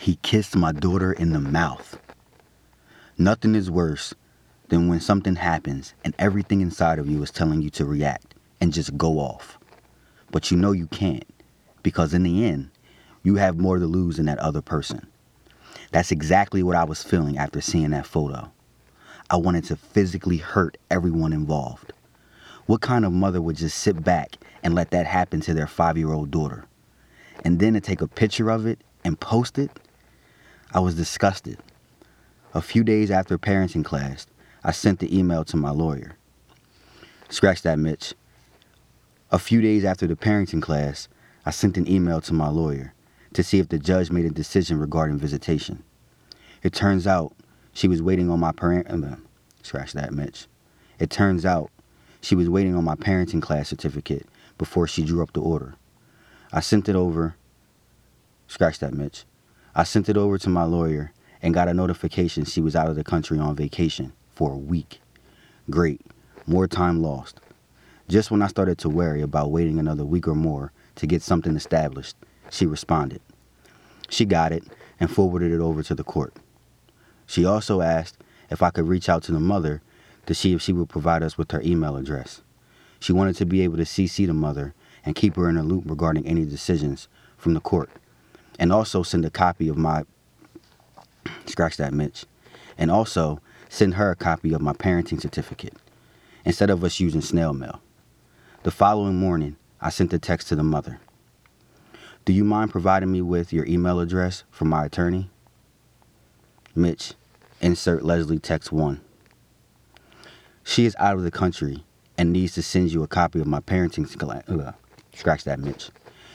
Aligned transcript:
He 0.00 0.16
kissed 0.22 0.56
my 0.56 0.72
daughter 0.72 1.12
in 1.12 1.34
the 1.34 1.40
mouth. 1.40 2.00
Nothing 3.18 3.54
is 3.54 3.70
worse 3.70 4.14
than 4.70 4.88
when 4.88 4.98
something 4.98 5.36
happens 5.36 5.92
and 6.02 6.14
everything 6.18 6.62
inside 6.62 6.98
of 6.98 7.06
you 7.06 7.22
is 7.22 7.30
telling 7.30 7.60
you 7.60 7.68
to 7.72 7.84
react 7.84 8.34
and 8.62 8.72
just 8.72 8.96
go 8.96 9.18
off. 9.18 9.58
But 10.30 10.50
you 10.50 10.56
know 10.56 10.72
you 10.72 10.86
can't 10.86 11.26
because 11.82 12.14
in 12.14 12.22
the 12.22 12.46
end, 12.46 12.70
you 13.22 13.34
have 13.34 13.58
more 13.58 13.78
to 13.78 13.84
lose 13.84 14.16
than 14.16 14.24
that 14.24 14.38
other 14.38 14.62
person. 14.62 15.06
That's 15.92 16.12
exactly 16.12 16.62
what 16.62 16.76
I 16.76 16.84
was 16.84 17.02
feeling 17.02 17.36
after 17.36 17.60
seeing 17.60 17.90
that 17.90 18.06
photo. 18.06 18.50
I 19.28 19.36
wanted 19.36 19.64
to 19.64 19.76
physically 19.76 20.38
hurt 20.38 20.78
everyone 20.90 21.34
involved. 21.34 21.92
What 22.64 22.80
kind 22.80 23.04
of 23.04 23.12
mother 23.12 23.42
would 23.42 23.56
just 23.56 23.76
sit 23.76 24.02
back 24.02 24.36
and 24.62 24.74
let 24.74 24.92
that 24.92 25.04
happen 25.04 25.42
to 25.42 25.52
their 25.52 25.66
five 25.66 25.98
year 25.98 26.10
old 26.10 26.30
daughter? 26.30 26.64
And 27.44 27.58
then 27.58 27.74
to 27.74 27.80
take 27.82 28.00
a 28.00 28.08
picture 28.08 28.50
of 28.50 28.64
it 28.64 28.82
and 29.04 29.20
post 29.20 29.58
it? 29.58 29.78
I 30.72 30.78
was 30.78 30.94
disgusted. 30.94 31.58
A 32.54 32.62
few 32.62 32.84
days 32.84 33.10
after 33.10 33.36
parenting 33.36 33.84
class, 33.84 34.26
I 34.62 34.70
sent 34.70 35.00
the 35.00 35.16
email 35.16 35.44
to 35.46 35.56
my 35.56 35.70
lawyer. 35.70 36.16
Scratch 37.28 37.62
that, 37.62 37.78
Mitch. 37.78 38.14
A 39.32 39.38
few 39.38 39.60
days 39.60 39.84
after 39.84 40.06
the 40.06 40.14
parenting 40.14 40.62
class, 40.62 41.08
I 41.44 41.50
sent 41.50 41.76
an 41.76 41.88
email 41.88 42.20
to 42.20 42.32
my 42.32 42.48
lawyer 42.48 42.94
to 43.32 43.42
see 43.42 43.58
if 43.58 43.68
the 43.68 43.78
judge 43.78 44.12
made 44.12 44.26
a 44.26 44.30
decision 44.30 44.78
regarding 44.78 45.18
visitation. 45.18 45.82
It 46.62 46.72
turns 46.72 47.04
out 47.06 47.32
she 47.72 47.88
was 47.88 48.00
waiting 48.02 48.30
on 48.30 48.38
my 48.38 48.52
parent. 48.52 48.88
Uh, 48.88 49.16
scratch 49.62 49.92
that, 49.94 50.12
Mitch. 50.12 50.46
It 51.00 51.10
turns 51.10 51.44
out 51.44 51.70
she 52.20 52.36
was 52.36 52.48
waiting 52.48 52.76
on 52.76 52.84
my 52.84 52.94
parenting 52.94 53.42
class 53.42 53.68
certificate 53.68 54.26
before 54.56 54.86
she 54.86 55.02
drew 55.02 55.22
up 55.22 55.32
the 55.32 55.40
order. 55.40 55.74
I 56.52 56.60
sent 56.60 56.88
it 56.88 56.94
over. 56.94 57.34
Scratch 58.46 58.78
that, 58.80 58.94
Mitch. 58.94 59.24
I 59.74 59.84
sent 59.84 60.08
it 60.08 60.16
over 60.16 60.36
to 60.38 60.50
my 60.50 60.64
lawyer 60.64 61.12
and 61.42 61.54
got 61.54 61.68
a 61.68 61.74
notification 61.74 62.44
she 62.44 62.60
was 62.60 62.74
out 62.74 62.88
of 62.88 62.96
the 62.96 63.04
country 63.04 63.38
on 63.38 63.54
vacation 63.54 64.12
for 64.32 64.52
a 64.52 64.58
week. 64.58 65.00
Great. 65.68 66.00
More 66.46 66.66
time 66.66 67.00
lost. 67.00 67.40
Just 68.08 68.30
when 68.30 68.42
I 68.42 68.48
started 68.48 68.78
to 68.78 68.88
worry 68.88 69.22
about 69.22 69.52
waiting 69.52 69.78
another 69.78 70.04
week 70.04 70.26
or 70.26 70.34
more 70.34 70.72
to 70.96 71.06
get 71.06 71.22
something 71.22 71.54
established, 71.54 72.16
she 72.50 72.66
responded. 72.66 73.20
She 74.08 74.24
got 74.24 74.50
it 74.50 74.64
and 74.98 75.10
forwarded 75.10 75.52
it 75.52 75.60
over 75.60 75.84
to 75.84 75.94
the 75.94 76.02
court. 76.02 76.34
She 77.26 77.44
also 77.44 77.80
asked 77.80 78.18
if 78.50 78.62
I 78.62 78.70
could 78.70 78.88
reach 78.88 79.08
out 79.08 79.22
to 79.24 79.32
the 79.32 79.38
mother 79.38 79.82
to 80.26 80.34
see 80.34 80.52
if 80.52 80.60
she 80.60 80.72
would 80.72 80.88
provide 80.88 81.22
us 81.22 81.38
with 81.38 81.52
her 81.52 81.62
email 81.62 81.96
address. 81.96 82.42
She 82.98 83.12
wanted 83.12 83.36
to 83.36 83.46
be 83.46 83.62
able 83.62 83.76
to 83.76 83.84
CC 83.84 84.26
the 84.26 84.34
mother 84.34 84.74
and 85.04 85.14
keep 85.14 85.36
her 85.36 85.48
in 85.48 85.56
a 85.56 85.62
loop 85.62 85.84
regarding 85.86 86.26
any 86.26 86.44
decisions 86.44 87.06
from 87.38 87.54
the 87.54 87.60
court, 87.60 87.90
and 88.60 88.72
also 88.72 89.02
send 89.02 89.24
a 89.24 89.30
copy 89.30 89.68
of 89.68 89.78
my 89.78 90.04
scratch 91.46 91.78
that 91.78 91.94
Mitch, 91.94 92.26
and 92.76 92.90
also 92.90 93.40
send 93.70 93.94
her 93.94 94.10
a 94.10 94.16
copy 94.16 94.52
of 94.52 94.60
my 94.60 94.74
parenting 94.74 95.20
certificate 95.20 95.74
instead 96.44 96.68
of 96.68 96.84
us 96.84 97.00
using 97.00 97.22
snail 97.22 97.54
mail. 97.54 97.80
The 98.62 98.70
following 98.70 99.16
morning, 99.16 99.56
I 99.80 99.88
sent 99.88 100.12
a 100.12 100.18
text 100.18 100.48
to 100.48 100.56
the 100.56 100.62
mother. 100.62 101.00
Do 102.26 102.34
you 102.34 102.44
mind 102.44 102.70
providing 102.70 103.10
me 103.10 103.22
with 103.22 103.50
your 103.50 103.66
email 103.66 103.98
address 103.98 104.44
for 104.50 104.66
my 104.66 104.84
attorney? 104.84 105.30
Mitch, 106.74 107.14
insert 107.62 108.04
Leslie 108.04 108.38
text 108.38 108.70
1. 108.70 109.00
She 110.62 110.84
is 110.84 110.94
out 110.98 111.16
of 111.16 111.22
the 111.22 111.30
country 111.30 111.82
and 112.18 112.30
needs 112.30 112.52
to 112.54 112.62
send 112.62 112.92
you 112.92 113.02
a 113.02 113.08
copy 113.08 113.40
of 113.40 113.46
my 113.46 113.60
parenting 113.60 114.06
scratch 115.14 115.44
that 115.44 115.58
Mitch. 115.58 115.90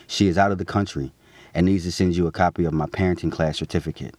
She 0.08 0.28
is 0.28 0.40
out 0.40 0.52
of 0.52 0.58
the 0.58 0.66
country 0.66 1.14
and 1.56 1.66
needs 1.66 1.86
to 1.86 1.92
send 1.92 2.16
you 2.16 2.28
a 2.28 2.32
copy 2.32 2.66
of 2.66 2.74
my 2.74 2.86
parenting 2.86 3.32
class 3.32 3.58
certificate. 3.58 4.14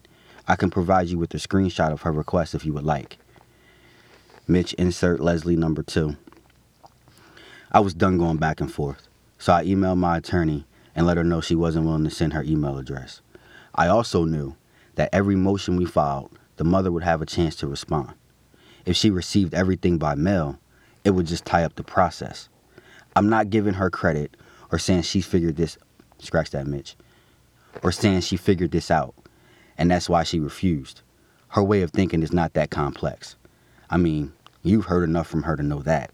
I 0.48 0.56
can 0.56 0.70
provide 0.70 1.08
you 1.08 1.18
with 1.18 1.34
a 1.34 1.36
screenshot 1.36 1.92
of 1.92 2.00
her 2.00 2.10
request 2.10 2.54
if 2.54 2.64
you 2.64 2.72
would 2.72 2.84
like. 2.84 3.18
Mitch, 4.48 4.72
insert 4.74 5.20
Leslie 5.20 5.54
number 5.54 5.82
2. 5.82 6.16
I 7.70 7.80
was 7.80 7.92
done 7.92 8.16
going 8.16 8.38
back 8.38 8.60
and 8.60 8.72
forth, 8.72 9.06
so 9.38 9.52
I 9.52 9.64
emailed 9.64 9.98
my 9.98 10.16
attorney 10.16 10.64
and 10.94 11.06
let 11.06 11.18
her 11.18 11.24
know 11.24 11.42
she 11.42 11.54
wasn't 11.54 11.84
willing 11.84 12.04
to 12.04 12.10
send 12.10 12.32
her 12.32 12.42
email 12.42 12.78
address. 12.78 13.20
I 13.74 13.88
also 13.88 14.24
knew 14.24 14.56
that 14.94 15.10
every 15.12 15.36
motion 15.36 15.76
we 15.76 15.84
filed, 15.84 16.30
the 16.56 16.64
mother 16.64 16.90
would 16.90 17.02
have 17.02 17.20
a 17.20 17.26
chance 17.26 17.54
to 17.56 17.66
respond. 17.66 18.14
If 18.86 18.96
she 18.96 19.10
received 19.10 19.52
everything 19.52 19.98
by 19.98 20.14
mail, 20.14 20.58
it 21.04 21.10
would 21.10 21.26
just 21.26 21.44
tie 21.44 21.64
up 21.64 21.74
the 21.74 21.82
process. 21.82 22.48
I'm 23.14 23.28
not 23.28 23.50
giving 23.50 23.74
her 23.74 23.90
credit 23.90 24.36
or 24.72 24.78
saying 24.78 25.02
she 25.02 25.20
figured 25.20 25.56
this, 25.56 25.76
scratch 26.18 26.50
that, 26.50 26.66
Mitch, 26.66 26.96
or 27.82 27.92
saying 27.92 28.20
she 28.20 28.36
figured 28.36 28.70
this 28.70 28.90
out, 28.90 29.14
and 29.78 29.90
that's 29.90 30.08
why 30.08 30.22
she 30.22 30.40
refused. 30.40 31.02
Her 31.48 31.62
way 31.62 31.82
of 31.82 31.90
thinking 31.90 32.22
is 32.22 32.32
not 32.32 32.54
that 32.54 32.70
complex. 32.70 33.36
I 33.90 33.96
mean, 33.96 34.32
you've 34.62 34.86
heard 34.86 35.04
enough 35.04 35.28
from 35.28 35.44
her 35.44 35.56
to 35.56 35.62
know 35.62 35.80
that. 35.82 36.10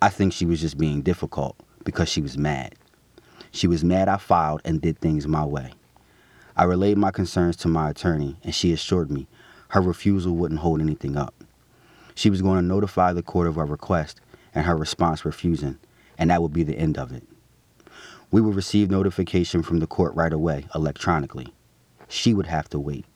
I 0.00 0.08
think 0.08 0.32
she 0.32 0.46
was 0.46 0.60
just 0.60 0.78
being 0.78 1.02
difficult 1.02 1.56
because 1.84 2.08
she 2.08 2.20
was 2.20 2.38
mad. 2.38 2.74
She 3.50 3.66
was 3.66 3.84
mad 3.84 4.08
I 4.08 4.16
filed 4.16 4.62
and 4.64 4.80
did 4.80 4.98
things 4.98 5.26
my 5.26 5.44
way. 5.44 5.72
I 6.56 6.64
relayed 6.64 6.98
my 6.98 7.10
concerns 7.10 7.56
to 7.58 7.68
my 7.68 7.90
attorney, 7.90 8.36
and 8.44 8.54
she 8.54 8.72
assured 8.72 9.10
me 9.10 9.26
her 9.68 9.80
refusal 9.80 10.36
wouldn't 10.36 10.60
hold 10.60 10.80
anything 10.80 11.16
up. 11.16 11.34
She 12.14 12.30
was 12.30 12.42
going 12.42 12.60
to 12.60 12.62
notify 12.62 13.12
the 13.12 13.22
court 13.22 13.48
of 13.48 13.58
our 13.58 13.66
request 13.66 14.20
and 14.54 14.64
her 14.66 14.76
response 14.76 15.24
refusing, 15.24 15.78
and 16.16 16.30
that 16.30 16.42
would 16.42 16.52
be 16.52 16.62
the 16.62 16.78
end 16.78 16.96
of 16.96 17.12
it. 17.12 17.24
We 18.34 18.40
would 18.40 18.56
receive 18.56 18.90
notification 18.90 19.62
from 19.62 19.78
the 19.78 19.86
court 19.86 20.12
right 20.16 20.32
away, 20.32 20.66
electronically. 20.74 21.54
She 22.08 22.34
would 22.34 22.48
have 22.48 22.68
to 22.70 22.80
wait. 22.80 23.06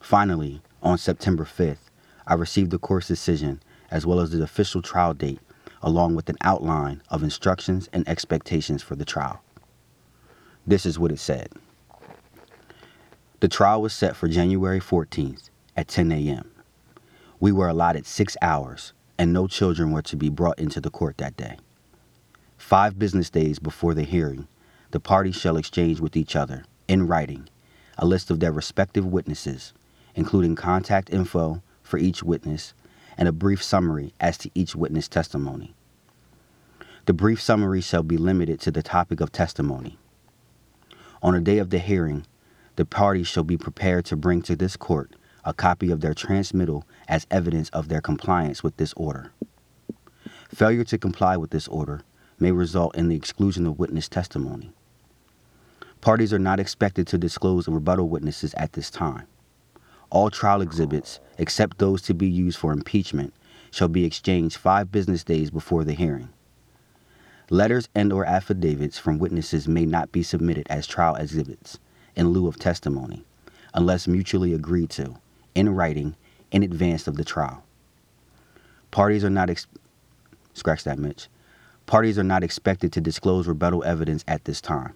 Finally, 0.00 0.62
on 0.82 0.98
September 0.98 1.44
5th, 1.44 1.92
I 2.26 2.34
received 2.34 2.72
the 2.72 2.78
court's 2.80 3.06
decision 3.06 3.62
as 3.88 4.04
well 4.04 4.18
as 4.18 4.32
the 4.32 4.42
official 4.42 4.82
trial 4.82 5.14
date 5.14 5.38
along 5.80 6.16
with 6.16 6.28
an 6.28 6.38
outline 6.40 7.02
of 7.08 7.22
instructions 7.22 7.88
and 7.92 8.08
expectations 8.08 8.82
for 8.82 8.96
the 8.96 9.04
trial. 9.04 9.44
This 10.66 10.86
is 10.86 10.98
what 10.98 11.12
it 11.12 11.20
said. 11.20 11.52
The 13.38 13.46
trial 13.46 13.80
was 13.80 13.92
set 13.92 14.16
for 14.16 14.26
January 14.26 14.80
14th 14.80 15.50
at 15.76 15.86
10 15.86 16.10
a.m. 16.10 16.50
We 17.38 17.52
were 17.52 17.68
allotted 17.68 18.06
six 18.06 18.36
hours, 18.42 18.92
and 19.18 19.32
no 19.32 19.46
children 19.46 19.92
were 19.92 20.02
to 20.02 20.16
be 20.16 20.30
brought 20.30 20.58
into 20.58 20.80
the 20.80 20.90
court 20.90 21.18
that 21.18 21.36
day. 21.36 21.58
Five 22.58 22.98
business 22.98 23.30
days 23.30 23.58
before 23.58 23.94
the 23.94 24.02
hearing, 24.02 24.48
the 24.90 25.00
parties 25.00 25.36
shall 25.36 25.56
exchange 25.56 26.00
with 26.00 26.16
each 26.16 26.34
other, 26.34 26.64
in 26.88 27.06
writing, 27.06 27.48
a 27.98 28.06
list 28.06 28.30
of 28.30 28.40
their 28.40 28.52
respective 28.52 29.06
witnesses, 29.06 29.72
including 30.14 30.56
contact 30.56 31.10
info 31.10 31.62
for 31.82 31.98
each 31.98 32.22
witness 32.22 32.74
and 33.16 33.28
a 33.28 33.32
brief 33.32 33.62
summary 33.62 34.12
as 34.20 34.36
to 34.38 34.50
each 34.54 34.74
witness 34.74 35.08
testimony. 35.08 35.74
The 37.06 37.12
brief 37.12 37.40
summary 37.40 37.80
shall 37.80 38.02
be 38.02 38.16
limited 38.16 38.60
to 38.62 38.70
the 38.70 38.82
topic 38.82 39.20
of 39.20 39.30
testimony. 39.30 39.96
On 41.22 41.34
the 41.34 41.40
day 41.40 41.58
of 41.58 41.70
the 41.70 41.78
hearing, 41.78 42.26
the 42.74 42.84
parties 42.84 43.28
shall 43.28 43.44
be 43.44 43.56
prepared 43.56 44.04
to 44.06 44.16
bring 44.16 44.42
to 44.42 44.56
this 44.56 44.76
court 44.76 45.14
a 45.44 45.54
copy 45.54 45.90
of 45.90 46.00
their 46.00 46.14
transmittal 46.14 46.84
as 47.06 47.26
evidence 47.30 47.68
of 47.70 47.88
their 47.88 48.00
compliance 48.00 48.62
with 48.62 48.76
this 48.76 48.92
order. 48.94 49.30
Failure 50.52 50.84
to 50.84 50.98
comply 50.98 51.36
with 51.36 51.50
this 51.50 51.68
order 51.68 52.02
may 52.38 52.52
result 52.52 52.96
in 52.96 53.08
the 53.08 53.16
exclusion 53.16 53.66
of 53.66 53.78
witness 53.78 54.08
testimony. 54.08 54.72
Parties 56.00 56.32
are 56.32 56.38
not 56.38 56.60
expected 56.60 57.06
to 57.08 57.18
disclose 57.18 57.68
rebuttal 57.68 58.08
witnesses 58.08 58.54
at 58.54 58.74
this 58.74 58.90
time. 58.90 59.26
All 60.10 60.30
trial 60.30 60.62
exhibits, 60.62 61.20
except 61.38 61.78
those 61.78 62.02
to 62.02 62.14
be 62.14 62.28
used 62.28 62.58
for 62.58 62.72
impeachment, 62.72 63.34
shall 63.70 63.88
be 63.88 64.04
exchanged 64.04 64.56
five 64.56 64.92
business 64.92 65.24
days 65.24 65.50
before 65.50 65.84
the 65.84 65.94
hearing. 65.94 66.28
Letters 67.50 67.88
and 67.94 68.12
or 68.12 68.24
affidavits 68.24 68.98
from 68.98 69.18
witnesses 69.18 69.68
may 69.68 69.86
not 69.86 70.12
be 70.12 70.22
submitted 70.22 70.66
as 70.68 70.86
trial 70.86 71.14
exhibits 71.16 71.78
in 72.16 72.30
lieu 72.30 72.48
of 72.48 72.58
testimony 72.58 73.24
unless 73.74 74.08
mutually 74.08 74.54
agreed 74.54 74.90
to 74.90 75.16
in 75.54 75.68
writing 75.68 76.16
in 76.50 76.62
advance 76.62 77.06
of 77.06 77.16
the 77.16 77.24
trial. 77.24 77.62
Parties 78.90 79.24
are 79.24 79.30
not 79.30 79.50
ex- 79.50 79.66
scratch 80.54 80.84
that 80.84 80.98
Mitch. 80.98 81.28
Parties 81.86 82.18
are 82.18 82.24
not 82.24 82.42
expected 82.42 82.92
to 82.92 83.00
disclose 83.00 83.46
rebuttal 83.46 83.84
evidence 83.84 84.24
at 84.26 84.44
this 84.44 84.60
time. 84.60 84.94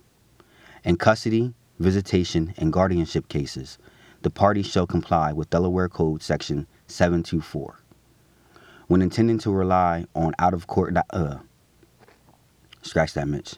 In 0.82 0.96
custody, 0.96 1.54
visitation, 1.78 2.52
and 2.58 2.72
guardianship 2.72 3.28
cases, 3.28 3.78
the 4.22 4.30
parties 4.30 4.66
shall 4.66 4.88
comply 4.88 5.32
with 5.32 5.50
Delaware 5.50 5.88
Code 5.88 6.22
Section 6.22 6.66
724. 6.88 7.80
When 8.88 9.02
intending 9.02 9.38
to 9.38 9.52
rely 9.52 10.06
on 10.16 10.34
out 10.40 10.52
of 10.52 10.66
court, 10.66 10.96
uh, 11.10 11.38
scratch 12.82 13.14
that, 13.14 13.28
Mitch. 13.28 13.54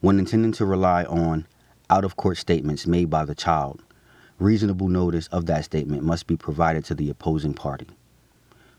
When 0.00 0.20
intending 0.20 0.52
to 0.52 0.64
rely 0.64 1.04
on 1.04 1.48
out 1.90 2.04
of 2.04 2.16
court 2.16 2.36
statements 2.36 2.86
made 2.86 3.10
by 3.10 3.24
the 3.24 3.34
child, 3.34 3.82
reasonable 4.38 4.88
notice 4.88 5.26
of 5.28 5.46
that 5.46 5.64
statement 5.64 6.04
must 6.04 6.28
be 6.28 6.36
provided 6.36 6.84
to 6.84 6.94
the 6.94 7.10
opposing 7.10 7.54
party. 7.54 7.88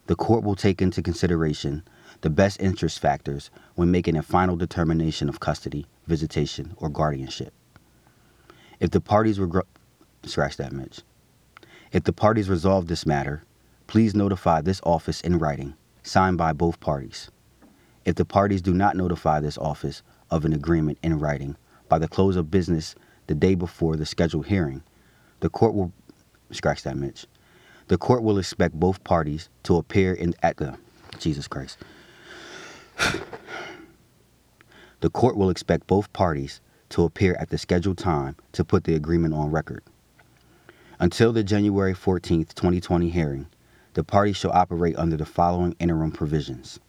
The 0.07 0.15
court 0.15 0.43
will 0.43 0.55
take 0.55 0.81
into 0.81 1.01
consideration 1.01 1.83
the 2.25 2.29
best 2.31 2.59
interest 2.59 2.97
factors 2.97 3.51
when 3.75 3.91
making 3.91 4.17
a 4.17 4.23
final 4.23 4.55
determination 4.55 5.29
of 5.29 5.39
custody, 5.39 5.85
visitation, 6.07 6.73
or 6.77 6.89
guardianship. 6.89 7.53
If 8.79 8.89
the 8.89 8.99
parties 8.99 9.39
regret 9.39 9.67
Scratch 10.23 10.57
that, 10.57 10.73
Mitch. 10.73 11.01
If 11.91 12.03
the 12.03 12.11
parties 12.11 12.49
resolve 12.49 12.87
this 12.87 13.05
matter, 13.05 13.43
please 13.85 14.15
notify 14.15 14.61
this 14.61 14.81
office 14.83 15.21
in 15.21 15.37
writing, 15.37 15.75
signed 16.01 16.39
by 16.39 16.51
both 16.51 16.79
parties. 16.79 17.29
If 18.05 18.15
the 18.15 18.25
parties 18.25 18.63
do 18.63 18.73
not 18.73 18.97
notify 18.97 19.39
this 19.39 19.59
office 19.59 20.01
of 20.31 20.45
an 20.45 20.53
agreement 20.53 20.97
in 21.03 21.19
writing 21.19 21.55
by 21.89 21.99
the 21.99 22.07
close 22.07 22.37
of 22.37 22.49
business 22.49 22.95
the 23.27 23.35
day 23.35 23.53
before 23.53 23.97
the 23.97 24.05
scheduled 24.07 24.47
hearing, 24.47 24.81
the 25.41 25.49
court 25.51 25.75
will 25.75 25.93
scratch 26.49 26.81
that, 26.81 26.97
Mitch. 26.97 27.27
The 27.87 27.99
court 27.99 28.23
will 28.23 28.39
expect 28.39 28.73
both 28.73 29.03
parties 29.03 29.47
to 29.61 29.77
appear 29.77 30.11
in 30.11 30.33
at 30.41 30.57
the 30.57 30.75
Jesus 31.19 31.47
Christ. 31.47 31.77
the 35.01 35.09
court 35.09 35.37
will 35.37 35.49
expect 35.49 35.87
both 35.87 36.11
parties 36.13 36.61
to 36.89 37.03
appear 37.03 37.35
at 37.39 37.49
the 37.49 37.57
scheduled 37.57 37.97
time 37.97 38.35
to 38.51 38.63
put 38.63 38.83
the 38.83 38.95
agreement 38.95 39.33
on 39.33 39.51
record. 39.51 39.83
Until 40.99 41.33
the 41.33 41.43
January 41.43 41.93
14, 41.93 42.45
2020 42.45 43.09
hearing, 43.09 43.47
the 43.95 44.03
parties 44.03 44.37
shall 44.37 44.51
operate 44.51 44.95
under 44.97 45.17
the 45.17 45.25
following 45.25 45.75
interim 45.79 46.11
provisions. 46.11 46.79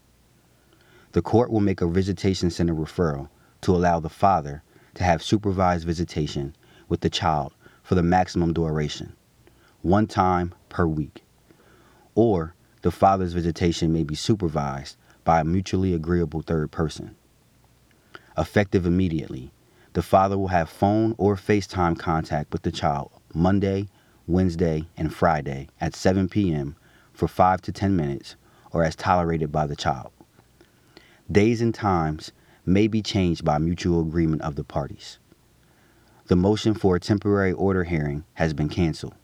The 1.13 1.23
court 1.23 1.51
will 1.51 1.61
make 1.61 1.81
a 1.81 1.87
visitation 1.87 2.51
center 2.51 2.75
referral 2.75 3.29
to 3.63 3.75
allow 3.75 4.01
the 4.01 4.09
father 4.09 4.63
to 4.95 5.05
have 5.05 5.23
supervised 5.23 5.87
visitation 5.87 6.55
with 6.89 7.01
the 7.01 7.11
child 7.11 7.53
for 7.83 7.95
the 7.95 8.03
maximum 8.03 8.53
duration, 8.53 9.15
one 9.83 10.07
time 10.07 10.55
per 10.69 10.87
week. 10.87 11.25
Or 12.15 12.55
the 12.83 12.91
father's 12.91 13.33
visitation 13.33 13.93
may 13.93 14.05
be 14.05 14.15
supervised 14.15 14.97
by 15.27 15.41
a 15.41 15.45
mutually 15.45 15.93
agreeable 15.93 16.41
third 16.41 16.71
person. 16.71 17.17
Effective 18.39 18.87
immediately, 18.87 19.51
the 19.93 20.01
father 20.01 20.39
will 20.39 20.49
have 20.49 20.71
phone 20.71 21.15
or 21.19 21.35
FaceTime 21.35 21.99
contact 21.99 22.53
with 22.53 22.63
the 22.63 22.71
child 22.71 23.11
Monday, 23.35 23.89
Wednesday, 24.27 24.87
and 24.97 25.13
Friday 25.13 25.69
at 25.81 25.97
7 25.97 26.29
p.m. 26.29 26.77
for 27.13 27.27
5 27.27 27.61
to 27.63 27.73
10 27.73 27.97
minutes 27.97 28.37
or 28.71 28.85
as 28.85 28.95
tolerated 28.95 29.51
by 29.51 29.67
the 29.67 29.75
child. 29.75 30.13
Days 31.31 31.61
and 31.61 31.75
times 31.75 32.31
may 32.65 32.87
be 32.87 33.03
changed 33.03 33.45
by 33.45 33.59
mutual 33.59 34.01
agreement 34.01 34.43
of 34.43 34.55
the 34.55 34.65
parties. 34.65 35.19
The 36.27 36.37
motion 36.37 36.75
for 36.75 36.97
a 36.97 37.01
temporary 37.01 37.53
order 37.53 37.85
hearing 37.85 38.25
has 38.35 38.55
been 38.55 38.69
canceled. 38.69 39.15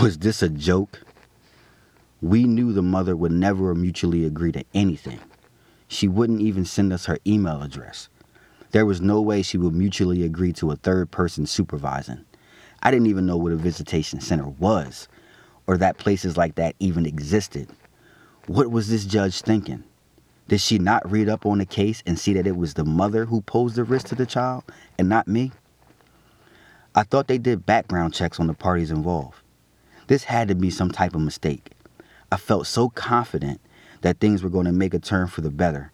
Was 0.00 0.18
this 0.18 0.42
a 0.42 0.48
joke? 0.48 1.02
We 2.22 2.44
knew 2.44 2.72
the 2.72 2.82
mother 2.82 3.16
would 3.16 3.32
never 3.32 3.74
mutually 3.74 4.24
agree 4.24 4.52
to 4.52 4.64
anything. 4.72 5.18
She 5.88 6.06
wouldn't 6.06 6.40
even 6.40 6.64
send 6.64 6.92
us 6.92 7.06
her 7.06 7.18
email 7.26 7.62
address. 7.62 8.08
There 8.70 8.86
was 8.86 9.00
no 9.00 9.20
way 9.20 9.42
she 9.42 9.58
would 9.58 9.74
mutually 9.74 10.22
agree 10.22 10.52
to 10.54 10.70
a 10.70 10.76
third 10.76 11.10
person 11.10 11.46
supervising. 11.46 12.24
I 12.80 12.92
didn't 12.92 13.08
even 13.08 13.26
know 13.26 13.36
what 13.36 13.50
a 13.50 13.56
visitation 13.56 14.20
center 14.20 14.48
was, 14.48 15.08
or 15.66 15.76
that 15.78 15.98
places 15.98 16.36
like 16.36 16.54
that 16.54 16.76
even 16.78 17.06
existed. 17.06 17.68
What 18.46 18.70
was 18.70 18.88
this 18.88 19.04
judge 19.04 19.42
thinking? 19.42 19.82
Did 20.46 20.60
she 20.60 20.78
not 20.78 21.10
read 21.10 21.28
up 21.28 21.44
on 21.44 21.58
the 21.58 21.66
case 21.66 22.04
and 22.06 22.16
see 22.16 22.34
that 22.34 22.46
it 22.46 22.56
was 22.56 22.74
the 22.74 22.84
mother 22.84 23.24
who 23.24 23.40
posed 23.40 23.74
the 23.74 23.82
risk 23.82 24.06
to 24.08 24.14
the 24.14 24.26
child 24.26 24.62
and 24.96 25.08
not 25.08 25.26
me? 25.26 25.50
I 26.94 27.02
thought 27.02 27.26
they 27.26 27.38
did 27.38 27.66
background 27.66 28.14
checks 28.14 28.38
on 28.38 28.46
the 28.46 28.54
parties 28.54 28.92
involved. 28.92 29.38
This 30.06 30.24
had 30.24 30.46
to 30.48 30.54
be 30.54 30.70
some 30.70 30.92
type 30.92 31.16
of 31.16 31.20
mistake. 31.20 31.71
I 32.32 32.36
felt 32.36 32.66
so 32.66 32.88
confident 32.88 33.60
that 34.00 34.18
things 34.18 34.42
were 34.42 34.48
going 34.48 34.64
to 34.64 34.72
make 34.72 34.94
a 34.94 34.98
turn 34.98 35.26
for 35.26 35.42
the 35.42 35.50
better. 35.50 35.92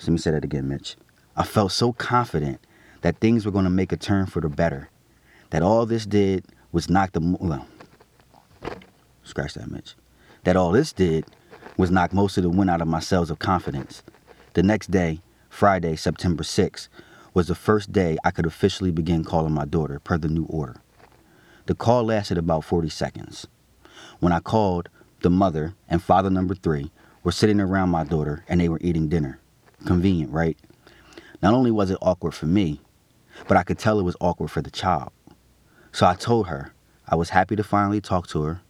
let 0.00 0.08
me 0.08 0.18
say 0.18 0.32
that 0.32 0.42
again, 0.42 0.68
Mitch. 0.68 0.96
I 1.36 1.44
felt 1.44 1.70
so 1.70 1.92
confident 1.92 2.58
that 3.02 3.20
things 3.20 3.46
were 3.46 3.52
going 3.52 3.64
to 3.64 3.70
make 3.70 3.92
a 3.92 3.96
turn 3.96 4.26
for 4.26 4.40
the 4.40 4.48
better. 4.48 4.90
That 5.50 5.62
all 5.62 5.86
this 5.86 6.04
did 6.04 6.46
was 6.72 6.90
knock 6.90 7.12
the 7.12 7.20
well, 7.20 7.68
scratch 9.22 9.54
that, 9.54 9.70
Mitch. 9.70 9.94
That 10.42 10.56
all 10.56 10.72
this 10.72 10.92
did 10.92 11.26
was 11.76 11.92
knock 11.92 12.12
most 12.12 12.36
of 12.36 12.42
the 12.42 12.50
wind 12.50 12.68
out 12.68 12.82
of 12.82 12.88
my 12.88 12.98
cells 12.98 13.30
of 13.30 13.38
confidence. 13.38 14.02
The 14.54 14.64
next 14.64 14.90
day, 14.90 15.20
Friday, 15.48 15.94
September 15.94 16.42
6th, 16.42 16.88
was 17.34 17.46
the 17.46 17.54
first 17.54 17.92
day 17.92 18.18
I 18.24 18.32
could 18.32 18.46
officially 18.46 18.90
begin 18.90 19.22
calling 19.22 19.54
my 19.54 19.64
daughter 19.64 20.00
per 20.00 20.18
the 20.18 20.26
new 20.26 20.46
order. 20.46 20.74
The 21.66 21.76
call 21.76 22.02
lasted 22.02 22.36
about 22.36 22.64
40 22.64 22.88
seconds. 22.88 23.46
When 24.22 24.32
I 24.32 24.38
called, 24.38 24.88
the 25.22 25.30
mother 25.30 25.74
and 25.88 26.00
father 26.00 26.30
number 26.30 26.54
three 26.54 26.92
were 27.24 27.32
sitting 27.32 27.58
around 27.58 27.88
my 27.88 28.04
daughter 28.04 28.44
and 28.48 28.60
they 28.60 28.68
were 28.68 28.78
eating 28.80 29.08
dinner. 29.08 29.40
Convenient, 29.84 30.30
right? 30.30 30.56
Not 31.42 31.54
only 31.54 31.72
was 31.72 31.90
it 31.90 31.98
awkward 32.00 32.32
for 32.32 32.46
me, 32.46 32.80
but 33.48 33.56
I 33.56 33.64
could 33.64 33.80
tell 33.80 33.98
it 33.98 34.04
was 34.04 34.14
awkward 34.20 34.52
for 34.52 34.62
the 34.62 34.70
child. 34.70 35.10
So 35.90 36.06
I 36.06 36.14
told 36.14 36.46
her 36.46 36.72
I 37.08 37.16
was 37.16 37.30
happy 37.30 37.56
to 37.56 37.64
finally 37.64 38.00
talk 38.00 38.28
to 38.28 38.44
her, 38.44 38.60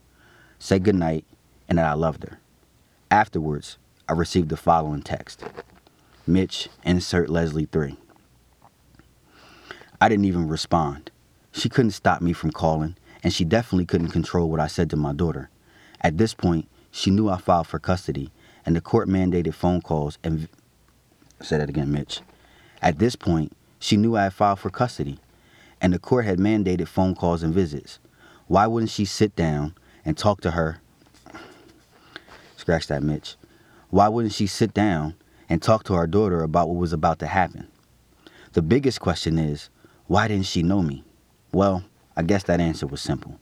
say 0.58 0.78
goodnight, 0.78 1.26
and 1.68 1.76
that 1.76 1.84
I 1.84 1.92
loved 1.92 2.22
her. 2.22 2.38
Afterwards, 3.10 3.76
I 4.08 4.14
received 4.14 4.48
the 4.48 4.56
following 4.56 5.02
text 5.02 5.44
Mitch, 6.26 6.70
insert 6.82 7.28
Leslie 7.28 7.68
3. 7.70 7.98
I 10.00 10.08
didn't 10.08 10.24
even 10.24 10.48
respond. 10.48 11.10
She 11.52 11.68
couldn't 11.68 11.90
stop 11.90 12.22
me 12.22 12.32
from 12.32 12.52
calling, 12.52 12.96
and 13.22 13.32
she 13.32 13.44
definitely 13.44 13.86
couldn't 13.86 14.08
control 14.08 14.50
what 14.50 14.60
I 14.60 14.66
said 14.66 14.90
to 14.90 14.96
my 14.96 15.12
daughter. 15.12 15.50
At 16.00 16.18
this 16.18 16.34
point, 16.34 16.68
she 16.90 17.10
knew 17.10 17.28
I 17.28 17.38
filed 17.38 17.66
for 17.66 17.78
custody, 17.78 18.32
and 18.66 18.76
the 18.76 18.80
court 18.80 19.08
mandated 19.08 19.54
phone 19.54 19.80
calls 19.80 20.18
and. 20.22 20.48
Say 21.40 21.58
that 21.58 21.68
again, 21.68 21.90
Mitch. 21.90 22.20
At 22.80 22.98
this 22.98 23.16
point, 23.16 23.56
she 23.78 23.96
knew 23.96 24.16
I 24.16 24.24
had 24.24 24.34
filed 24.34 24.60
for 24.60 24.70
custody, 24.70 25.18
and 25.80 25.92
the 25.92 25.98
court 25.98 26.24
had 26.24 26.38
mandated 26.38 26.88
phone 26.88 27.14
calls 27.14 27.42
and 27.42 27.54
visits. 27.54 27.98
Why 28.46 28.66
wouldn't 28.66 28.90
she 28.90 29.04
sit 29.04 29.34
down 29.34 29.74
and 30.04 30.16
talk 30.16 30.40
to 30.42 30.52
her? 30.52 30.80
Scratch 32.56 32.86
that, 32.88 33.02
Mitch. 33.02 33.36
Why 33.90 34.08
wouldn't 34.08 34.34
she 34.34 34.46
sit 34.46 34.72
down 34.72 35.14
and 35.48 35.60
talk 35.60 35.84
to 35.84 35.94
our 35.94 36.06
daughter 36.06 36.42
about 36.42 36.68
what 36.68 36.78
was 36.78 36.92
about 36.92 37.18
to 37.20 37.26
happen? 37.26 37.68
The 38.52 38.62
biggest 38.62 39.00
question 39.00 39.38
is, 39.38 39.68
why 40.06 40.28
didn't 40.28 40.46
she 40.46 40.62
know 40.62 40.82
me? 40.82 41.04
Well, 41.52 41.84
I 42.16 42.22
guess 42.22 42.42
that 42.44 42.60
answer 42.60 42.86
was 42.86 43.00
simple. 43.00 43.40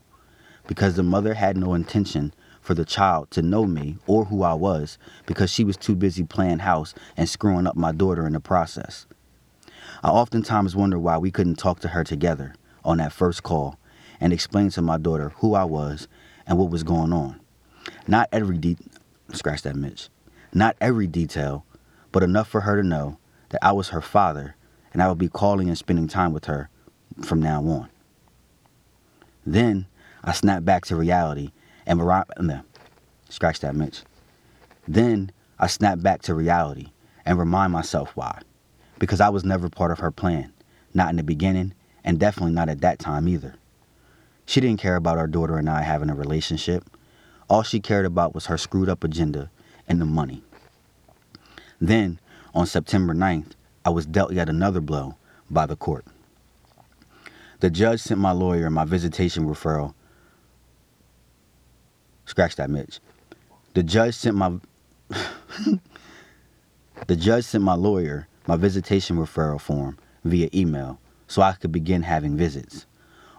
Because 0.67 0.95
the 0.95 1.03
mother 1.03 1.35
had 1.35 1.57
no 1.57 1.75
intention 1.75 2.33
for 2.61 2.75
the 2.75 2.85
child 2.85 3.31
to 3.33 3.43
know 3.43 3.67
me 3.67 3.97
or 4.07 4.27
who 4.27 4.43
I 4.43 4.55
was 4.55 4.99
because 5.27 5.51
she 5.51 5.65
was 5.65 5.77
too 5.77 5.97
busy 5.97 6.23
playing 6.23 6.61
house 6.61 6.95
and 7.17 7.29
screwing 7.29 7.67
up 7.67 7.77
my 7.77 7.93
daughter 7.93 8.27
in 8.27 8.35
the 8.35 8.41
process. 8.41 9.07
I 10.03 10.09
oftentimes 10.09 10.77
wonder 10.77 10.99
why 10.99 11.19
we 11.19 11.31
couldn't 11.31 11.57
talk 11.57 11.81
to 11.81 11.89
her 11.89 12.05
together 12.05 12.55
on 12.85 12.99
that 12.99 13.13
first 13.13 13.43
call 13.43 13.79
and 14.21 14.33
explain 14.33 14.71
to 14.71 14.83
my 14.83 14.99
daughter 14.99 15.31
who 15.37 15.55
I 15.55 15.65
was 15.65 16.07
and 16.47 16.59
what 16.59 16.71
was 16.71 16.83
going 16.83 17.13
on. 17.13 17.41
Not 18.07 18.29
every 18.33 18.59
de- 18.59 18.77
scratch 19.33 19.63
that 19.63 19.77
Mitch. 19.77 20.09
Not 20.53 20.77
every 20.81 21.07
detail, 21.07 21.65
but 22.13 22.23
enough 22.23 22.49
for 22.49 22.63
her 22.63 22.81
to 22.81 22.87
know 22.87 23.19
that 23.51 23.65
I 23.65 23.73
was 23.73 23.89
her 23.89 24.01
father 24.01 24.57
and 24.93 25.03
I 25.03 25.09
would 25.09 25.19
be 25.19 25.29
calling 25.29 25.69
and 25.69 25.79
spending 25.79 26.09
time 26.09 26.33
with 26.33 26.47
her 26.47 26.69
from 27.23 27.41
now 27.41 27.63
on. 27.63 27.89
Then 29.47 29.87
I 30.23 30.33
snapped 30.33 30.65
back 30.65 30.85
to 30.87 30.97
reality 30.97 31.53
and 31.87 31.99
Mariah, 31.99 32.25
scratch 33.29 33.61
that, 33.61 33.75
Mitch. 33.75 34.03
Then 34.87 35.33
I 35.59 35.67
snapped 35.67 36.03
back 36.03 36.23
to 36.23 36.35
reality 36.35 36.89
and 37.25 37.39
remind 37.39 37.73
myself 37.73 38.11
why. 38.15 38.41
Because 38.99 39.21
I 39.21 39.29
was 39.29 39.45
never 39.45 39.69
part 39.69 39.91
of 39.91 39.99
her 40.01 40.11
plan, 40.11 40.53
not 40.93 41.11
in 41.11 41.17
the 41.17 41.23
beginning, 41.23 41.75
and 42.05 42.19
definitely 42.19 42.53
not 42.53 42.69
at 42.69 42.81
that 42.83 42.99
time 42.99 43.29
either. 43.29 43.55
She 44.47 44.61
didn't 44.61 44.81
care 44.81 44.97
about 44.97 45.19
our 45.19 45.27
daughter 45.27 45.59
and 45.59 45.69
I 45.69 45.83
having 45.83 46.11
a 46.11 46.15
relationship. 46.15 46.85
All 47.49 47.63
she 47.63 47.81
cared 47.81 48.07
about 48.07 48.35
was 48.35 48.47
her 48.47 48.59
screwed 48.59 48.89
up 48.89 49.05
agenda 49.05 49.51
and 49.89 50.01
the 50.01 50.07
money. 50.07 50.43
Then, 51.81 52.21
on 52.55 52.67
September 52.67 53.15
9th, 53.15 53.53
I 53.85 53.91
was 53.91 54.07
dealt 54.07 54.33
yet 54.33 54.49
another 54.49 54.81
blow 54.81 55.17
by 55.51 55.67
the 55.67 55.77
court. 55.77 56.05
The 57.61 57.71
judge 57.71 58.01
sent 58.01 58.19
my 58.19 58.33
lawyer 58.33 58.71
my 58.71 58.87
visitation 58.87 59.47
referral. 59.47 59.95
Scratch 62.25 62.57
that, 62.57 62.71
Mitch. 62.71 63.01
The 63.75 63.83
judge 63.83 64.15
sent 64.15 64.35
my 64.37 64.59
the 67.07 67.17
judge 67.17 67.45
sent 67.45 67.63
my 67.63 67.75
lawyer 67.75 68.29
my 68.47 68.57
visitation 68.57 69.17
referral 69.17 69.61
form 69.61 69.99
via 70.25 70.49
email 70.55 70.99
so 71.27 71.43
I 71.43 71.53
could 71.53 71.71
begin 71.71 72.03
having 72.03 72.37
visits. 72.37 72.87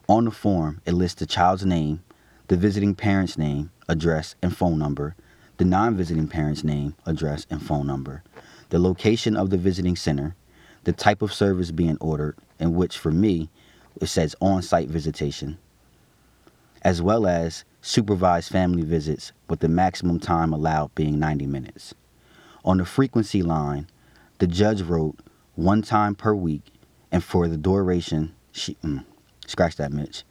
On 0.07 0.25
the 0.25 0.31
form, 0.31 0.81
it 0.85 0.93
lists 0.93 1.19
the 1.19 1.25
child's 1.25 1.65
name, 1.65 2.03
the 2.47 2.55
visiting 2.55 2.93
parent's 2.93 3.37
name, 3.37 3.71
address, 3.87 4.35
and 4.41 4.55
phone 4.55 4.77
number, 4.77 5.15
the 5.57 5.65
non 5.65 5.97
visiting 5.97 6.27
parent's 6.27 6.63
name, 6.63 6.95
address, 7.07 7.47
and 7.49 7.61
phone 7.61 7.87
number, 7.87 8.23
the 8.69 8.79
location 8.79 9.35
of 9.35 9.49
the 9.49 9.57
visiting 9.57 9.95
center, 9.95 10.35
the 10.83 10.93
type 10.93 11.21
of 11.23 11.33
service 11.33 11.71
being 11.71 11.97
ordered, 11.99 12.37
in 12.59 12.75
which 12.75 12.97
for 12.97 13.11
me 13.11 13.49
it 13.99 14.07
says 14.07 14.35
on 14.41 14.61
site 14.61 14.89
visitation, 14.89 15.57
as 16.83 17.01
well 17.01 17.27
as 17.27 17.65
supervised 17.81 18.51
family 18.51 18.83
visits 18.83 19.31
with 19.49 19.59
the 19.59 19.67
maximum 19.67 20.19
time 20.19 20.53
allowed 20.53 20.93
being 20.95 21.19
90 21.19 21.47
minutes. 21.47 21.93
On 22.63 22.77
the 22.77 22.85
frequency 22.85 23.41
line, 23.41 23.87
the 24.39 24.47
judge 24.47 24.81
wrote 24.81 25.17
one 25.55 25.81
time 25.81 26.15
per 26.15 26.33
week 26.33 26.71
And 27.11 27.23
for 27.23 27.47
the 27.47 27.57
duration, 27.57 28.33
she 28.51 28.75
mm, 28.75 29.03
scratch 29.45 29.75
that, 29.75 29.91
Mitch. 29.91 30.23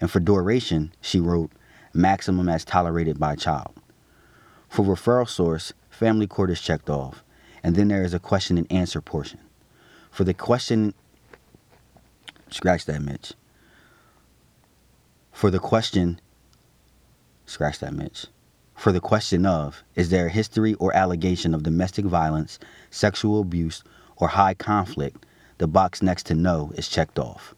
And 0.00 0.10
for 0.10 0.20
duration, 0.20 0.92
she 1.00 1.18
wrote 1.18 1.50
maximum 1.92 2.48
as 2.48 2.64
tolerated 2.64 3.18
by 3.18 3.34
child. 3.34 3.74
For 4.68 4.84
referral 4.84 5.28
source, 5.28 5.72
family 5.90 6.26
court 6.28 6.50
is 6.50 6.60
checked 6.60 6.88
off, 6.88 7.24
and 7.62 7.74
then 7.74 7.88
there 7.88 8.04
is 8.04 8.14
a 8.14 8.20
question 8.20 8.56
and 8.56 8.70
answer 8.70 9.00
portion. 9.00 9.40
For 10.10 10.22
the 10.24 10.34
question, 10.34 10.94
scratch 12.50 12.84
that, 12.86 13.02
Mitch. 13.02 13.34
For 15.32 15.50
the 15.50 15.58
question, 15.58 16.20
scratch 17.46 17.78
that, 17.80 17.94
Mitch. 17.94 18.26
For 18.74 18.92
the 18.92 19.00
question 19.00 19.44
of, 19.44 19.82
is 19.94 20.10
there 20.10 20.26
a 20.26 20.30
history 20.30 20.74
or 20.74 20.94
allegation 20.94 21.54
of 21.54 21.62
domestic 21.62 22.04
violence, 22.04 22.58
sexual 22.90 23.40
abuse, 23.40 23.82
or 24.16 24.28
high 24.28 24.54
conflict, 24.54 25.26
the 25.58 25.66
box 25.66 26.02
next 26.02 26.26
to 26.26 26.34
no 26.34 26.72
is 26.76 26.88
checked 26.88 27.18
off. 27.18 27.54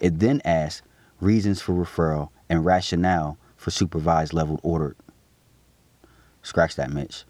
It 0.00 0.18
then 0.18 0.40
asks 0.44 0.86
reasons 1.20 1.60
for 1.60 1.72
referral 1.72 2.30
and 2.48 2.64
rationale 2.64 3.38
for 3.56 3.70
supervised 3.70 4.32
level 4.32 4.58
order. 4.62 4.96
Scratch 6.42 6.74
that, 6.76 6.90
Mitch. 6.90 7.24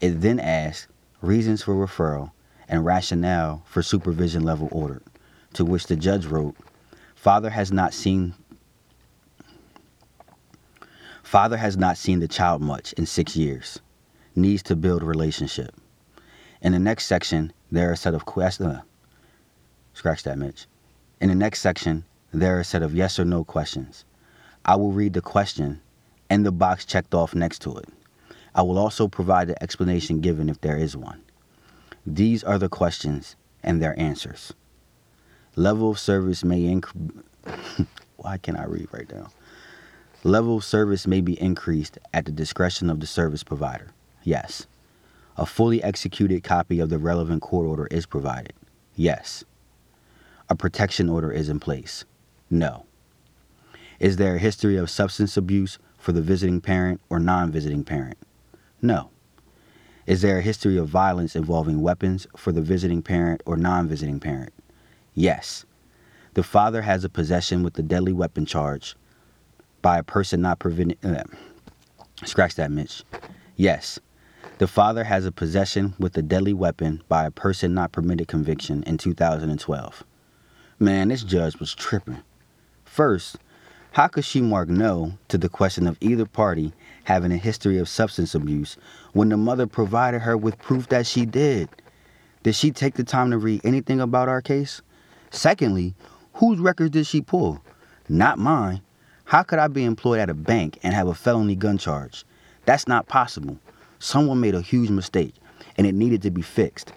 It 0.00 0.20
then 0.20 0.38
asks 0.38 0.88
reasons 1.22 1.62
for 1.62 1.74
referral 1.74 2.32
and 2.68 2.84
rationale 2.84 3.62
for 3.66 3.82
supervision 3.82 4.42
level 4.42 4.68
order, 4.70 5.02
to 5.54 5.64
which 5.64 5.86
the 5.86 5.96
judge 5.96 6.26
wrote, 6.26 6.56
Father 7.14 7.50
has 7.50 7.72
not 7.72 7.94
seen 7.94 8.34
Father 11.22 11.58
has 11.58 11.76
not 11.76 11.98
seen 11.98 12.20
the 12.20 12.28
child 12.28 12.62
much 12.62 12.94
in 12.94 13.04
six 13.04 13.36
years. 13.36 13.80
Needs 14.34 14.62
to 14.62 14.74
build 14.74 15.02
relationship. 15.02 15.74
In 16.62 16.72
the 16.72 16.78
next 16.78 17.04
section, 17.04 17.52
there 17.70 17.90
are 17.90 17.92
a 17.92 17.96
set 17.98 18.14
of 18.14 18.24
questions. 18.24 18.68
Uh, 18.68 18.80
scratch 19.92 20.22
that, 20.22 20.38
Mitch. 20.38 20.66
In 21.20 21.28
the 21.28 21.34
next 21.34 21.60
section, 21.60 22.04
there 22.32 22.56
are 22.56 22.60
a 22.60 22.64
set 22.64 22.82
of 22.82 22.94
yes 22.94 23.18
or 23.18 23.26
no 23.26 23.44
questions. 23.44 24.06
I 24.64 24.76
will 24.76 24.92
read 24.92 25.12
the 25.12 25.20
question 25.20 25.82
and 26.30 26.46
the 26.46 26.52
box 26.52 26.84
checked 26.84 27.14
off 27.14 27.34
next 27.34 27.60
to 27.62 27.76
it. 27.76 27.88
I 28.54 28.62
will 28.62 28.78
also 28.78 29.08
provide 29.08 29.48
the 29.48 29.62
explanation 29.62 30.20
given 30.20 30.48
if 30.48 30.60
there 30.60 30.76
is 30.76 30.96
one. 30.96 31.22
These 32.06 32.42
are 32.42 32.58
the 32.58 32.68
questions 32.68 33.36
and 33.62 33.82
their 33.82 33.98
answers. 33.98 34.52
Level 35.58 35.90
of 35.90 35.98
service 35.98 36.44
may 36.44 36.66
increase. 36.66 37.10
Why 38.16 38.38
can't 38.38 38.56
I 38.56 38.66
read 38.66 38.86
right 38.92 39.12
now? 39.12 39.32
Level 40.22 40.58
of 40.58 40.64
service 40.64 41.04
may 41.04 41.20
be 41.20 41.32
increased 41.42 41.98
at 42.14 42.26
the 42.26 42.30
discretion 42.30 42.88
of 42.88 43.00
the 43.00 43.08
service 43.08 43.42
provider. 43.42 43.88
Yes. 44.22 44.68
A 45.36 45.44
fully 45.44 45.82
executed 45.82 46.44
copy 46.44 46.78
of 46.78 46.90
the 46.90 46.98
relevant 46.98 47.42
court 47.42 47.66
order 47.66 47.88
is 47.88 48.06
provided. 48.06 48.52
Yes. 48.94 49.42
A 50.48 50.54
protection 50.54 51.08
order 51.08 51.32
is 51.32 51.48
in 51.48 51.58
place. 51.58 52.04
No. 52.48 52.86
Is 53.98 54.14
there 54.14 54.36
a 54.36 54.38
history 54.38 54.76
of 54.76 54.88
substance 54.88 55.36
abuse 55.36 55.80
for 55.98 56.12
the 56.12 56.22
visiting 56.22 56.60
parent 56.60 57.00
or 57.10 57.18
non 57.18 57.50
visiting 57.50 57.82
parent? 57.82 58.18
No. 58.80 59.10
Is 60.06 60.22
there 60.22 60.38
a 60.38 60.42
history 60.42 60.76
of 60.76 60.86
violence 60.86 61.34
involving 61.34 61.82
weapons 61.82 62.28
for 62.36 62.52
the 62.52 62.62
visiting 62.62 63.02
parent 63.02 63.42
or 63.44 63.56
non 63.56 63.88
visiting 63.88 64.20
parent? 64.20 64.52
Yes. 65.18 65.66
The 66.34 66.44
father 66.44 66.82
has 66.82 67.02
a 67.02 67.08
possession 67.08 67.64
with 67.64 67.76
a 67.76 67.82
deadly 67.82 68.12
weapon 68.12 68.46
charge 68.46 68.94
by 69.82 69.98
a 69.98 70.04
person 70.04 70.42
not 70.42 70.60
preventing. 70.60 70.96
Uh, 71.02 71.24
scratch 72.24 72.54
that, 72.54 72.70
Mitch. 72.70 73.02
Yes. 73.56 73.98
The 74.58 74.68
father 74.68 75.02
has 75.02 75.26
a 75.26 75.32
possession 75.32 75.94
with 75.98 76.16
a 76.16 76.22
deadly 76.22 76.52
weapon 76.52 77.02
by 77.08 77.26
a 77.26 77.32
person 77.32 77.74
not 77.74 77.90
permitted 77.90 78.28
conviction 78.28 78.84
in 78.84 78.96
2012. 78.96 80.04
Man, 80.78 81.08
this 81.08 81.24
judge 81.24 81.58
was 81.58 81.74
tripping. 81.74 82.22
First, 82.84 83.38
how 83.90 84.06
could 84.06 84.24
she 84.24 84.40
mark 84.40 84.68
no 84.68 85.14
to 85.26 85.36
the 85.36 85.48
question 85.48 85.88
of 85.88 85.98
either 86.00 86.26
party 86.26 86.72
having 87.04 87.32
a 87.32 87.38
history 87.38 87.78
of 87.78 87.88
substance 87.88 88.36
abuse 88.36 88.76
when 89.14 89.30
the 89.30 89.36
mother 89.36 89.66
provided 89.66 90.20
her 90.20 90.36
with 90.36 90.60
proof 90.60 90.88
that 90.90 91.08
she 91.08 91.26
did? 91.26 91.68
Did 92.44 92.54
she 92.54 92.70
take 92.70 92.94
the 92.94 93.02
time 93.02 93.32
to 93.32 93.38
read 93.38 93.62
anything 93.64 94.00
about 94.00 94.28
our 94.28 94.40
case? 94.40 94.80
Secondly, 95.30 95.94
whose 96.34 96.58
records 96.58 96.90
did 96.90 97.06
she 97.06 97.20
pull? 97.20 97.62
Not 98.08 98.38
mine. 98.38 98.80
How 99.24 99.42
could 99.42 99.58
I 99.58 99.68
be 99.68 99.84
employed 99.84 100.20
at 100.20 100.30
a 100.30 100.34
bank 100.34 100.78
and 100.82 100.94
have 100.94 101.08
a 101.08 101.14
felony 101.14 101.54
gun 101.54 101.78
charge? 101.78 102.24
That's 102.64 102.88
not 102.88 103.08
possible. 103.08 103.58
Someone 103.98 104.40
made 104.40 104.54
a 104.54 104.62
huge 104.62 104.90
mistake 104.90 105.34
and 105.76 105.86
it 105.86 105.94
needed 105.94 106.22
to 106.22 106.30
be 106.30 106.42
fixed. 106.42 106.92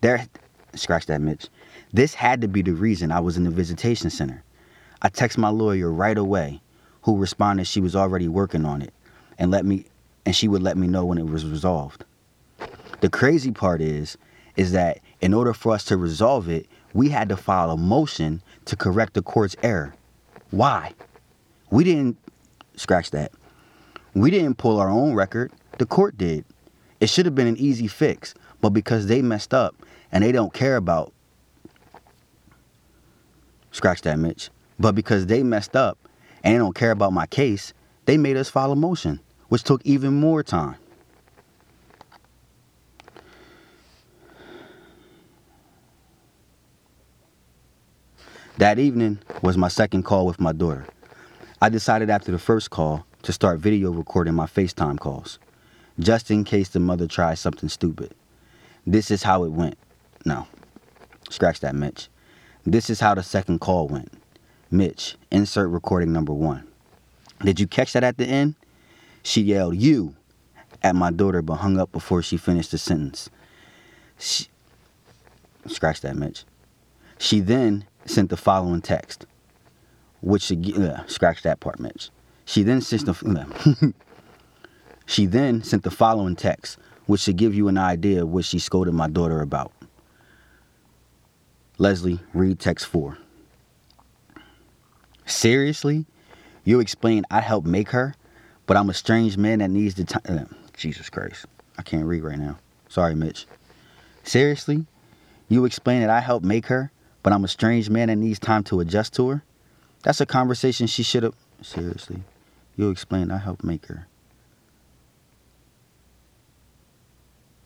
There, 0.00 0.26
scratch 0.74 1.06
that, 1.06 1.20
Mitch. 1.20 1.48
This 1.92 2.14
had 2.14 2.40
to 2.40 2.48
be 2.48 2.62
the 2.62 2.74
reason 2.74 3.10
I 3.10 3.20
was 3.20 3.36
in 3.36 3.44
the 3.44 3.50
visitation 3.50 4.10
center. 4.10 4.42
I 5.02 5.08
text 5.08 5.38
my 5.38 5.48
lawyer 5.48 5.90
right 5.90 6.16
away, 6.16 6.60
who 7.02 7.18
responded 7.18 7.66
she 7.66 7.80
was 7.80 7.96
already 7.96 8.28
working 8.28 8.64
on 8.64 8.82
it 8.82 8.92
and 9.38 9.50
let 9.50 9.64
me 9.64 9.84
and 10.24 10.36
she 10.36 10.46
would 10.46 10.62
let 10.62 10.76
me 10.76 10.86
know 10.86 11.04
when 11.04 11.18
it 11.18 11.26
was 11.26 11.44
resolved. 11.44 12.04
The 13.00 13.10
crazy 13.10 13.50
part 13.50 13.80
is 13.80 14.16
is 14.56 14.72
that 14.72 15.00
in 15.20 15.34
order 15.34 15.52
for 15.52 15.72
us 15.72 15.84
to 15.86 15.96
resolve 15.96 16.48
it, 16.48 16.66
we 16.94 17.08
had 17.08 17.28
to 17.30 17.36
file 17.36 17.70
a 17.70 17.76
motion 17.76 18.42
to 18.66 18.76
correct 18.76 19.14
the 19.14 19.22
court's 19.22 19.56
error. 19.62 19.94
Why? 20.50 20.92
We 21.70 21.84
didn't 21.84 22.18
scratch 22.76 23.10
that. 23.12 23.32
We 24.14 24.30
didn't 24.30 24.58
pull 24.58 24.78
our 24.78 24.90
own 24.90 25.14
record. 25.14 25.52
The 25.78 25.86
court 25.86 26.18
did. 26.18 26.44
It 27.00 27.08
should 27.08 27.26
have 27.26 27.34
been 27.34 27.46
an 27.46 27.56
easy 27.56 27.88
fix, 27.88 28.34
but 28.60 28.70
because 28.70 29.06
they 29.06 29.22
messed 29.22 29.54
up 29.54 29.74
and 30.12 30.22
they 30.22 30.32
don't 30.32 30.52
care 30.52 30.76
about 30.76 31.12
scratch 33.70 34.02
that, 34.02 34.18
Mitch. 34.18 34.50
But 34.78 34.94
because 34.94 35.26
they 35.26 35.42
messed 35.42 35.74
up 35.74 35.98
and 36.44 36.54
they 36.54 36.58
don't 36.58 36.74
care 36.74 36.90
about 36.90 37.12
my 37.12 37.26
case, 37.26 37.72
they 38.04 38.18
made 38.18 38.36
us 38.36 38.50
file 38.50 38.72
a 38.72 38.76
motion, 38.76 39.20
which 39.48 39.62
took 39.62 39.80
even 39.84 40.12
more 40.12 40.42
time. 40.42 40.76
That 48.58 48.78
evening 48.78 49.18
was 49.40 49.56
my 49.56 49.68
second 49.68 50.02
call 50.02 50.26
with 50.26 50.38
my 50.38 50.52
daughter. 50.52 50.86
I 51.62 51.70
decided 51.70 52.10
after 52.10 52.30
the 52.30 52.38
first 52.38 52.68
call 52.68 53.06
to 53.22 53.32
start 53.32 53.60
video 53.60 53.90
recording 53.90 54.34
my 54.34 54.44
FaceTime 54.44 54.98
calls, 54.98 55.38
just 55.98 56.30
in 56.30 56.44
case 56.44 56.68
the 56.68 56.78
mother 56.78 57.06
tries 57.06 57.40
something 57.40 57.70
stupid. 57.70 58.12
This 58.86 59.10
is 59.10 59.22
how 59.22 59.44
it 59.44 59.52
went. 59.52 59.78
No, 60.26 60.46
scratch 61.30 61.60
that, 61.60 61.74
Mitch. 61.74 62.08
This 62.66 62.90
is 62.90 63.00
how 63.00 63.14
the 63.14 63.22
second 63.22 63.60
call 63.60 63.88
went. 63.88 64.12
Mitch, 64.70 65.16
insert 65.30 65.70
recording 65.70 66.12
number 66.12 66.34
one. 66.34 66.66
Did 67.42 67.58
you 67.58 67.66
catch 67.66 67.94
that 67.94 68.04
at 68.04 68.18
the 68.18 68.26
end? 68.26 68.54
She 69.22 69.40
yelled, 69.40 69.76
You, 69.76 70.14
at 70.82 70.94
my 70.94 71.10
daughter, 71.10 71.40
but 71.40 71.56
hung 71.56 71.80
up 71.80 71.90
before 71.90 72.22
she 72.22 72.36
finished 72.36 72.72
the 72.72 72.78
sentence. 72.78 73.30
She, 74.18 74.48
scratch 75.66 76.02
that, 76.02 76.16
Mitch. 76.16 76.44
She 77.18 77.40
then 77.40 77.86
sent 78.06 78.30
the 78.30 78.36
following 78.36 78.80
text 78.80 79.26
which 80.22 80.42
should 80.42 80.78
uh, 80.78 81.06
scratch 81.06 81.42
that 81.42 81.60
part, 81.60 81.78
Mitch. 81.78 82.10
She 82.46 82.62
then 82.62 82.80
sent 82.80 83.06
the 83.06 83.94
she 85.06 85.26
then 85.26 85.62
sent 85.62 85.82
the 85.82 85.90
following 85.90 86.36
text, 86.36 86.78
which 87.06 87.20
should 87.20 87.36
give 87.36 87.54
you 87.54 87.68
an 87.68 87.76
idea 87.76 88.22
of 88.22 88.30
what 88.30 88.44
she 88.44 88.58
scolded 88.58 88.94
my 88.94 89.08
daughter 89.08 89.40
about. 89.40 89.72
Leslie, 91.76 92.20
read 92.32 92.58
text 92.58 92.86
four. 92.86 93.18
Seriously? 95.26 96.06
You 96.64 96.78
explain 96.78 97.24
I 97.30 97.40
helped 97.40 97.66
make 97.66 97.90
her, 97.90 98.14
but 98.66 98.76
I'm 98.76 98.90
a 98.90 98.94
strange 98.94 99.36
man 99.36 99.58
that 99.58 99.70
needs 99.70 99.96
the 99.96 100.04
time. 100.04 100.22
Uh, 100.28 100.44
Jesus 100.76 101.10
Christ. 101.10 101.46
I 101.76 101.82
can't 101.82 102.04
read 102.04 102.22
right 102.22 102.38
now. 102.38 102.58
Sorry, 102.88 103.14
Mitch. 103.14 103.46
Seriously? 104.22 104.86
You 105.48 105.64
explain 105.64 106.02
that 106.02 106.10
I 106.10 106.20
helped 106.20 106.44
make 106.44 106.66
her, 106.66 106.92
but 107.22 107.32
I'm 107.32 107.44
a 107.44 107.48
strange 107.48 107.88
man 107.88 108.08
that 108.08 108.16
needs 108.16 108.38
time 108.38 108.64
to 108.64 108.80
adjust 108.80 109.14
to 109.14 109.28
her? 109.28 109.42
That's 110.02 110.20
a 110.20 110.26
conversation 110.26 110.86
she 110.86 111.02
should 111.02 111.22
have. 111.22 111.34
Seriously, 111.62 112.22
you 112.76 112.90
explain. 112.90 113.30
I 113.30 113.38
helped 113.38 113.62
make 113.62 113.86
her. 113.86 114.06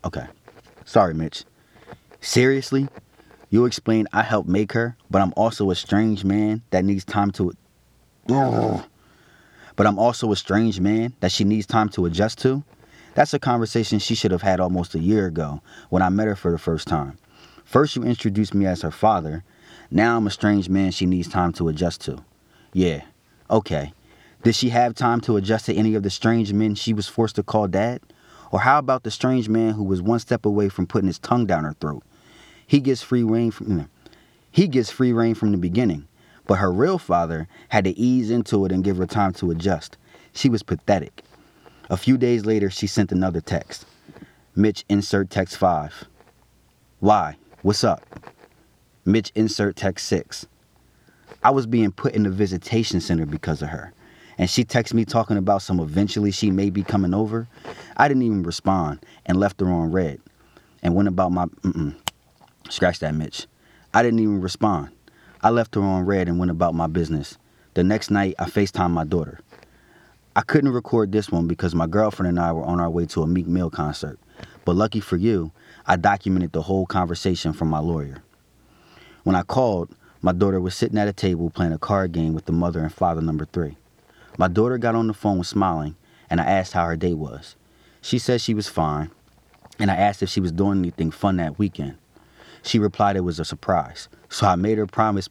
Okay. 0.04 0.26
Sorry, 0.84 1.14
Mitch. 1.14 1.44
Seriously? 2.20 2.88
You 3.50 3.64
explain 3.64 4.06
I 4.12 4.22
helped 4.22 4.48
make 4.48 4.72
her, 4.72 4.96
but 5.10 5.22
I'm 5.22 5.32
also 5.36 5.70
a 5.70 5.74
strange 5.74 6.24
man 6.24 6.62
that 6.70 6.84
needs 6.84 7.04
time 7.04 7.30
to. 7.32 7.52
Ugh. 8.30 8.84
But 9.76 9.86
I'm 9.86 9.98
also 9.98 10.32
a 10.32 10.36
strange 10.36 10.80
man 10.80 11.12
that 11.20 11.30
she 11.30 11.44
needs 11.44 11.66
time 11.66 11.90
to 11.90 12.06
adjust 12.06 12.38
to? 12.38 12.64
That's 13.12 13.34
a 13.34 13.38
conversation 13.38 13.98
she 13.98 14.14
should 14.14 14.30
have 14.30 14.40
had 14.40 14.58
almost 14.58 14.94
a 14.94 14.98
year 14.98 15.26
ago 15.26 15.60
when 15.90 16.00
I 16.00 16.08
met 16.08 16.28
her 16.28 16.34
for 16.34 16.50
the 16.50 16.58
first 16.58 16.88
time. 16.88 17.18
First, 17.66 17.96
you 17.96 18.04
introduced 18.04 18.54
me 18.54 18.64
as 18.64 18.82
her 18.82 18.92
father, 18.92 19.42
now 19.90 20.16
I'm 20.16 20.26
a 20.28 20.30
strange 20.30 20.68
man 20.68 20.92
she 20.92 21.04
needs 21.04 21.26
time 21.26 21.52
to 21.54 21.68
adjust 21.68 22.00
to. 22.02 22.24
Yeah, 22.72 23.02
okay. 23.50 23.92
Did 24.44 24.54
she 24.54 24.68
have 24.68 24.94
time 24.94 25.20
to 25.22 25.36
adjust 25.36 25.66
to 25.66 25.74
any 25.74 25.96
of 25.96 26.04
the 26.04 26.10
strange 26.10 26.52
men 26.52 26.76
she 26.76 26.94
was 26.94 27.08
forced 27.08 27.34
to 27.36 27.42
call 27.42 27.66
dad? 27.66 28.00
Or 28.52 28.60
how 28.60 28.78
about 28.78 29.02
the 29.02 29.10
strange 29.10 29.48
man 29.48 29.74
who 29.74 29.82
was 29.82 30.00
one 30.00 30.20
step 30.20 30.46
away 30.46 30.68
from 30.68 30.86
putting 30.86 31.08
his 31.08 31.18
tongue 31.18 31.44
down 31.44 31.64
her 31.64 31.74
throat? 31.80 32.04
He 32.68 32.78
gets 32.78 33.02
free 33.02 33.24
rein 33.24 33.50
from 33.50 33.88
He 34.52 34.68
gets 34.68 34.90
free 34.90 35.12
rein 35.12 35.34
from 35.34 35.50
the 35.50 35.58
beginning, 35.58 36.06
but 36.46 36.58
her 36.58 36.70
real 36.70 36.98
father 36.98 37.48
had 37.70 37.82
to 37.84 37.98
ease 37.98 38.30
into 38.30 38.64
it 38.64 38.70
and 38.70 38.84
give 38.84 38.98
her 38.98 39.06
time 39.06 39.32
to 39.34 39.50
adjust. 39.50 39.96
She 40.32 40.48
was 40.48 40.62
pathetic. 40.62 41.24
A 41.90 41.96
few 41.96 42.16
days 42.16 42.46
later, 42.46 42.70
she 42.70 42.86
sent 42.86 43.10
another 43.10 43.40
text. 43.40 43.86
Mitch, 44.54 44.84
insert 44.88 45.30
text 45.30 45.56
5. 45.56 46.04
Why? 47.00 47.36
What's 47.62 47.84
up? 47.84 48.02
Mitch, 49.06 49.32
insert 49.34 49.76
text 49.76 50.06
6. 50.08 50.46
I 51.42 51.50
was 51.50 51.66
being 51.66 51.90
put 51.90 52.14
in 52.14 52.22
the 52.24 52.30
visitation 52.30 53.00
center 53.00 53.24
because 53.24 53.62
of 53.62 53.70
her. 53.70 53.94
And 54.36 54.48
she 54.48 54.62
texted 54.62 54.92
me 54.92 55.06
talking 55.06 55.38
about 55.38 55.62
some 55.62 55.80
eventually 55.80 56.30
she 56.30 56.50
may 56.50 56.68
be 56.68 56.82
coming 56.82 57.14
over. 57.14 57.48
I 57.96 58.08
didn't 58.08 58.24
even 58.24 58.42
respond 58.42 59.04
and 59.24 59.40
left 59.40 59.58
her 59.60 59.68
on 59.68 59.90
read 59.90 60.20
and 60.82 60.94
went 60.94 61.08
about 61.08 61.32
my. 61.32 61.46
Mm-mm. 61.46 61.96
Scratch 62.68 62.98
that, 62.98 63.14
Mitch. 63.14 63.46
I 63.94 64.02
didn't 64.02 64.20
even 64.20 64.42
respond. 64.42 64.90
I 65.42 65.48
left 65.48 65.74
her 65.76 65.82
on 65.82 66.04
read 66.04 66.28
and 66.28 66.38
went 66.38 66.50
about 66.50 66.74
my 66.74 66.86
business. 66.86 67.38
The 67.72 67.82
next 67.82 68.10
night, 68.10 68.34
I 68.38 68.44
FaceTimed 68.44 68.90
my 68.90 69.04
daughter. 69.04 69.40
I 70.36 70.42
couldn't 70.42 70.72
record 70.72 71.10
this 71.10 71.30
one 71.30 71.46
because 71.46 71.74
my 71.74 71.86
girlfriend 71.86 72.28
and 72.28 72.38
I 72.38 72.52
were 72.52 72.64
on 72.64 72.80
our 72.80 72.90
way 72.90 73.06
to 73.06 73.22
a 73.22 73.26
Meek 73.26 73.46
Mill 73.46 73.70
concert. 73.70 74.18
But 74.66 74.74
lucky 74.74 74.98
for 74.98 75.16
you, 75.16 75.52
I 75.86 75.94
documented 75.94 76.50
the 76.50 76.62
whole 76.62 76.86
conversation 76.86 77.52
from 77.52 77.68
my 77.68 77.78
lawyer. 77.78 78.24
When 79.22 79.36
I 79.36 79.42
called, 79.42 79.94
my 80.22 80.32
daughter 80.32 80.60
was 80.60 80.74
sitting 80.74 80.98
at 80.98 81.06
a 81.06 81.12
table 81.12 81.50
playing 81.50 81.72
a 81.72 81.78
card 81.78 82.10
game 82.10 82.34
with 82.34 82.46
the 82.46 82.52
mother 82.52 82.80
and 82.80 82.92
father 82.92 83.22
number 83.22 83.44
three. 83.44 83.76
My 84.36 84.48
daughter 84.48 84.76
got 84.76 84.96
on 84.96 85.06
the 85.06 85.14
phone 85.14 85.38
with 85.38 85.46
smiling, 85.46 85.94
and 86.28 86.40
I 86.40 86.46
asked 86.46 86.72
how 86.72 86.84
her 86.84 86.96
day 86.96 87.14
was. 87.14 87.54
She 88.00 88.18
said 88.18 88.40
she 88.40 88.54
was 88.54 88.66
fine, 88.66 89.12
and 89.78 89.88
I 89.88 89.94
asked 89.94 90.20
if 90.20 90.30
she 90.30 90.40
was 90.40 90.50
doing 90.50 90.80
anything 90.80 91.12
fun 91.12 91.36
that 91.36 91.60
weekend. 91.60 91.96
She 92.64 92.80
replied 92.80 93.14
it 93.14 93.20
was 93.20 93.38
a 93.38 93.44
surprise. 93.44 94.08
So 94.28 94.48
I 94.48 94.56
made 94.56 94.78
her 94.78 94.86
promise. 94.88 95.28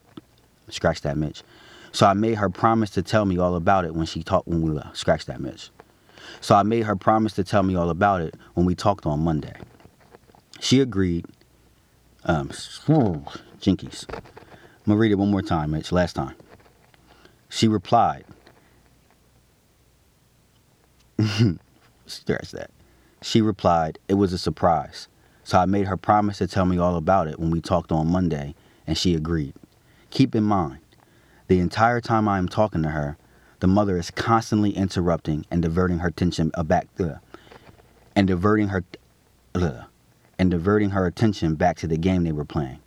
Scratch 0.69 1.01
that, 1.01 1.17
Mitch. 1.17 1.43
So 1.91 2.07
I 2.07 2.13
made 2.13 2.35
her 2.35 2.49
promise 2.49 2.91
to 2.91 3.01
tell 3.01 3.25
me 3.25 3.37
all 3.37 3.55
about 3.55 3.83
it 3.83 3.95
when 3.95 4.05
she 4.05 4.23
talked 4.23 4.47
when 4.47 4.61
we 4.61 4.79
uh, 4.79 4.93
scratch 4.93 5.25
that 5.25 5.41
Mitch. 5.41 5.71
So 6.45 6.53
I 6.53 6.61
made 6.61 6.83
her 6.83 6.95
promise 6.95 7.33
to 7.33 7.43
tell 7.43 7.63
me 7.63 7.73
all 7.73 7.89
about 7.89 8.21
it 8.21 8.35
when 8.53 8.67
we 8.67 8.75
talked 8.75 9.07
on 9.07 9.21
Monday. 9.21 9.55
She 10.59 10.79
agreed. 10.79 11.25
Um, 12.23 12.49
jinkies. 13.59 14.05
I'm 14.13 14.21
gonna 14.85 14.99
read 14.99 15.11
it 15.11 15.15
one 15.15 15.31
more 15.31 15.41
time, 15.41 15.71
Mitch. 15.71 15.91
Last 15.91 16.13
time. 16.13 16.35
She 17.49 17.67
replied. 17.67 18.25
Scratch 22.05 22.51
that. 22.51 22.69
She 23.23 23.41
replied, 23.41 23.97
It 24.07 24.13
was 24.13 24.31
a 24.31 24.37
surprise. 24.37 25.07
So 25.43 25.57
I 25.57 25.65
made 25.65 25.87
her 25.87 25.97
promise 25.97 26.37
to 26.37 26.45
tell 26.45 26.67
me 26.67 26.77
all 26.77 26.95
about 26.95 27.27
it 27.27 27.39
when 27.39 27.49
we 27.49 27.59
talked 27.59 27.91
on 27.91 28.11
Monday, 28.11 28.53
and 28.85 28.95
she 28.95 29.15
agreed. 29.15 29.55
Keep 30.11 30.35
in 30.35 30.43
mind, 30.43 30.77
the 31.47 31.59
entire 31.59 32.01
time 32.01 32.27
I 32.27 32.37
am 32.37 32.47
talking 32.47 32.83
to 32.83 32.89
her, 32.89 33.17
the 33.65 33.71
mother 33.71 33.97
is 33.97 34.11
constantly 34.11 34.69
interrupting 34.69 35.43
and 35.49 35.63
diverting 35.63 35.97
her 35.97 36.09
attention 36.09 36.51
back 36.65 36.87
uh, 36.99 37.15
and 38.15 38.27
diverting 38.27 38.67
her 38.67 38.83
uh, 39.55 39.81
and 40.37 40.51
diverting 40.51 40.91
her 40.91 41.07
attention 41.07 41.55
back 41.55 41.75
to 41.75 41.87
the 41.87 41.97
game 41.97 42.23
they 42.23 42.31
were 42.31 42.45
playing. 42.45 42.77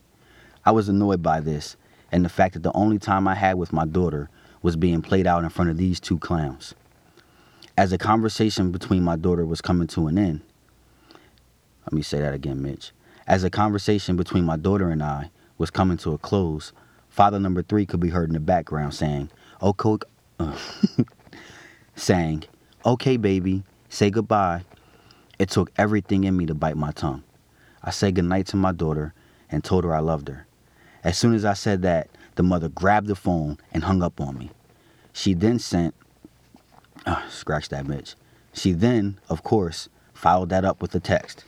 I 0.64 0.70
was 0.70 0.88
annoyed 0.88 1.20
by 1.20 1.40
this 1.40 1.76
and 2.12 2.24
the 2.24 2.28
fact 2.28 2.54
that 2.54 2.62
the 2.62 2.70
only 2.74 3.00
time 3.00 3.26
I 3.26 3.34
had 3.34 3.58
with 3.58 3.72
my 3.72 3.86
daughter 3.86 4.30
was 4.62 4.76
being 4.76 5.02
played 5.02 5.26
out 5.26 5.42
in 5.42 5.50
front 5.50 5.68
of 5.68 5.78
these 5.78 5.98
two 5.98 6.16
clowns. 6.16 6.76
As 7.76 7.90
the 7.90 7.98
conversation 7.98 8.70
between 8.70 9.02
my 9.02 9.16
daughter 9.16 9.44
was 9.44 9.60
coming 9.60 9.88
to 9.88 10.06
an 10.06 10.16
end, 10.16 10.42
let 11.86 11.92
me 11.92 12.02
say 12.02 12.20
that 12.20 12.34
again, 12.34 12.62
Mitch. 12.62 12.92
As 13.26 13.42
the 13.42 13.50
conversation 13.50 14.14
between 14.14 14.44
my 14.44 14.56
daughter 14.56 14.90
and 14.90 15.02
I 15.02 15.30
was 15.58 15.70
coming 15.70 15.96
to 15.98 16.12
a 16.12 16.18
close, 16.18 16.72
Father 17.08 17.40
number 17.40 17.64
three 17.64 17.84
could 17.84 17.98
be 17.98 18.10
heard 18.10 18.28
in 18.28 18.34
the 18.34 18.38
background 18.38 18.94
saying, 18.94 19.30
"Okay, 19.60 19.96
saying, 21.96 22.44
okay, 22.84 23.16
baby, 23.16 23.64
say 23.88 24.10
goodbye." 24.10 24.64
It 25.38 25.50
took 25.50 25.70
everything 25.76 26.24
in 26.24 26.36
me 26.36 26.46
to 26.46 26.54
bite 26.54 26.76
my 26.76 26.90
tongue. 26.90 27.22
I 27.82 27.90
said 27.90 28.16
goodnight 28.16 28.46
to 28.48 28.56
my 28.56 28.72
daughter 28.72 29.14
and 29.50 29.62
told 29.62 29.84
her 29.84 29.94
I 29.94 30.00
loved 30.00 30.28
her. 30.28 30.46
As 31.04 31.16
soon 31.16 31.32
as 31.32 31.44
I 31.44 31.52
said 31.54 31.82
that, 31.82 32.08
the 32.34 32.42
mother 32.42 32.68
grabbed 32.68 33.06
the 33.06 33.14
phone 33.14 33.58
and 33.72 33.84
hung 33.84 34.02
up 34.02 34.20
on 34.20 34.36
me. 34.36 34.50
She 35.12 35.34
then 35.34 35.58
sent, 35.58 35.94
uh, 37.06 37.28
scratch 37.28 37.68
that, 37.68 37.86
Mitch. 37.86 38.16
She 38.52 38.72
then, 38.72 39.20
of 39.28 39.42
course, 39.44 39.88
followed 40.12 40.48
that 40.48 40.64
up 40.64 40.82
with 40.82 40.94
a 40.94 41.00
text. 41.00 41.44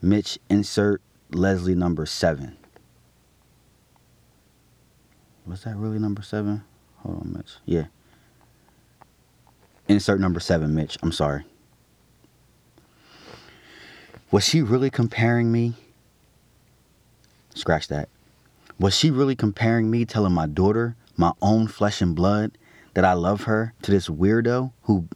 Mitch, 0.00 0.38
insert 0.48 1.02
Leslie 1.30 1.74
number 1.74 2.06
seven. 2.06 2.56
Was 5.46 5.64
that 5.64 5.76
really 5.76 5.98
number 5.98 6.22
seven? 6.22 6.64
Hold 6.98 7.20
on, 7.22 7.32
Mitch. 7.34 7.52
Yeah. 7.64 7.86
Insert 9.88 10.20
number 10.20 10.40
seven, 10.40 10.74
Mitch. 10.74 10.98
I'm 11.02 11.12
sorry. 11.12 11.44
Was 14.30 14.44
she 14.44 14.62
really 14.62 14.90
comparing 14.90 15.50
me? 15.52 15.74
Scratch 17.54 17.88
that. 17.88 18.08
Was 18.78 18.94
she 18.94 19.10
really 19.10 19.36
comparing 19.36 19.90
me, 19.90 20.04
telling 20.04 20.32
my 20.32 20.46
daughter, 20.46 20.96
my 21.16 21.32
own 21.42 21.66
flesh 21.66 22.00
and 22.02 22.14
blood, 22.14 22.58
that 22.94 23.04
I 23.04 23.14
love 23.14 23.44
her, 23.44 23.74
to 23.82 23.90
this 23.90 24.08
weirdo 24.08 24.72
who. 24.82 25.08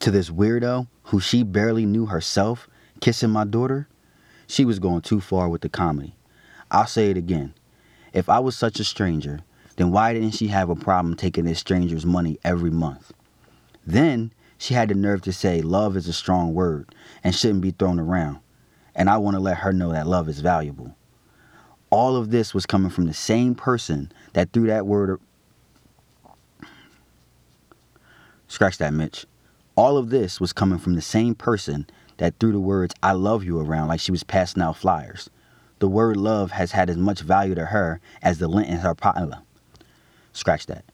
to 0.00 0.10
this 0.10 0.30
weirdo 0.30 0.86
who 1.04 1.20
she 1.20 1.42
barely 1.42 1.86
knew 1.86 2.06
herself, 2.06 2.68
kissing 3.00 3.30
my 3.30 3.44
daughter? 3.44 3.88
She 4.46 4.64
was 4.64 4.78
going 4.78 5.00
too 5.00 5.20
far 5.20 5.48
with 5.48 5.62
the 5.62 5.68
comedy. 5.70 6.14
I'll 6.70 6.86
say 6.86 7.10
it 7.10 7.16
again. 7.16 7.54
If 8.12 8.28
I 8.28 8.38
was 8.40 8.56
such 8.56 8.78
a 8.80 8.84
stranger, 8.84 9.40
then 9.76 9.90
why 9.90 10.12
didn't 10.12 10.32
she 10.32 10.48
have 10.48 10.70
a 10.70 10.76
problem 10.76 11.16
taking 11.16 11.44
this 11.44 11.58
stranger's 11.58 12.06
money 12.06 12.38
every 12.44 12.70
month? 12.70 13.12
Then 13.86 14.32
she 14.58 14.74
had 14.74 14.88
the 14.88 14.94
nerve 14.94 15.22
to 15.22 15.32
say 15.32 15.62
love 15.62 15.96
is 15.96 16.08
a 16.08 16.12
strong 16.12 16.54
word 16.54 16.94
and 17.22 17.34
shouldn't 17.34 17.60
be 17.60 17.72
thrown 17.72 17.98
around. 17.98 18.38
And 18.94 19.10
I 19.10 19.18
want 19.18 19.34
to 19.34 19.40
let 19.40 19.58
her 19.58 19.72
know 19.72 19.92
that 19.92 20.06
love 20.06 20.28
is 20.28 20.40
valuable. 20.40 20.96
All 21.90 22.16
of 22.16 22.30
this 22.30 22.54
was 22.54 22.66
coming 22.66 22.90
from 22.90 23.06
the 23.06 23.14
same 23.14 23.54
person 23.54 24.12
that 24.32 24.52
threw 24.52 24.66
that 24.68 24.86
word. 24.86 25.20
Scratch 28.46 28.78
that, 28.78 28.92
Mitch. 28.92 29.26
All 29.76 29.96
of 29.96 30.10
this 30.10 30.40
was 30.40 30.52
coming 30.52 30.78
from 30.78 30.94
the 30.94 31.02
same 31.02 31.34
person 31.34 31.86
that 32.18 32.38
threw 32.38 32.52
the 32.52 32.60
words 32.60 32.94
I 33.02 33.12
love 33.12 33.42
you 33.42 33.58
around 33.58 33.88
like 33.88 34.00
she 34.00 34.12
was 34.12 34.22
passing 34.22 34.62
out 34.62 34.76
flyers. 34.76 35.28
The 35.80 35.88
word 35.88 36.16
love 36.16 36.52
has 36.52 36.72
had 36.72 36.88
as 36.88 36.96
much 36.96 37.20
value 37.20 37.56
to 37.56 37.66
her 37.66 38.00
as 38.22 38.38
the 38.38 38.46
lint 38.46 38.68
in 38.68 38.78
her 38.78 38.94
pocket. 38.94 39.34
Scratch 40.34 40.66
that. 40.66 40.84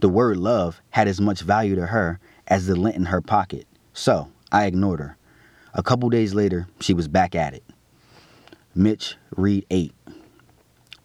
The 0.00 0.08
word 0.08 0.38
love 0.38 0.82
had 0.90 1.06
as 1.06 1.20
much 1.20 1.42
value 1.42 1.76
to 1.76 1.86
her 1.86 2.18
as 2.48 2.66
the 2.66 2.74
lint 2.74 2.96
in 2.96 3.04
her 3.06 3.20
pocket. 3.20 3.68
So 3.92 4.32
I 4.50 4.66
ignored 4.66 5.00
her. 5.00 5.16
A 5.74 5.82
couple 5.84 6.08
days 6.08 6.34
later, 6.34 6.66
she 6.80 6.94
was 6.94 7.06
back 7.06 7.36
at 7.36 7.54
it. 7.54 7.62
Mitch, 8.74 9.16
read 9.36 9.66
8. 9.70 9.92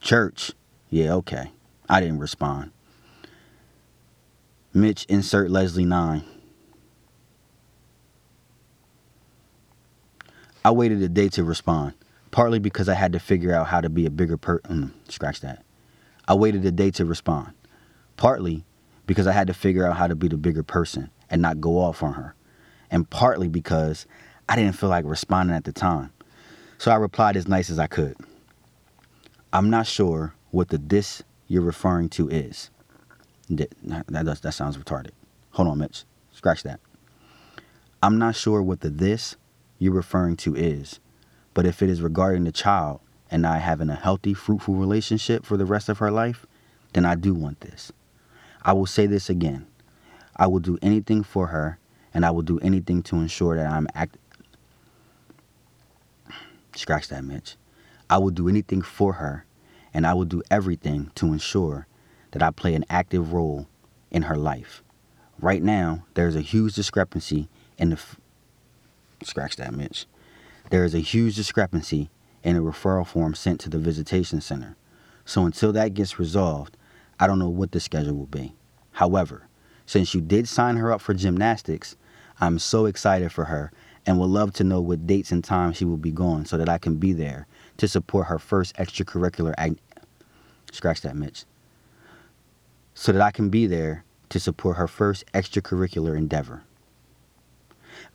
Church. 0.02 0.54
Yeah, 0.90 1.14
okay. 1.16 1.52
I 1.90 2.00
didn't 2.00 2.20
respond. 2.20 2.72
Mitch, 4.74 5.06
insert 5.06 5.52
Leslie 5.52 5.86
9. 5.86 6.24
I 10.64 10.72
waited 10.72 11.02
a 11.04 11.10
day 11.10 11.30
to 11.30 11.44
respond, 11.44 11.94
partly 12.32 12.60
because 12.60 12.90
I 12.90 12.96
had 12.96 13.14
to 13.14 13.20
figure 13.20 13.54
out 13.54 13.68
how 13.68 13.82
to 13.82 13.90
be 13.90 14.06
a 14.06 14.10
bigger 14.10 14.38
person. 14.38 14.94
Mm, 15.06 15.12
scratch 15.12 15.42
that. 15.42 15.64
I 16.28 16.34
waited 16.34 16.66
a 16.66 16.72
day 16.72 16.92
to 16.92 17.06
respond, 17.06 17.54
partly 18.18 18.66
because 19.08 19.28
I 19.28 19.32
had 19.32 19.48
to 19.48 19.54
figure 19.54 19.88
out 19.88 19.98
how 19.98 20.08
to 20.08 20.16
be 20.16 20.28
the 20.28 20.38
bigger 20.38 20.64
person 20.64 21.10
and 21.30 21.42
not 21.42 21.62
go 21.62 21.78
off 21.78 22.04
on 22.04 22.14
her, 22.14 22.36
and 22.92 23.10
partly 23.10 23.48
because 23.48 24.06
I 24.48 24.56
didn't 24.56 24.74
feel 24.74 24.90
like 24.90 25.06
responding 25.06 25.56
at 25.56 25.64
the 25.64 25.72
time. 25.72 26.12
So 26.78 26.92
I 26.92 26.96
replied 26.96 27.38
as 27.38 27.48
nice 27.48 27.70
as 27.70 27.80
I 27.80 27.88
could. 27.88 28.16
I'm 29.54 29.70
not 29.70 29.88
sure 29.88 30.34
what 30.52 30.70
the 30.70 30.78
this 30.78 31.24
you're 31.48 31.62
referring 31.62 32.10
to 32.10 32.30
is. 32.30 32.70
That, 33.50 33.72
that, 34.08 34.26
does, 34.26 34.42
that 34.42 34.54
sounds 34.54 34.78
retarded. 34.78 35.12
Hold 35.52 35.70
on, 35.70 35.78
Mitch. 35.78 36.04
Scratch 36.32 36.64
that. 36.64 36.80
I'm 38.04 38.18
not 38.18 38.36
sure 38.36 38.62
what 38.62 38.82
the 38.82 38.90
this 38.90 39.36
you're 39.80 39.94
referring 39.94 40.36
to 40.38 40.56
is, 40.56 41.00
but 41.54 41.66
if 41.66 41.82
it 41.82 41.90
is 41.90 42.02
regarding 42.02 42.44
the 42.44 42.52
child 42.52 43.00
and 43.32 43.46
I 43.48 43.60
having 43.60 43.90
a 43.90 43.96
healthy, 43.96 44.34
fruitful 44.34 44.76
relationship 44.76 45.46
for 45.46 45.58
the 45.58 45.66
rest 45.66 45.90
of 45.90 46.00
her 46.00 46.12
life, 46.12 46.46
then 46.94 47.06
I 47.06 47.16
do 47.16 47.34
want 47.34 47.62
this. 47.62 47.92
I 48.66 48.74
will 48.74 48.88
say 48.88 49.06
this 49.06 49.30
again. 49.30 49.68
I 50.36 50.48
will 50.48 50.60
do 50.60 50.80
anything 50.82 51.24
for 51.24 51.48
her, 51.48 51.78
and 52.14 52.26
I 52.26 52.32
will 52.32 52.42
do 52.42 52.60
anything 52.60 53.04
to 53.04 53.18
ensure 53.18 53.56
that 53.56 53.72
I'm 53.72 53.88
act. 53.94 54.18
Scratch 56.76 57.08
that, 57.10 57.24
Mitch. 57.24 57.56
I 58.10 58.18
will 58.18 58.32
do 58.32 58.50
anything 58.50 58.82
for 58.82 59.14
her, 59.14 59.46
and 59.94 60.06
I 60.06 60.14
will 60.16 60.26
do 60.26 60.42
everything 60.52 61.12
to 61.16 61.28
ensure 61.28 61.88
that 62.32 62.44
I 62.44 62.52
play 62.52 62.74
an 62.74 62.86
active 62.90 63.34
role 63.34 63.68
in 64.12 64.24
her 64.24 64.36
life. 64.36 64.84
Right 65.40 65.64
now, 65.64 66.06
there's 66.16 66.36
a 66.36 66.42
huge 66.42 66.76
discrepancy 66.76 67.50
in 67.78 67.90
the. 67.92 67.96
F- 67.96 68.20
Scratch 69.24 69.56
that, 69.58 69.74
Mitch. 69.74 70.08
There 70.72 70.84
is 70.84 70.96
a 70.96 71.00
huge 71.00 71.36
discrepancy 71.36 72.10
in 72.44 72.56
a 72.56 72.62
referral 72.62 73.08
form 73.08 73.36
sent 73.36 73.60
to 73.62 73.70
the 73.70 73.80
visitation 73.80 74.42
center. 74.42 74.76
So 75.24 75.46
until 75.46 75.72
that 75.74 75.94
gets 75.94 76.20
resolved, 76.20 76.78
I 77.20 77.28
don't 77.28 77.40
know 77.40 77.50
what 77.50 77.72
the 77.72 77.80
schedule 77.80 78.16
will 78.16 78.26
be. 78.26 78.54
However, 78.92 79.48
since 79.86 80.14
you 80.14 80.22
did 80.22 80.48
sign 80.48 80.78
her 80.78 80.92
up 80.92 81.02
for 81.02 81.14
gymnastics, 81.14 81.96
I'm 82.40 82.60
so 82.60 82.86
excited 82.86 83.32
for 83.32 83.46
her 83.46 83.72
and 84.06 84.20
would 84.20 84.30
love 84.30 84.54
to 84.54 84.64
know 84.64 84.82
what 84.82 85.08
dates 85.08 85.32
and 85.32 85.44
times 85.44 85.78
she 85.78 85.86
will 85.86 85.98
be 85.98 86.12
going 86.12 86.46
so 86.46 86.58
that 86.58 86.70
I 86.70 86.78
can 86.78 86.96
be 86.96 87.14
there 87.14 87.48
to 87.78 87.88
support 87.88 88.28
her 88.28 88.40
first 88.40 88.76
extracurricular 88.76 89.54
ag- 89.58 89.80
scratch 90.72 91.02
that 91.02 91.16
Mitch. 91.16 91.46
So 92.94 93.12
that 93.12 93.22
I 93.22 93.32
can 93.32 93.50
be 93.50 93.68
there 93.68 94.04
to 94.30 94.40
support 94.40 94.78
her 94.78 94.88
first 94.88 95.26
extracurricular 95.34 96.18
endeavor. 96.18 96.64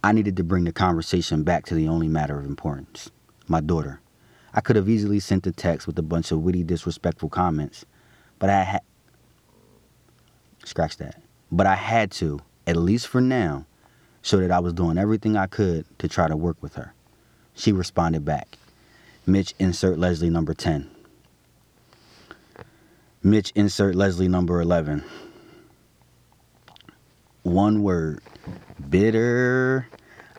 I 0.03 0.13
needed 0.13 0.37
to 0.37 0.45
bring 0.45 0.65
the 0.65 0.73
conversation 0.73 1.43
back 1.43 1.65
to 1.67 1.75
the 1.75 1.89
only 1.89 2.09
matter 2.09 2.39
of 2.39 2.45
importance 2.45 3.11
my 3.49 3.61
daughter. 3.61 4.01
I 4.55 4.61
could 4.61 4.77
have 4.77 4.89
easily 4.89 5.19
sent 5.19 5.47
a 5.47 5.53
text 5.53 5.87
with 5.87 5.99
a 5.99 6.03
bunch 6.03 6.31
of 6.31 6.39
witty, 6.41 6.63
disrespectful 6.63 7.29
comments, 7.29 7.85
but 8.39 8.49
I 8.49 8.63
had. 8.63 8.81
Scratch 10.64 10.96
that. 10.99 11.20
But 11.51 11.66
I 11.66 11.75
had 11.75 12.11
to, 12.12 12.40
at 12.66 12.77
least 12.77 13.09
for 13.09 13.20
now, 13.20 13.66
show 14.23 14.38
that 14.38 14.51
I 14.51 14.61
was 14.61 14.73
doing 14.73 14.99
everything 14.99 15.37
I 15.37 15.46
could 15.46 15.85
to 15.99 16.09
try 16.09 16.29
to 16.29 16.37
work 16.37 16.57
with 16.61 16.75
her. 16.75 16.94
She 17.55 17.73
responded 17.73 18.25
back. 18.25 18.59
Mitch, 19.27 19.55
insert 19.59 19.99
Leslie 19.99 20.31
number 20.31 20.55
10. 20.55 20.90
Mitch, 23.23 23.53
insert 23.55 23.94
Leslie 23.94 24.29
number 24.29 24.61
11. 24.61 25.05
One 27.42 27.83
word 27.83 28.23
bitter. 28.88 29.87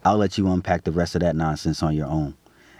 I'll 0.03 0.17
let 0.17 0.37
you 0.37 0.51
unpack 0.51 0.83
the 0.83 0.91
rest 0.91 1.15
of 1.15 1.21
that 1.21 1.35
nonsense 1.35 1.83
on 1.83 1.95
your 1.95 2.07
own. 2.07 2.35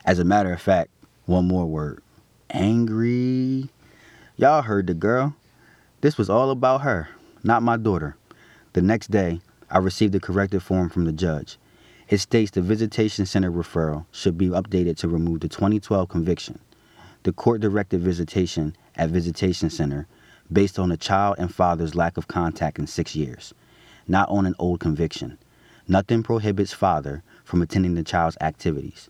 As 0.05 0.19
a 0.19 0.23
matter 0.23 0.51
of 0.51 0.61
fact, 0.61 0.89
one 1.25 1.47
more 1.47 1.65
word 1.65 2.01
angry. 2.49 3.69
Y'all 4.37 4.61
heard 4.61 4.87
the 4.87 4.93
girl. 4.93 5.35
This 6.01 6.17
was 6.17 6.29
all 6.29 6.49
about 6.49 6.81
her, 6.81 7.09
not 7.43 7.63
my 7.63 7.77
daughter. 7.77 8.15
The 8.73 8.81
next 8.81 9.09
day, 9.09 9.41
I 9.69 9.79
received 9.79 10.13
a 10.15 10.19
corrected 10.19 10.61
form 10.61 10.89
from 10.89 11.05
the 11.05 11.11
judge. 11.11 11.57
It 12.07 12.19
states 12.19 12.51
the 12.51 12.61
visitation 12.61 13.25
center 13.25 13.51
referral 13.51 14.05
should 14.11 14.37
be 14.37 14.47
updated 14.47 14.97
to 14.97 15.07
remove 15.07 15.39
the 15.39 15.47
2012 15.47 16.09
conviction. 16.09 16.59
The 17.23 17.31
court 17.31 17.61
directed 17.61 18.01
visitation 18.01 18.75
at 18.95 19.09
visitation 19.09 19.69
center 19.69 20.07
based 20.51 20.77
on 20.77 20.89
the 20.89 20.97
child 20.97 21.37
and 21.39 21.53
father's 21.53 21.95
lack 21.95 22.17
of 22.17 22.27
contact 22.27 22.77
in 22.77 22.87
six 22.87 23.15
years, 23.15 23.53
not 24.07 24.29
on 24.29 24.45
an 24.45 24.55
old 24.59 24.79
conviction. 24.79 25.37
Nothing 25.87 26.23
prohibits 26.23 26.73
father 26.73 27.23
from 27.43 27.61
attending 27.61 27.95
the 27.95 28.03
child's 28.03 28.37
activities. 28.41 29.09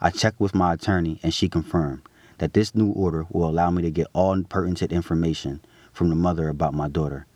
I 0.00 0.10
checked 0.10 0.38
with 0.38 0.54
my 0.54 0.74
attorney 0.74 1.18
and 1.22 1.34
she 1.34 1.48
confirmed 1.48 2.02
that 2.38 2.52
this 2.52 2.74
new 2.74 2.90
order 2.92 3.26
will 3.30 3.48
allow 3.48 3.70
me 3.70 3.82
to 3.82 3.90
get 3.90 4.06
all 4.12 4.40
pertinent 4.44 4.92
information 4.92 5.60
from 5.92 6.08
the 6.08 6.14
mother 6.14 6.48
about 6.48 6.74
my 6.74 6.88
daughter. 6.88 7.26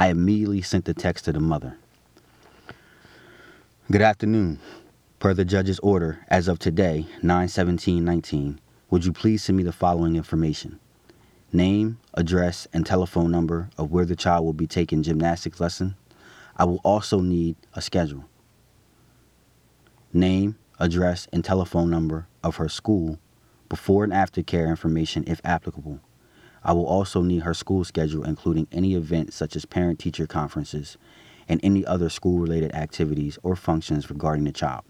I 0.00 0.10
immediately 0.10 0.62
sent 0.62 0.84
the 0.84 0.94
text 0.94 1.24
to 1.24 1.32
the 1.32 1.40
mother. 1.40 1.76
Good 3.90 4.00
afternoon. 4.00 4.60
Per 5.18 5.34
the 5.34 5.44
judge's 5.44 5.80
order, 5.80 6.24
as 6.28 6.46
of 6.46 6.60
today, 6.60 7.08
9-17-19, 7.20 8.58
would 8.90 9.04
you 9.04 9.12
please 9.12 9.42
send 9.42 9.56
me 9.56 9.64
the 9.64 9.72
following 9.72 10.14
information? 10.14 10.78
Name, 11.52 11.98
address, 12.14 12.68
and 12.72 12.86
telephone 12.86 13.32
number 13.32 13.70
of 13.76 13.90
where 13.90 14.04
the 14.04 14.14
child 14.14 14.44
will 14.44 14.52
be 14.52 14.68
taking 14.68 15.02
gymnastics 15.02 15.58
lesson. 15.58 15.96
I 16.56 16.64
will 16.64 16.80
also 16.84 17.18
need 17.18 17.56
a 17.74 17.82
schedule. 17.82 18.26
Name, 20.12 20.58
address, 20.78 21.26
and 21.32 21.44
telephone 21.44 21.90
number 21.90 22.28
of 22.44 22.56
her 22.56 22.68
school, 22.68 23.18
before 23.68 24.04
and 24.04 24.12
after 24.12 24.44
care 24.44 24.68
information 24.68 25.24
if 25.26 25.40
applicable. 25.44 25.98
I 26.68 26.72
will 26.72 26.84
also 26.84 27.22
need 27.22 27.44
her 27.44 27.54
school 27.54 27.82
schedule, 27.82 28.24
including 28.24 28.68
any 28.70 28.94
events 28.94 29.34
such 29.34 29.56
as 29.56 29.64
parent 29.64 29.98
teacher 29.98 30.26
conferences 30.26 30.98
and 31.48 31.58
any 31.62 31.82
other 31.86 32.10
school 32.10 32.38
related 32.40 32.74
activities 32.74 33.38
or 33.42 33.56
functions 33.56 34.10
regarding 34.10 34.44
the 34.44 34.52
child. 34.52 34.84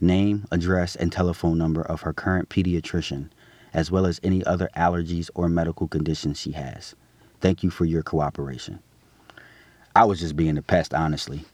Name, 0.00 0.48
address, 0.50 0.96
and 0.96 1.12
telephone 1.12 1.56
number 1.56 1.82
of 1.82 2.00
her 2.00 2.12
current 2.12 2.48
pediatrician, 2.48 3.30
as 3.72 3.92
well 3.92 4.04
as 4.04 4.18
any 4.24 4.44
other 4.44 4.68
allergies 4.76 5.30
or 5.36 5.48
medical 5.48 5.86
conditions 5.86 6.40
she 6.40 6.50
has. 6.50 6.96
Thank 7.40 7.62
you 7.62 7.70
for 7.70 7.84
your 7.84 8.02
cooperation. 8.02 8.80
I 9.94 10.04
was 10.04 10.18
just 10.18 10.34
being 10.34 10.58
a 10.58 10.62
pest, 10.62 10.92
honestly. 10.92 11.44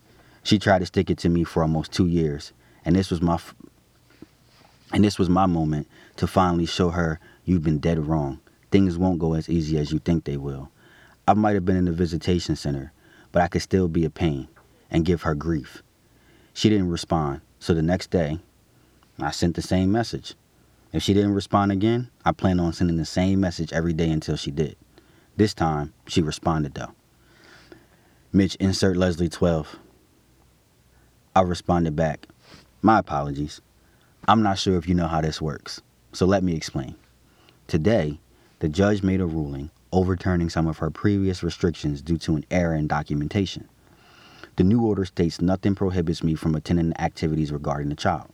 She 0.43 0.59
tried 0.59 0.79
to 0.79 0.87
stick 0.87 1.11
it 1.11 1.19
to 1.19 1.29
me 1.29 1.45
for 1.45 1.61
almost 1.61 1.93
two 1.93 2.07
years, 2.07 2.55
and 2.83 2.97
this 2.97 3.11
was 3.11 3.21
my 3.21 3.35
f- 3.35 3.55
and 4.91 5.05
this 5.05 5.19
was 5.19 5.29
my 5.29 5.45
moment 5.45 5.87
to 6.17 6.27
finally 6.27 6.65
show 6.65 6.89
her 6.89 7.21
you've 7.45 7.63
been 7.63 7.79
dead 7.79 7.99
wrong. 7.99 8.41
Things 8.77 8.99
won't 8.99 9.19
go 9.19 9.33
as 9.33 9.49
easy 9.49 9.79
as 9.79 9.91
you 9.91 9.99
think 9.99 10.25
they 10.25 10.37
will. 10.37 10.71
I 11.27 11.33
might 11.33 11.55
have 11.55 11.65
been 11.65 11.79
in 11.79 11.87
the 11.87 11.93
visitation 11.93 12.57
center, 12.57 12.93
but 13.33 13.41
I 13.41 13.49
could 13.49 13.63
still 13.63 13.89
be 13.89 14.05
a 14.05 14.11
pain 14.11 14.49
and 14.91 15.03
give 15.03 15.23
her 15.23 15.35
grief. 15.35 15.83
She 16.53 16.69
didn't 16.69 16.91
respond, 16.91 17.41
so 17.59 17.73
the 17.73 17.81
next 17.81 18.11
day, 18.11 18.39
I 19.19 19.31
sent 19.31 19.57
the 19.57 19.63
same 19.63 19.91
message. 19.91 20.35
If 20.93 21.03
she 21.03 21.15
didn't 21.15 21.33
respond 21.33 21.73
again, 21.73 22.11
I 22.23 22.33
plan 22.33 22.61
on 22.61 22.75
sending 22.75 22.99
the 22.99 23.07
same 23.07 23.41
message 23.41 23.73
every 23.73 23.95
day 23.95 24.11
until 24.11 24.37
she 24.37 24.51
did. 24.51 24.77
This 25.39 25.55
time, 25.55 25.95
she 26.07 26.21
responded 26.21 26.75
though. 26.75 26.93
Mitch, 28.31 28.57
insert 28.57 28.99
Leslie 28.99 29.31
12. 29.31 29.79
I 31.35 31.41
responded 31.41 31.97
back. 31.97 32.27
My 32.83 32.99
apologies. 32.99 33.63
I'm 34.29 34.43
not 34.43 34.59
sure 34.59 34.77
if 34.77 34.87
you 34.87 34.95
know 34.95 35.09
how 35.09 35.23
this 35.23 35.41
works, 35.41 35.81
so 36.13 36.27
let 36.27 36.45
me 36.45 36.55
explain. 36.55 36.95
Today, 37.69 38.21
the 38.59 38.69
judge 38.69 39.03
made 39.03 39.21
a 39.21 39.27
ruling 39.27 39.71
overturning 39.93 40.49
some 40.49 40.67
of 40.67 40.79
her 40.79 40.91
previous 40.91 41.43
restrictions 41.43 42.03
due 42.03 42.19
to 42.19 42.37
an 42.37 42.45
error 42.51 42.75
in 42.75 42.87
documentation. 42.87 43.69
The 44.57 44.65
new 44.65 44.83
order 44.83 45.05
states 45.05 45.41
nothing 45.41 45.75
prohibits 45.75 46.23
me 46.23 46.35
from 46.35 46.55
attending 46.55 46.99
activities 46.99 47.53
regarding 47.53 47.91
the 47.91 47.95
child. 47.95 48.29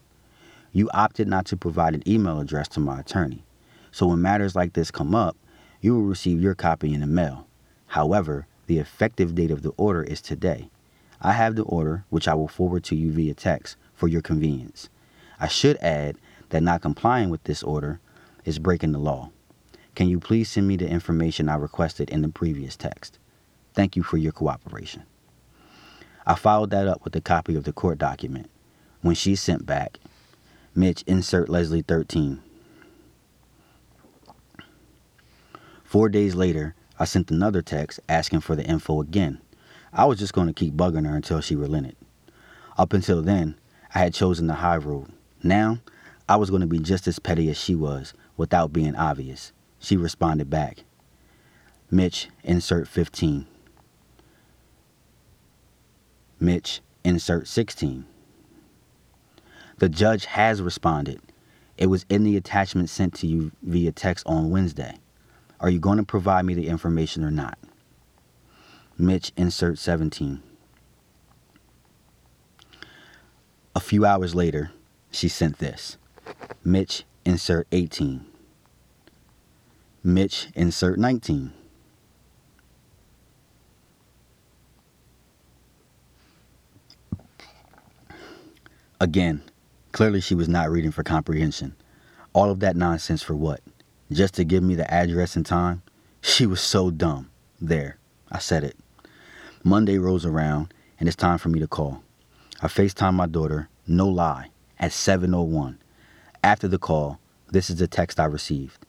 You 0.72 0.88
opted 0.94 1.28
not 1.28 1.46
to 1.46 1.56
provide 1.56 1.94
an 1.94 2.08
email 2.08 2.40
address 2.40 2.68
to 2.68 2.80
my 2.80 3.00
attorney, 3.00 3.44
so 3.90 4.06
when 4.06 4.22
matters 4.22 4.54
like 4.54 4.72
this 4.72 4.90
come 4.90 5.14
up, 5.14 5.36
you 5.80 5.94
will 5.94 6.02
receive 6.02 6.40
your 6.40 6.54
copy 6.54 6.94
in 6.94 7.00
the 7.00 7.06
mail. 7.06 7.46
However, 7.88 8.46
the 8.66 8.78
effective 8.78 9.34
date 9.34 9.50
of 9.50 9.62
the 9.62 9.72
order 9.76 10.02
is 10.02 10.22
today. 10.22 10.70
I 11.20 11.32
have 11.32 11.56
the 11.56 11.64
order, 11.64 12.04
which 12.10 12.28
I 12.28 12.34
will 12.34 12.48
forward 12.48 12.84
to 12.84 12.96
you 12.96 13.12
via 13.12 13.34
text 13.34 13.76
for 13.94 14.08
your 14.08 14.22
convenience. 14.22 14.88
I 15.38 15.48
should 15.48 15.76
add 15.78 16.16
that 16.50 16.62
not 16.62 16.80
complying 16.80 17.28
with 17.28 17.42
this 17.44 17.62
order 17.62 18.00
is 18.44 18.58
breaking 18.58 18.92
the 18.92 18.98
law. 18.98 19.30
Can 19.94 20.08
you 20.08 20.18
please 20.18 20.48
send 20.48 20.66
me 20.66 20.76
the 20.76 20.88
information 20.88 21.48
I 21.48 21.56
requested 21.56 22.08
in 22.08 22.22
the 22.22 22.28
previous 22.28 22.76
text? 22.76 23.18
Thank 23.74 23.94
you 23.94 24.02
for 24.02 24.16
your 24.16 24.32
cooperation. 24.32 25.02
I 26.26 26.34
followed 26.34 26.70
that 26.70 26.88
up 26.88 27.04
with 27.04 27.14
a 27.16 27.20
copy 27.20 27.56
of 27.56 27.64
the 27.64 27.72
court 27.72 27.98
document. 27.98 28.48
When 29.02 29.14
she 29.14 29.34
sent 29.34 29.66
back, 29.66 29.98
Mitch, 30.74 31.02
insert 31.06 31.48
Leslie 31.48 31.82
13. 31.82 32.40
Four 35.84 36.08
days 36.08 36.34
later, 36.34 36.74
I 36.98 37.04
sent 37.04 37.30
another 37.30 37.60
text 37.60 38.00
asking 38.08 38.40
for 38.40 38.56
the 38.56 38.64
info 38.64 39.02
again. 39.02 39.40
I 39.92 40.06
was 40.06 40.18
just 40.18 40.32
going 40.32 40.46
to 40.46 40.54
keep 40.54 40.72
bugging 40.72 41.06
her 41.06 41.14
until 41.14 41.42
she 41.42 41.54
relented. 41.54 41.96
Up 42.78 42.94
until 42.94 43.20
then, 43.20 43.56
I 43.94 43.98
had 43.98 44.14
chosen 44.14 44.46
the 44.46 44.54
high 44.54 44.78
road. 44.78 45.12
Now, 45.42 45.80
I 46.28 46.36
was 46.36 46.48
going 46.48 46.62
to 46.62 46.66
be 46.66 46.78
just 46.78 47.06
as 47.06 47.18
petty 47.18 47.50
as 47.50 47.58
she 47.58 47.74
was 47.74 48.14
without 48.38 48.72
being 48.72 48.96
obvious. 48.96 49.52
She 49.82 49.96
responded 49.96 50.48
back. 50.48 50.84
Mitch, 51.90 52.28
insert 52.44 52.86
15. 52.86 53.46
Mitch, 56.38 56.80
insert 57.02 57.48
16. 57.48 58.06
The 59.78 59.88
judge 59.88 60.26
has 60.26 60.62
responded. 60.62 61.20
It 61.76 61.86
was 61.86 62.06
in 62.08 62.22
the 62.22 62.36
attachment 62.36 62.90
sent 62.90 63.14
to 63.14 63.26
you 63.26 63.50
via 63.60 63.90
text 63.90 64.24
on 64.24 64.50
Wednesday. 64.50 64.94
Are 65.58 65.68
you 65.68 65.80
going 65.80 65.98
to 65.98 66.04
provide 66.04 66.44
me 66.44 66.54
the 66.54 66.68
information 66.68 67.24
or 67.24 67.32
not? 67.32 67.58
Mitch, 68.96 69.32
insert 69.36 69.78
17. 69.78 70.40
A 73.74 73.80
few 73.80 74.06
hours 74.06 74.34
later, 74.34 74.70
she 75.10 75.28
sent 75.28 75.58
this 75.58 75.98
Mitch, 76.62 77.04
insert 77.24 77.66
18. 77.72 78.26
Mitch, 80.04 80.48
insert 80.54 80.98
19. 80.98 81.52
Again, 89.00 89.42
clearly 89.92 90.20
she 90.20 90.34
was 90.34 90.48
not 90.48 90.70
reading 90.70 90.90
for 90.90 91.02
comprehension. 91.02 91.76
All 92.32 92.50
of 92.50 92.60
that 92.60 92.76
nonsense 92.76 93.22
for 93.22 93.34
what? 93.34 93.60
Just 94.10 94.34
to 94.34 94.44
give 94.44 94.62
me 94.62 94.74
the 94.74 94.92
address 94.92 95.36
and 95.36 95.46
time? 95.46 95.82
She 96.20 96.46
was 96.46 96.60
so 96.60 96.90
dumb. 96.90 97.30
There, 97.60 97.98
I 98.30 98.38
said 98.38 98.64
it. 98.64 98.76
Monday 99.62 99.98
rolls 99.98 100.26
around, 100.26 100.74
and 100.98 101.08
it's 101.08 101.16
time 101.16 101.38
for 101.38 101.48
me 101.48 101.60
to 101.60 101.68
call. 101.68 102.02
I 102.60 102.66
FaceTime 102.66 103.14
my 103.14 103.26
daughter, 103.26 103.68
no 103.86 104.08
lie, 104.08 104.50
at 104.78 104.90
7.01. 104.90 105.76
After 106.42 106.66
the 106.66 106.78
call, 106.78 107.20
This 107.50 107.68
is 107.68 107.76
the 107.76 107.86
text 107.86 108.18
I 108.18 108.24
received. 108.24 108.86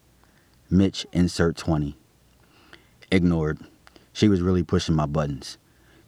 Mitch, 0.73 1.05
insert 1.13 1.55
20. 1.55 1.95
Ignored. 3.11 3.59
She 4.11 4.27
was 4.27 4.41
really 4.41 4.63
pushing 4.63 4.95
my 4.95 5.05
buttons. 5.05 5.59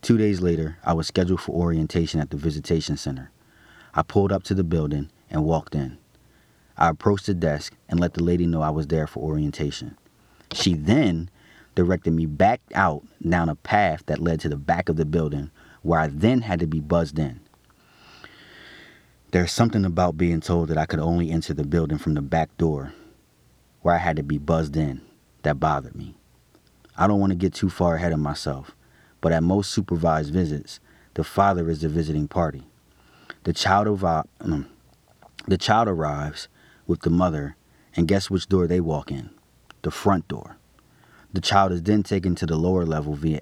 Two 0.02 0.18
days 0.18 0.42
later, 0.42 0.80
I 0.84 0.94
was 0.94 1.06
scheduled 1.06 1.42
for 1.42 1.52
orientation 1.52 2.20
at 2.20 2.32
the 2.32 2.38
visitation 2.38 2.98
center. 2.98 3.30
I 3.94 4.02
pulled 4.02 4.32
up 4.32 4.42
to 4.46 4.56
the 4.56 4.64
building 4.64 5.12
and 5.30 5.46
walked 5.46 5.76
in. 5.76 6.00
I 6.78 6.90
approached 6.90 7.28
the 7.28 7.36
desk 7.36 7.76
and 7.88 8.00
let 8.00 8.16
the 8.16 8.24
lady 8.24 8.48
know 8.48 8.64
I 8.64 8.72
was 8.72 8.88
there 8.88 9.06
for 9.06 9.20
orientation. 9.20 10.00
She 10.52 10.74
then 10.74 11.30
directed 11.76 12.14
me 12.14 12.26
back 12.26 12.60
out 12.74 13.04
down 13.22 13.50
a 13.50 13.56
path 13.56 14.02
that 14.08 14.18
led 14.18 14.40
to 14.40 14.50
the 14.50 14.58
back 14.58 14.90
of 14.90 14.96
the 14.96 15.06
building 15.06 15.52
where 15.84 16.00
I 16.00 16.08
then 16.08 16.42
had 16.42 16.60
to 16.62 16.68
be 16.68 16.80
buzzed 16.80 17.20
in. 17.20 17.40
There's 19.30 19.52
something 19.52 19.86
about 19.86 20.18
being 20.18 20.42
told 20.42 20.70
that 20.70 20.78
I 20.80 20.88
could 20.88 21.00
only 21.00 21.30
enter 21.30 21.54
the 21.54 21.66
building 21.66 22.00
from 22.00 22.16
the 22.16 22.24
back 22.24 22.58
door 22.58 22.94
where 23.86 23.94
I 23.94 24.00
had 24.00 24.16
to 24.16 24.24
be 24.24 24.40
buzzed 24.40 24.76
in 24.76 25.00
that 25.44 25.60
bothered 25.60 25.94
me. 25.94 26.16
I 26.98 27.06
don't 27.06 27.20
want 27.20 27.30
to 27.34 27.36
get 27.36 27.54
too 27.54 27.70
far 27.70 27.98
ahead 27.98 28.14
of 28.14 28.20
myself, 28.20 28.76
but 29.22 29.32
at 29.32 29.44
most 29.44 29.70
supervised 29.70 30.34
visits, 30.34 30.80
the 31.14 31.24
father 31.24 31.70
is 31.70 31.82
the 31.82 31.88
visiting 31.88 32.28
party. 32.28 32.64
The 33.44 33.54
child, 33.54 34.04
um, 34.42 34.66
the 35.48 35.60
child 35.60 35.88
arrives 35.88 36.48
with 36.88 37.02
the 37.02 37.12
mother, 37.12 37.58
and 37.96 38.08
guess 38.08 38.28
which 38.28 38.50
door 38.50 38.66
they 38.66 38.80
walk 38.80 39.12
in? 39.12 39.30
The 39.84 39.92
front 39.92 40.28
door. 40.28 40.58
The 41.32 41.42
child 41.42 41.72
is 41.72 41.84
then 41.84 42.02
taken 42.02 42.34
to 42.38 42.48
the 42.48 42.58
lower 42.58 42.88
level 42.88 43.14
via. 43.14 43.40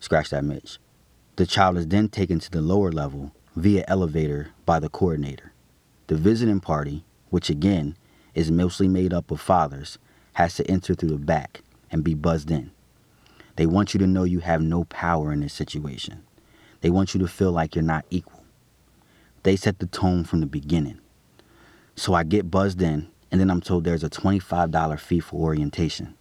Scratch 0.00 0.30
that, 0.30 0.44
Mitch. 0.44 0.78
The 1.36 1.44
child 1.44 1.76
is 1.76 1.86
then 1.86 2.08
taken 2.08 2.38
to 2.38 2.50
the 2.50 2.62
lower 2.62 2.90
level 2.90 3.32
via 3.54 3.84
elevator 3.86 4.52
by 4.64 4.80
the 4.80 4.88
coordinator. 4.88 5.52
The 6.06 6.16
visiting 6.16 6.60
party, 6.60 7.04
which 7.30 7.50
again 7.50 7.96
is 8.34 8.50
mostly 8.50 8.88
made 8.88 9.12
up 9.12 9.30
of 9.30 9.40
fathers, 9.40 9.98
has 10.34 10.54
to 10.56 10.70
enter 10.70 10.94
through 10.94 11.10
the 11.10 11.16
back 11.16 11.62
and 11.90 12.04
be 12.04 12.14
buzzed 12.14 12.50
in. 12.50 12.70
They 13.56 13.66
want 13.66 13.92
you 13.92 13.98
to 13.98 14.06
know 14.06 14.22
you 14.24 14.40
have 14.40 14.62
no 14.62 14.84
power 14.84 15.32
in 15.32 15.40
this 15.40 15.52
situation. 15.52 16.22
They 16.80 16.90
want 16.90 17.14
you 17.14 17.20
to 17.20 17.26
feel 17.26 17.50
like 17.50 17.74
you're 17.74 17.82
not 17.82 18.04
equal. 18.10 18.44
They 19.42 19.56
set 19.56 19.80
the 19.80 19.86
tone 19.86 20.24
from 20.24 20.40
the 20.40 20.46
beginning. 20.46 21.00
So 21.96 22.14
I 22.14 22.22
get 22.22 22.50
buzzed 22.50 22.80
in, 22.80 23.08
and 23.32 23.40
then 23.40 23.50
I'm 23.50 23.60
told 23.60 23.82
there's 23.82 24.04
a 24.04 24.10
$25 24.10 25.00
fee 25.00 25.20
for 25.20 25.40
orientation. 25.40 26.14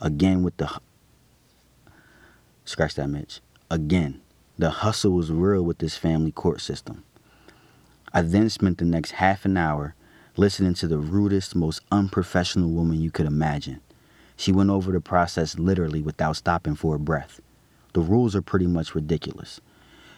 Again, 0.00 0.42
with 0.42 0.56
the. 0.58 0.70
Scratch 2.66 2.94
that, 2.96 3.08
Mitch. 3.08 3.40
Again, 3.70 4.20
the 4.58 4.70
hustle 4.70 5.12
was 5.12 5.32
real 5.32 5.62
with 5.62 5.78
this 5.78 5.96
family 5.96 6.32
court 6.32 6.60
system. 6.60 7.04
I 8.12 8.22
then 8.22 8.50
spent 8.50 8.78
the 8.78 8.84
next 8.84 9.12
half 9.12 9.44
an 9.44 9.56
hour 9.56 9.94
listening 10.36 10.74
to 10.74 10.88
the 10.88 10.98
rudest, 10.98 11.54
most 11.54 11.80
unprofessional 11.92 12.70
woman 12.70 13.00
you 13.00 13.10
could 13.10 13.26
imagine. 13.26 13.80
She 14.36 14.52
went 14.52 14.70
over 14.70 14.92
the 14.92 15.00
process 15.00 15.58
literally 15.58 16.02
without 16.02 16.36
stopping 16.36 16.74
for 16.74 16.96
a 16.96 16.98
breath. 16.98 17.40
The 17.92 18.00
rules 18.00 18.34
are 18.34 18.42
pretty 18.42 18.66
much 18.66 18.94
ridiculous. 18.94 19.60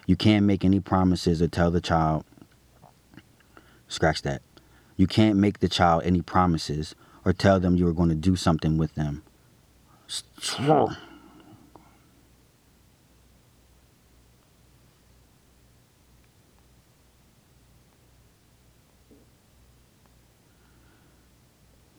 You 0.07 0.17
can't 0.17 0.47
make 0.47 0.65
any 0.65 0.81
promises 0.81 1.43
or 1.43 1.49
tell 1.49 1.71
the 1.71 1.81
child, 1.81 2.25
scratch 3.89 4.23
that. 4.23 4.41
You 4.97 5.07
can't 5.07 5.37
make 5.39 5.61
the 5.61 5.69
child 5.69 6.03
any 6.05 6.23
promises 6.23 6.95
or 7.25 7.33
tell 7.33 7.61
them 7.61 7.77
you 7.77 7.87
are 7.87 7.93
going 7.93 8.09
to 8.09 8.15
do 8.15 8.37
something 8.37 8.79
with 8.79 8.95
them. 8.95 9.23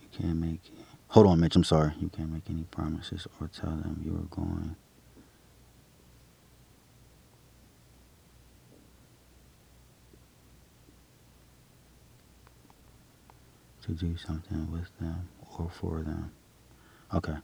You 0.01 0.06
can't 0.19 0.37
make. 0.37 0.61
Hold 1.09 1.27
on, 1.27 1.39
Mitch. 1.39 1.55
I'm 1.55 1.63
sorry. 1.63 1.93
You 1.99 2.09
can't 2.09 2.31
make 2.31 2.49
any 2.49 2.63
promises 2.63 3.27
or 3.39 3.47
tell 3.47 3.71
them 3.71 4.01
you 4.03 4.15
are 4.15 4.35
going. 4.35 4.75
To 13.83 13.93
do 13.93 14.17
something 14.17 14.69
with 14.71 14.89
them 14.99 15.29
or 15.57 15.69
for 15.69 16.01
them. 16.01 16.31
Okay. 17.13 17.35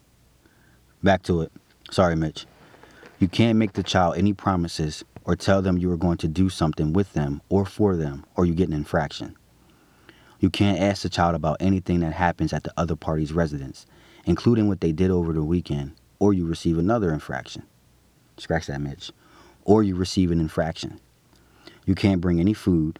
Back 1.01 1.23
to 1.23 1.41
it. 1.41 1.51
Sorry, 1.89 2.15
Mitch. 2.17 2.45
You 3.19 3.29
can't 3.29 3.57
make 3.57 3.73
the 3.73 3.83
child 3.83 4.17
any 4.17 4.33
promises 4.33 5.05
or 5.23 5.37
tell 5.37 5.61
them 5.61 5.77
you 5.77 5.89
are 5.91 5.97
going 5.97 6.17
to 6.17 6.27
do 6.27 6.49
something 6.49 6.91
with 6.91 7.13
them 7.13 7.41
or 7.47 7.65
for 7.65 7.95
them 7.95 8.25
or 8.35 8.45
you 8.45 8.53
get 8.53 8.67
an 8.67 8.73
infraction. 8.73 9.37
You 10.43 10.49
can't 10.49 10.81
ask 10.81 11.03
the 11.03 11.09
child 11.09 11.35
about 11.35 11.61
anything 11.61 12.01
that 12.01 12.11
happens 12.11 12.51
at 12.51 12.65
the 12.65 12.73
other 12.75 12.97
party's 12.97 13.31
residence, 13.31 13.85
including 14.25 14.67
what 14.67 14.81
they 14.81 14.91
did 14.91 15.09
over 15.09 15.31
the 15.31 15.41
weekend, 15.41 15.93
or 16.19 16.33
you 16.33 16.45
receive 16.45 16.77
another 16.77 17.13
infraction. 17.13 17.63
Scratch 18.35 18.67
that, 18.67 18.81
Mitch. 18.81 19.13
Or 19.63 19.83
you 19.83 19.95
receive 19.95 20.31
an 20.31 20.41
infraction. 20.41 20.99
You 21.85 21.95
can't 21.95 22.19
bring 22.19 22.41
any 22.41 22.51
food. 22.51 22.99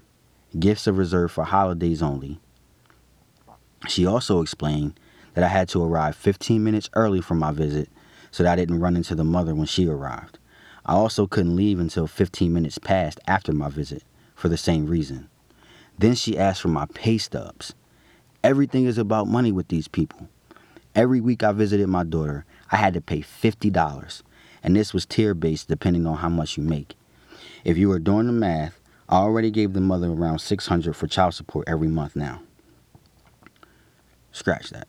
Gifts 0.58 0.88
are 0.88 0.94
reserved 0.94 1.34
for 1.34 1.44
holidays 1.44 2.02
only. 2.02 2.40
She 3.90 4.06
also 4.06 4.42
explained 4.42 4.98
that 5.34 5.44
I 5.44 5.50
had 5.50 5.68
to 5.68 5.84
arrive 5.84 6.16
15 6.16 6.64
minutes 6.64 6.90
early 6.94 7.20
for 7.20 7.36
my 7.36 7.52
visit 7.52 7.90
so 8.32 8.44
that 8.44 8.54
I 8.54 8.56
didn't 8.56 8.80
run 8.80 8.96
into 8.96 9.16
the 9.16 9.26
mother 9.26 9.54
when 9.54 9.68
she 9.68 9.86
arrived. 9.86 10.40
I 10.86 10.94
also 10.94 11.28
couldn't 11.28 11.58
leave 11.58 11.82
until 11.82 12.08
15 12.08 12.54
minutes 12.54 12.78
passed 12.78 13.20
after 13.28 13.52
my 13.52 13.68
visit 13.68 14.04
for 14.34 14.48
the 14.48 14.56
same 14.56 14.86
reason. 14.88 15.28
Then 15.98 16.16
she 16.16 16.38
asked 16.38 16.62
for 16.62 16.68
my 16.68 16.86
pay 16.94 17.18
stubs. 17.18 17.74
Everything 18.44 18.86
is 18.86 18.98
about 18.98 19.28
money 19.28 19.52
with 19.52 19.70
these 19.70 19.88
people. 19.88 20.28
Every 20.96 21.22
week 21.22 21.44
I 21.44 21.52
visited 21.52 21.88
my 21.88 22.04
daughter, 22.04 22.46
I 22.72 22.78
had 22.78 22.94
to 22.94 23.02
pay 23.02 23.20
$50, 23.20 24.22
and 24.62 24.76
this 24.76 24.94
was 24.94 25.06
tier 25.06 25.34
based 25.34 25.68
depending 25.68 26.06
on 26.06 26.18
how 26.18 26.30
much 26.30 26.58
you 26.58 26.64
make. 26.64 26.96
If 27.64 27.78
you 27.78 27.90
were 27.90 28.00
doing 28.00 28.28
the 28.28 28.34
math, 28.34 28.80
I 29.10 29.18
already 29.18 29.52
gave 29.52 29.74
the 29.74 29.82
mother 29.82 30.12
around 30.12 30.40
600 30.40 30.96
for 30.96 31.08
child 31.08 31.34
support 31.34 31.68
every 31.68 31.88
month 31.88 32.16
now. 32.16 32.42
Scratch 34.32 34.70
that. 34.72 34.88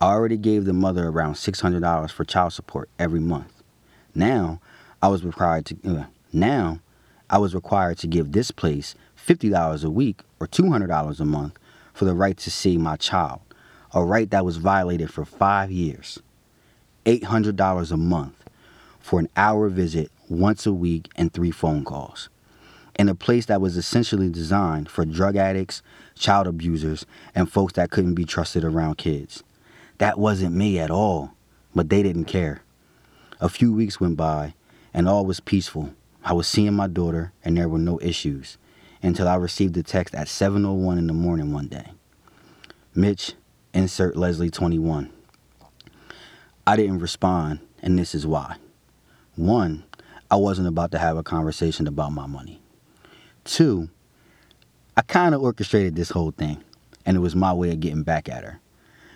I 0.00 0.06
already 0.06 0.36
gave 0.36 0.64
the 0.64 0.72
mother 0.72 1.08
around 1.08 1.34
$600 1.34 2.10
for 2.10 2.24
child 2.24 2.52
support 2.52 2.88
every 2.98 3.20
month. 3.20 3.62
Now, 4.14 4.60
I 5.02 5.08
was 5.08 5.24
required 5.24 5.66
to 5.66 5.76
uh, 5.86 6.04
now 6.32 6.80
I 7.28 7.38
was 7.38 7.54
required 7.54 7.98
to 7.98 8.06
give 8.06 8.32
this 8.32 8.50
place 8.50 8.94
$50 9.26 9.84
a 9.84 9.90
week 9.90 10.22
or 10.38 10.46
$200 10.46 11.20
a 11.20 11.24
month 11.24 11.58
for 11.92 12.04
the 12.04 12.14
right 12.14 12.36
to 12.36 12.50
see 12.50 12.78
my 12.78 12.96
child, 12.96 13.40
a 13.92 14.04
right 14.04 14.30
that 14.30 14.44
was 14.44 14.58
violated 14.58 15.12
for 15.12 15.24
5 15.24 15.70
years. 15.70 16.20
$800 17.06 17.92
a 17.92 17.96
month 17.96 18.44
for 19.00 19.18
an 19.18 19.28
hour 19.36 19.68
visit 19.68 20.10
once 20.28 20.66
a 20.66 20.72
week 20.72 21.08
and 21.16 21.32
3 21.32 21.50
phone 21.50 21.84
calls. 21.84 22.28
In 22.98 23.08
a 23.08 23.14
place 23.14 23.46
that 23.46 23.60
was 23.60 23.76
essentially 23.76 24.30
designed 24.30 24.88
for 24.88 25.04
drug 25.04 25.36
addicts, 25.36 25.82
child 26.14 26.46
abusers, 26.46 27.04
and 27.34 27.50
folks 27.50 27.74
that 27.74 27.90
couldn't 27.90 28.14
be 28.14 28.24
trusted 28.24 28.64
around 28.64 28.96
kids. 28.96 29.42
That 29.98 30.18
wasn't 30.18 30.54
me 30.54 30.78
at 30.78 30.90
all, 30.90 31.32
but 31.74 31.88
they 31.88 32.02
didn't 32.02 32.24
care. 32.26 32.62
A 33.40 33.48
few 33.48 33.72
weeks 33.72 34.00
went 34.00 34.16
by, 34.16 34.54
and 34.94 35.08
all 35.08 35.26
was 35.26 35.40
peaceful. 35.40 35.94
I 36.24 36.32
was 36.32 36.46
seeing 36.46 36.74
my 36.74 36.86
daughter, 36.86 37.32
and 37.44 37.56
there 37.56 37.68
were 37.68 37.78
no 37.78 38.00
issues 38.00 38.56
until 39.06 39.28
I 39.28 39.36
received 39.36 39.76
a 39.76 39.82
text 39.82 40.14
at 40.14 40.26
7:01 40.28 40.98
in 40.98 41.06
the 41.06 41.12
morning 41.12 41.52
one 41.52 41.68
day. 41.68 41.92
Mitch, 42.94 43.34
insert 43.72 44.16
Leslie 44.16 44.50
21. 44.50 45.10
I 46.66 46.74
didn't 46.74 46.98
respond, 46.98 47.60
and 47.80 47.96
this 47.96 48.14
is 48.14 48.26
why. 48.26 48.56
One, 49.36 49.84
I 50.28 50.36
wasn't 50.36 50.66
about 50.66 50.90
to 50.90 50.98
have 50.98 51.16
a 51.16 51.22
conversation 51.22 51.86
about 51.86 52.12
my 52.12 52.26
money. 52.26 52.60
Two, 53.44 53.88
I 54.96 55.02
kind 55.02 55.36
of 55.36 55.42
orchestrated 55.42 55.94
this 55.94 56.10
whole 56.10 56.32
thing, 56.32 56.64
and 57.04 57.16
it 57.16 57.20
was 57.20 57.36
my 57.36 57.52
way 57.52 57.70
of 57.70 57.80
getting 57.80 58.02
back 58.02 58.28
at 58.28 58.42
her. 58.42 58.60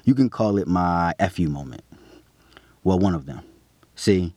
You 0.04 0.14
can 0.14 0.30
call 0.30 0.56
it 0.58 0.68
my 0.68 1.14
FU 1.18 1.48
moment. 1.48 1.82
Well, 2.84 3.00
one 3.00 3.16
of 3.16 3.26
them. 3.26 3.40
See, 3.96 4.34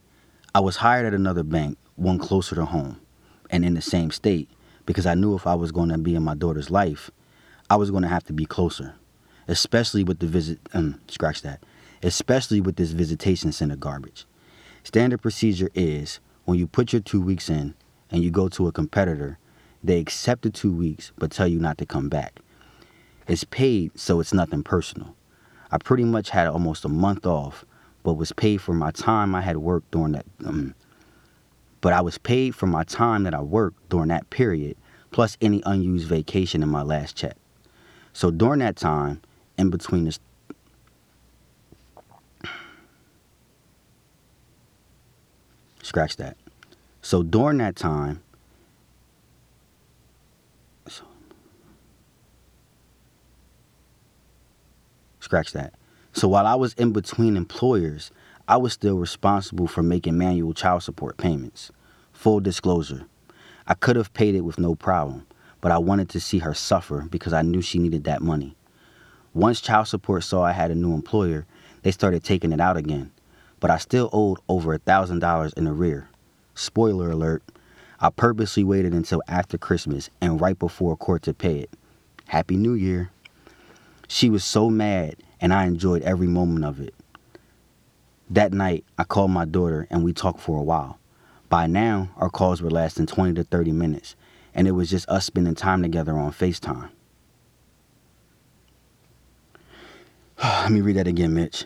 I 0.56 0.62
was 0.62 0.78
hired 0.78 1.06
at 1.06 1.14
another 1.14 1.44
bank, 1.44 1.78
one 1.96 2.18
closer 2.18 2.56
to 2.56 2.66
home, 2.66 3.00
and 3.52 3.64
in 3.64 3.76
the 3.76 3.82
same 3.82 4.10
state, 4.10 4.50
because 4.86 5.06
I 5.06 5.16
knew 5.16 5.36
if 5.36 5.48
I 5.48 5.56
was 5.56 5.72
going 5.72 5.90
to 5.90 5.98
be 5.98 6.16
in 6.16 6.24
my 6.24 6.36
daughter's 6.36 6.70
life, 6.70 7.10
I 7.70 7.76
was 7.76 7.92
going 7.92 8.04
to 8.04 8.10
have 8.10 8.24
to 8.26 8.34
be 8.34 8.46
closer, 8.46 8.96
especially 9.48 10.04
with 10.04 10.20
the 10.20 10.28
visit. 10.28 10.60
Um, 10.74 11.00
scratch 11.08 11.42
that. 11.42 11.64
Especially 12.02 12.60
with 12.60 12.76
this 12.76 12.92
visitation 12.92 13.52
center 13.52 13.78
garbage. 13.78 14.26
Standard 14.84 15.22
procedure 15.22 15.70
is 15.74 16.20
when 16.44 16.60
you 16.60 16.68
put 16.68 16.92
your 16.92 17.02
two 17.02 17.22
weeks 17.22 17.50
in 17.50 17.74
and 18.12 18.22
you 18.22 18.30
go 18.30 18.50
to 18.50 18.68
a 18.68 18.72
competitor, 18.74 19.40
they 19.82 20.00
accept 20.00 20.42
the 20.42 20.50
two 20.50 20.74
weeks 20.74 21.14
but 21.18 21.32
tell 21.32 21.48
you 21.48 21.60
not 21.60 21.78
to 21.78 21.86
come 21.86 22.10
back. 22.10 22.42
It's 23.28 23.46
paid, 23.46 23.98
so 23.98 24.20
it's 24.20 24.34
nothing 24.34 24.64
personal. 24.64 25.16
I 25.72 25.78
pretty 25.78 26.04
much 26.04 26.30
had 26.30 26.48
almost 26.48 26.84
a 26.84 26.90
month 26.90 27.26
off, 27.26 27.64
but 28.04 28.14
was 28.14 28.34
paid 28.34 28.62
for 28.62 28.74
my 28.74 28.92
time 28.92 29.34
I 29.34 29.42
had 29.42 29.58
worked 29.58 29.92
during 29.92 30.12
that. 30.12 30.26
Um, 30.46 30.76
but 31.84 31.92
I 31.92 32.00
was 32.00 32.18
paid 32.18 32.56
for 32.56 32.66
my 32.66 32.86
time 32.86 33.24
that 33.24 33.34
I 33.34 33.42
worked 33.42 33.90
during 33.90 34.08
that 34.08 34.30
period, 34.30 34.78
plus 35.12 35.38
any 35.42 35.62
unused 35.66 36.08
vacation 36.08 36.64
in 36.64 36.70
my 36.70 36.82
last 36.82 37.18
check. 37.18 37.36
So 38.14 38.32
during 38.32 38.60
that 38.60 38.78
time, 38.78 39.22
in 39.58 39.70
between 39.70 40.06
this. 40.06 40.18
Scratch 45.82 46.16
that. 46.16 46.38
So 47.02 47.22
during 47.22 47.58
that 47.58 47.76
time, 47.76 48.24
so, 50.88 51.04
scratch 55.20 55.52
that. 55.52 55.74
So 56.14 56.30
while 56.30 56.48
I 56.48 56.56
was 56.56 56.74
in 56.76 56.94
between 56.94 57.36
employers, 57.36 58.10
I 58.46 58.58
was 58.58 58.74
still 58.74 58.98
responsible 58.98 59.68
for 59.68 59.82
making 59.82 60.18
manual 60.18 60.54
child 60.54 60.84
support 60.84 61.16
payments. 61.16 61.72
Full 62.12 62.42
disclosure, 62.42 63.06
I 63.66 63.74
could 63.74 63.96
have 63.96 64.14
paid 64.14 64.36
it 64.36 64.42
with 64.42 64.60
no 64.60 64.76
problem, 64.76 65.26
but 65.62 65.72
I 65.72 65.78
wanted 65.78 66.10
to 66.10 66.20
see 66.20 66.40
her 66.40 66.54
suffer 66.54 67.08
because 67.10 67.32
I 67.32 67.42
knew 67.42 67.62
she 67.62 67.80
needed 67.80 68.04
that 68.04 68.22
money. 68.22 68.58
Once 69.34 69.62
child 69.62 69.88
support 69.88 70.26
saw 70.26 70.44
I 70.44 70.52
had 70.52 70.72
a 70.72 70.76
new 70.76 70.94
employer, 70.94 71.46
they 71.84 71.92
started 71.92 72.26
taking 72.26 72.52
it 72.52 72.60
out 72.60 72.76
again, 72.76 73.12
but 73.62 73.72
I 73.72 73.78
still 73.78 74.10
owed 74.12 74.40
over 74.50 74.74
a 74.74 74.80
$1,000 74.80 75.58
in 75.58 75.66
arrear. 75.66 76.10
Spoiler 76.54 77.12
alert, 77.12 77.44
I 78.02 78.10
purposely 78.10 78.66
waited 78.66 78.94
until 78.94 79.24
after 79.30 79.58
Christmas 79.58 80.10
and 80.20 80.42
right 80.42 80.60
before 80.60 80.98
court 80.98 81.22
to 81.24 81.34
pay 81.34 81.60
it. 81.60 81.70
Happy 82.28 82.58
New 82.58 82.74
Year. 82.74 83.10
She 84.10 84.30
was 84.30 84.44
so 84.44 84.70
mad, 84.70 85.16
and 85.40 85.54
I 85.54 85.64
enjoyed 85.64 86.02
every 86.02 86.28
moment 86.28 86.66
of 86.66 86.82
it. 86.82 86.94
That 88.34 88.52
night, 88.52 88.84
I 88.98 89.04
called 89.04 89.30
my 89.30 89.46
daughter 89.46 89.86
and 89.92 90.04
we 90.04 90.12
talked 90.12 90.40
for 90.40 90.58
a 90.58 90.64
while. 90.64 90.98
By 91.50 91.68
now, 91.68 92.10
our 92.18 92.32
calls 92.32 92.64
were 92.64 92.72
lasting 92.72 93.06
20 93.06 93.36
to 93.36 93.44
30 93.44 93.72
minutes, 93.74 94.16
and 94.56 94.68
it 94.68 94.72
was 94.72 94.90
just 94.90 95.08
us 95.08 95.24
spending 95.24 95.54
time 95.54 95.84
together 95.84 96.18
on 96.18 96.32
FaceTime. 96.32 96.90
Let 100.44 100.72
me 100.72 100.82
read 100.82 100.96
that 100.96 101.06
again, 101.06 101.36
Mitch. 101.36 101.66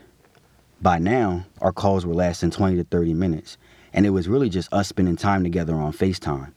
By 0.82 1.00
now, 1.00 1.46
our 1.62 1.72
calls 1.72 2.06
were 2.06 2.14
lasting 2.14 2.52
20 2.52 2.76
to 2.76 2.84
30 2.84 3.14
minutes, 3.14 3.58
and 3.94 4.06
it 4.06 4.10
was 4.10 4.28
really 4.28 4.50
just 4.50 4.74
us 4.74 4.90
spending 4.90 5.16
time 5.16 5.44
together 5.44 5.74
on 5.74 5.94
FaceTime. 5.94 6.52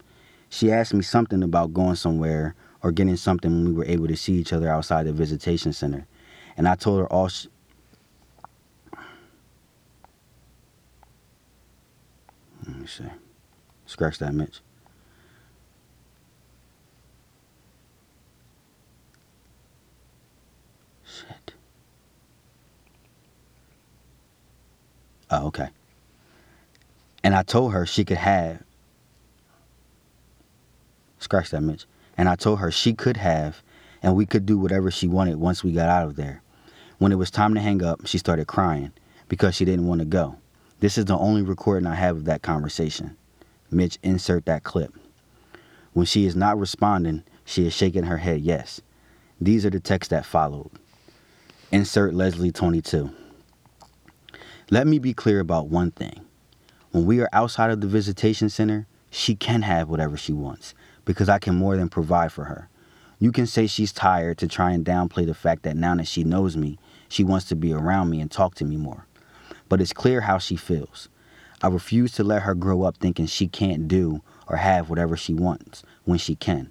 She 0.48 0.72
asked 0.72 0.92
me 0.92 1.02
something 1.02 1.44
about 1.44 1.72
going 1.72 1.94
somewhere 1.94 2.56
or 2.82 2.90
getting 2.90 3.14
something 3.14 3.52
when 3.52 3.64
we 3.66 3.72
were 3.74 3.84
able 3.84 4.08
to 4.08 4.16
see 4.16 4.32
each 4.32 4.52
other 4.52 4.68
outside 4.68 5.06
the 5.06 5.12
visitation 5.12 5.72
center, 5.72 6.08
and 6.56 6.66
I 6.66 6.74
told 6.74 6.98
her 6.98 7.06
all. 7.06 7.30
Let 12.66 12.78
me 12.78 12.86
see. 12.86 13.04
Scratch 13.86 14.18
that, 14.18 14.34
Mitch. 14.34 14.60
Shit. 21.04 21.54
Oh, 25.30 25.48
okay. 25.48 25.68
And 27.24 27.34
I 27.34 27.42
told 27.42 27.72
her 27.72 27.86
she 27.86 28.04
could 28.04 28.18
have. 28.18 28.62
Scratch 31.18 31.50
that, 31.50 31.62
Mitch. 31.62 31.86
And 32.16 32.28
I 32.28 32.36
told 32.36 32.60
her 32.60 32.70
she 32.70 32.94
could 32.94 33.18
have, 33.18 33.62
and 34.02 34.16
we 34.16 34.26
could 34.26 34.46
do 34.46 34.58
whatever 34.58 34.90
she 34.90 35.08
wanted 35.08 35.36
once 35.36 35.64
we 35.64 35.72
got 35.72 35.88
out 35.88 36.06
of 36.06 36.16
there. 36.16 36.42
When 36.98 37.12
it 37.12 37.16
was 37.16 37.30
time 37.30 37.54
to 37.54 37.60
hang 37.60 37.82
up, 37.84 38.06
she 38.06 38.18
started 38.18 38.46
crying 38.46 38.92
because 39.28 39.54
she 39.56 39.64
didn't 39.66 39.86
want 39.86 40.00
to 40.00 40.06
go. 40.06 40.36
This 40.80 40.96
is 40.96 41.04
the 41.04 41.18
only 41.18 41.42
recording 41.42 41.86
I 41.86 41.94
have 41.94 42.16
of 42.16 42.24
that 42.24 42.40
conversation. 42.40 43.14
Mitch, 43.70 43.98
insert 44.02 44.46
that 44.46 44.64
clip. 44.64 44.94
When 45.92 46.06
she 46.06 46.24
is 46.24 46.34
not 46.34 46.58
responding, 46.58 47.22
she 47.44 47.66
is 47.66 47.74
shaking 47.74 48.04
her 48.04 48.16
head 48.16 48.40
yes. 48.40 48.80
These 49.38 49.66
are 49.66 49.70
the 49.70 49.78
texts 49.78 50.08
that 50.08 50.24
followed. 50.24 50.70
Insert 51.70 52.14
Leslie 52.14 52.50
22. 52.50 53.10
Let 54.70 54.86
me 54.86 54.98
be 54.98 55.12
clear 55.12 55.40
about 55.40 55.68
one 55.68 55.90
thing. 55.90 56.24
When 56.92 57.04
we 57.04 57.20
are 57.20 57.28
outside 57.30 57.70
of 57.70 57.82
the 57.82 57.86
visitation 57.86 58.48
center, 58.48 58.86
she 59.10 59.34
can 59.34 59.60
have 59.60 59.90
whatever 59.90 60.16
she 60.16 60.32
wants 60.32 60.72
because 61.04 61.28
I 61.28 61.38
can 61.38 61.56
more 61.56 61.76
than 61.76 61.90
provide 61.90 62.32
for 62.32 62.44
her. 62.44 62.70
You 63.18 63.32
can 63.32 63.46
say 63.46 63.66
she's 63.66 63.92
tired 63.92 64.38
to 64.38 64.48
try 64.48 64.70
and 64.70 64.82
downplay 64.82 65.26
the 65.26 65.34
fact 65.34 65.64
that 65.64 65.76
now 65.76 65.94
that 65.96 66.08
she 66.08 66.24
knows 66.24 66.56
me, 66.56 66.78
she 67.06 67.22
wants 67.22 67.44
to 67.48 67.54
be 67.54 67.70
around 67.70 68.08
me 68.08 68.22
and 68.22 68.30
talk 68.30 68.54
to 68.54 68.64
me 68.64 68.78
more 68.78 69.04
but 69.70 69.80
it's 69.80 69.94
clear 69.94 70.20
how 70.20 70.36
she 70.36 70.56
feels. 70.56 71.08
I 71.62 71.68
refuse 71.68 72.12
to 72.12 72.24
let 72.24 72.42
her 72.42 72.54
grow 72.54 72.82
up 72.82 72.96
thinking 72.96 73.26
she 73.26 73.46
can't 73.46 73.88
do 73.88 74.20
or 74.48 74.56
have 74.56 74.90
whatever 74.90 75.16
she 75.16 75.32
wants 75.32 75.84
when 76.04 76.18
she 76.18 76.34
can. 76.34 76.70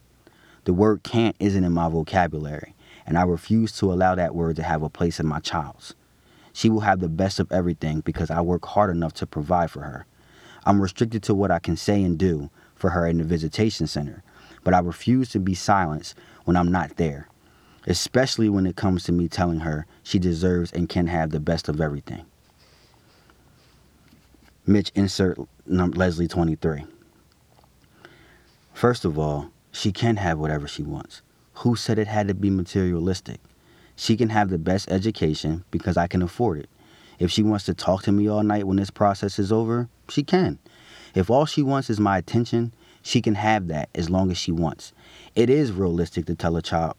The 0.65 0.73
word 0.73 1.01
can't 1.01 1.35
isn't 1.39 1.63
in 1.63 1.71
my 1.71 1.87
vocabulary, 1.87 2.75
and 3.07 3.17
I 3.17 3.23
refuse 3.23 3.71
to 3.77 3.91
allow 3.91 4.15
that 4.15 4.35
word 4.35 4.57
to 4.57 4.63
have 4.63 4.83
a 4.83 4.89
place 4.89 5.19
in 5.19 5.25
my 5.25 5.39
child's. 5.39 5.95
She 6.51 6.69
will 6.69 6.81
have 6.81 6.99
the 6.99 7.07
best 7.07 7.39
of 7.39 7.51
everything 7.51 8.01
because 8.01 8.29
I 8.29 8.41
work 8.41 8.65
hard 8.65 8.89
enough 8.89 9.13
to 9.13 9.25
provide 9.25 9.71
for 9.71 9.81
her. 9.81 10.05
I'm 10.65 10.81
restricted 10.81 11.23
to 11.23 11.33
what 11.33 11.51
I 11.51 11.59
can 11.59 11.77
say 11.77 12.03
and 12.03 12.17
do 12.17 12.49
for 12.75 12.89
her 12.89 13.07
in 13.07 13.19
the 13.19 13.23
visitation 13.23 13.87
center, 13.87 14.23
but 14.63 14.73
I 14.73 14.79
refuse 14.79 15.29
to 15.29 15.39
be 15.39 15.55
silenced 15.55 16.15
when 16.43 16.57
I'm 16.57 16.71
not 16.71 16.97
there, 16.97 17.29
especially 17.87 18.49
when 18.49 18.65
it 18.65 18.75
comes 18.75 19.03
to 19.05 19.13
me 19.13 19.29
telling 19.29 19.61
her 19.61 19.85
she 20.03 20.19
deserves 20.19 20.73
and 20.73 20.89
can 20.89 21.07
have 21.07 21.29
the 21.29 21.39
best 21.39 21.69
of 21.69 21.79
everything. 21.79 22.25
Mitch 24.65 24.91
insert 24.95 25.37
Leslie 25.65 26.27
23. 26.27 26.85
First 28.73 29.05
of 29.05 29.17
all, 29.17 29.51
she 29.71 29.91
can 29.91 30.17
have 30.17 30.39
whatever 30.39 30.67
she 30.67 30.83
wants. 30.83 31.21
Who 31.55 31.75
said 31.75 31.99
it 31.99 32.07
had 32.07 32.27
to 32.27 32.33
be 32.33 32.49
materialistic? 32.49 33.39
She 33.95 34.15
can 34.15 34.29
have 34.29 34.49
the 34.49 34.57
best 34.57 34.89
education 34.91 35.65
because 35.71 35.97
I 35.97 36.07
can 36.07 36.21
afford 36.21 36.59
it. 36.59 36.69
If 37.19 37.31
she 37.31 37.43
wants 37.43 37.65
to 37.65 37.73
talk 37.73 38.03
to 38.03 38.11
me 38.11 38.29
all 38.29 38.43
night 38.43 38.65
when 38.65 38.77
this 38.77 38.89
process 38.89 39.39
is 39.39 39.51
over, 39.51 39.89
she 40.07 40.23
can. 40.23 40.57
If 41.13 41.29
all 41.29 41.45
she 41.45 41.61
wants 41.61 41.89
is 41.89 41.99
my 41.99 42.17
attention, 42.17 42.73
she 43.01 43.21
can 43.21 43.35
have 43.35 43.67
that 43.67 43.89
as 43.93 44.09
long 44.09 44.31
as 44.31 44.37
she 44.37 44.51
wants. 44.51 44.93
It 45.35 45.49
is 45.49 45.71
realistic 45.71 46.25
to 46.27 46.35
tell 46.35 46.55
a 46.55 46.61
child, 46.61 46.95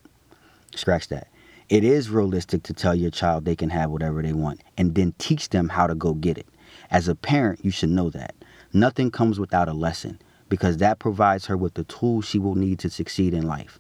scratch 0.75 1.09
that. 1.09 1.29
It 1.71 1.85
is 1.85 2.11
realistic 2.11 2.65
to 2.65 2.75
tell 2.75 2.95
your 2.95 3.11
child 3.11 3.45
they 3.45 3.57
can 3.57 3.71
have 3.71 3.91
whatever 3.91 4.23
they 4.23 4.33
want 4.33 4.61
and 4.77 4.95
then 4.95 5.15
teach 5.19 5.51
them 5.51 5.69
how 5.71 5.87
to 5.87 5.95
go 5.95 6.15
get 6.15 6.37
it. 6.37 6.47
As 6.91 7.09
a 7.09 7.15
parent, 7.15 7.65
you 7.65 7.71
should 7.71 7.91
know 7.91 8.11
that. 8.11 8.35
Nothing 8.73 9.11
comes 9.11 9.39
without 9.39 9.69
a 9.69 9.73
lesson 9.73 10.21
because 10.49 10.79
that 10.79 10.99
provides 10.99 11.47
her 11.47 11.57
with 11.57 11.75
the 11.75 11.85
tools 11.85 12.25
she 12.25 12.39
will 12.39 12.57
need 12.57 12.79
to 12.81 12.91
succeed 12.91 13.33
in 13.33 13.47
life. 13.47 13.79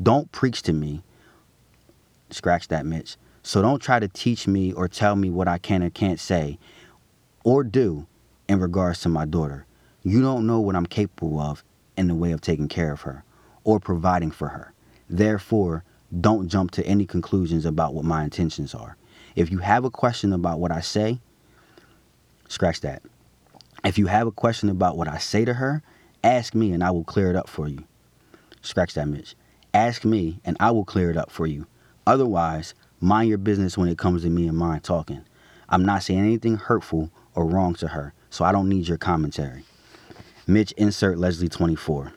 Don't 0.00 0.30
preach 0.32 0.62
to 0.62 0.72
me. 0.72 1.02
Scratch 2.30 2.68
that, 2.68 2.86
Mitch. 2.86 3.16
So 3.42 3.60
don't 3.60 3.82
try 3.82 3.98
to 3.98 4.08
teach 4.08 4.46
me 4.46 4.72
or 4.72 4.86
tell 4.88 5.16
me 5.16 5.28
what 5.30 5.48
I 5.48 5.58
can 5.58 5.82
or 5.82 5.90
can't 5.90 6.20
say 6.20 6.58
or 7.44 7.64
do 7.64 8.06
in 8.48 8.60
regards 8.60 9.00
to 9.00 9.08
my 9.08 9.24
daughter. 9.24 9.66
You 10.02 10.22
don't 10.22 10.46
know 10.46 10.60
what 10.60 10.76
I'm 10.76 10.86
capable 10.86 11.40
of 11.40 11.64
in 11.96 12.08
the 12.08 12.14
way 12.14 12.32
of 12.32 12.40
taking 12.40 12.68
care 12.68 12.92
of 12.92 13.02
her 13.02 13.24
or 13.64 13.80
providing 13.80 14.30
for 14.30 14.48
her. 14.48 14.72
Therefore, 15.10 15.84
don't 16.20 16.48
jump 16.48 16.70
to 16.72 16.86
any 16.86 17.06
conclusions 17.06 17.64
about 17.64 17.94
what 17.94 18.04
my 18.04 18.22
intentions 18.22 18.74
are. 18.74 18.96
If 19.34 19.50
you 19.50 19.58
have 19.58 19.84
a 19.84 19.90
question 19.90 20.32
about 20.32 20.60
what 20.60 20.70
I 20.70 20.80
say, 20.80 21.20
Scratch 22.52 22.82
that. 22.82 23.02
If 23.82 23.96
you 23.96 24.08
have 24.08 24.26
a 24.26 24.30
question 24.30 24.68
about 24.68 24.98
what 24.98 25.08
I 25.08 25.16
say 25.16 25.46
to 25.46 25.54
her, 25.54 25.82
ask 26.22 26.54
me 26.54 26.72
and 26.72 26.84
I 26.84 26.90
will 26.90 27.02
clear 27.02 27.30
it 27.30 27.34
up 27.34 27.48
for 27.48 27.66
you. 27.66 27.84
Scratch 28.60 28.92
that, 28.92 29.08
Mitch. 29.08 29.34
Ask 29.72 30.04
me 30.04 30.38
and 30.44 30.58
I 30.60 30.70
will 30.70 30.84
clear 30.84 31.10
it 31.10 31.16
up 31.16 31.30
for 31.30 31.46
you. 31.46 31.66
Otherwise, 32.06 32.74
mind 33.00 33.30
your 33.30 33.38
business 33.38 33.78
when 33.78 33.88
it 33.88 33.96
comes 33.96 34.20
to 34.24 34.28
me 34.28 34.46
and 34.46 34.58
mine 34.58 34.80
talking. 34.80 35.24
I'm 35.70 35.86
not 35.86 36.02
saying 36.02 36.20
anything 36.20 36.58
hurtful 36.58 37.10
or 37.34 37.46
wrong 37.46 37.74
to 37.76 37.88
her, 37.88 38.12
so 38.28 38.44
I 38.44 38.52
don't 38.52 38.68
need 38.68 38.86
your 38.86 38.98
commentary. 38.98 39.64
Mitch, 40.46 40.72
insert 40.72 41.16
Leslie 41.16 41.48
24. 41.48 42.12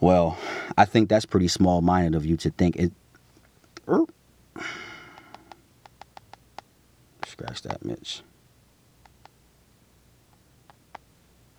Well, 0.00 0.38
I 0.78 0.86
think 0.86 1.10
that's 1.10 1.26
pretty 1.26 1.48
small 1.48 1.82
minded 1.82 2.14
of 2.14 2.24
you 2.24 2.38
to 2.38 2.48
think 2.48 2.76
it. 2.76 2.92
Scratch 7.26 7.60
that, 7.60 7.84
Mitch. 7.84 8.22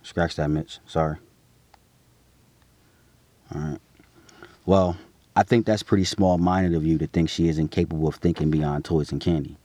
Scratch 0.08 0.36
that, 0.36 0.48
Mitch. 0.48 0.78
Sorry. 0.86 1.18
All 3.54 3.60
right. 3.60 3.78
Well, 4.64 4.96
I 5.36 5.42
think 5.42 5.66
that's 5.66 5.82
pretty 5.82 6.04
small 6.04 6.38
minded 6.38 6.74
of 6.74 6.86
you 6.86 6.96
to 6.96 7.06
think 7.06 7.28
she 7.28 7.46
isn't 7.48 7.68
capable 7.68 8.08
of 8.08 8.14
thinking 8.14 8.50
beyond 8.50 8.86
toys 8.86 9.12
and 9.12 9.20
candy. 9.20 9.58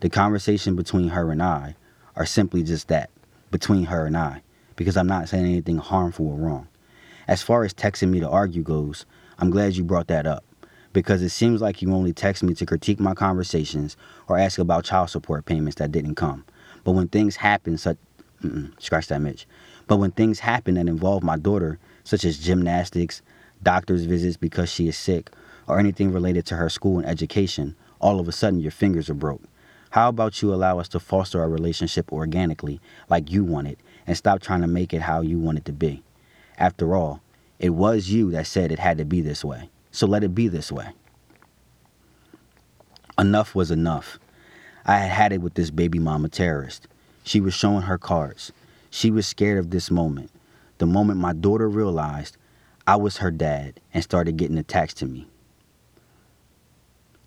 The 0.00 0.10
conversation 0.10 0.74
between 0.74 1.10
her 1.10 1.30
and 1.30 1.40
I 1.40 1.76
are 2.16 2.26
simply 2.26 2.64
just 2.64 2.88
that 2.88 3.08
between 3.52 3.84
her 3.84 4.04
and 4.04 4.16
I, 4.16 4.42
because 4.74 4.96
I'm 4.96 5.06
not 5.06 5.28
saying 5.28 5.44
anything 5.46 5.78
harmful 5.78 6.26
or 6.26 6.38
wrong. 6.38 6.66
As 7.28 7.42
far 7.42 7.62
as 7.62 7.72
texting 7.72 8.08
me 8.08 8.18
to 8.18 8.28
argue 8.28 8.64
goes, 8.64 9.06
I'm 9.38 9.50
glad 9.50 9.76
you 9.76 9.84
brought 9.84 10.08
that 10.08 10.26
up 10.26 10.42
because 10.92 11.22
it 11.22 11.28
seems 11.28 11.62
like 11.62 11.82
you 11.82 11.92
only 11.92 12.12
text 12.12 12.42
me 12.42 12.52
to 12.54 12.66
critique 12.66 12.98
my 12.98 13.14
conversations 13.14 13.96
or 14.26 14.38
ask 14.38 14.58
about 14.58 14.86
child 14.86 15.10
support 15.10 15.46
payments 15.46 15.76
that 15.76 15.92
didn't 15.92 16.16
come. 16.16 16.44
But 16.82 16.92
when 16.92 17.06
things 17.06 17.36
happen, 17.36 17.78
such 17.78 17.98
scratch 18.80 19.06
that, 19.06 19.20
Mitch. 19.20 19.46
But 19.86 19.96
when 19.98 20.12
things 20.12 20.40
happen 20.40 20.74
that 20.74 20.88
involve 20.88 21.22
my 21.22 21.36
daughter, 21.36 21.78
such 22.04 22.24
as 22.24 22.38
gymnastics, 22.38 23.22
doctor's 23.62 24.04
visits 24.04 24.36
because 24.36 24.70
she 24.70 24.88
is 24.88 24.96
sick, 24.96 25.30
or 25.66 25.78
anything 25.78 26.12
related 26.12 26.46
to 26.46 26.56
her 26.56 26.68
school 26.68 26.98
and 26.98 27.08
education, 27.08 27.76
all 28.00 28.20
of 28.20 28.28
a 28.28 28.32
sudden 28.32 28.60
your 28.60 28.70
fingers 28.70 29.08
are 29.08 29.14
broke. 29.14 29.42
How 29.90 30.08
about 30.08 30.42
you 30.42 30.52
allow 30.52 30.78
us 30.78 30.88
to 30.88 31.00
foster 31.00 31.40
our 31.40 31.48
relationship 31.48 32.12
organically, 32.12 32.80
like 33.08 33.30
you 33.30 33.44
want 33.44 33.68
it, 33.68 33.78
and 34.06 34.16
stop 34.16 34.40
trying 34.40 34.60
to 34.62 34.66
make 34.66 34.92
it 34.92 35.02
how 35.02 35.20
you 35.20 35.38
want 35.38 35.58
it 35.58 35.64
to 35.66 35.72
be? 35.72 36.02
After 36.58 36.94
all, 36.94 37.20
it 37.58 37.70
was 37.70 38.08
you 38.08 38.30
that 38.32 38.46
said 38.46 38.72
it 38.72 38.78
had 38.78 38.98
to 38.98 39.04
be 39.04 39.20
this 39.20 39.44
way, 39.44 39.70
so 39.90 40.06
let 40.06 40.24
it 40.24 40.34
be 40.34 40.48
this 40.48 40.72
way. 40.72 40.88
Enough 43.16 43.54
was 43.54 43.70
enough. 43.70 44.18
I 44.84 44.98
had 44.98 45.10
had 45.10 45.32
it 45.32 45.40
with 45.40 45.54
this 45.54 45.70
baby 45.70 45.98
mama 45.98 46.28
terrorist. 46.28 46.88
She 47.22 47.40
was 47.40 47.54
showing 47.54 47.82
her 47.82 47.96
cards. 47.96 48.52
She 48.94 49.10
was 49.10 49.26
scared 49.26 49.58
of 49.58 49.70
this 49.70 49.90
moment. 49.90 50.30
The 50.78 50.86
moment 50.86 51.18
my 51.18 51.32
daughter 51.32 51.68
realized 51.68 52.36
I 52.86 52.94
was 52.94 53.16
her 53.16 53.32
dad 53.32 53.80
and 53.92 54.04
started 54.04 54.36
getting 54.36 54.56
attached 54.56 54.98
to 54.98 55.06
me. 55.06 55.26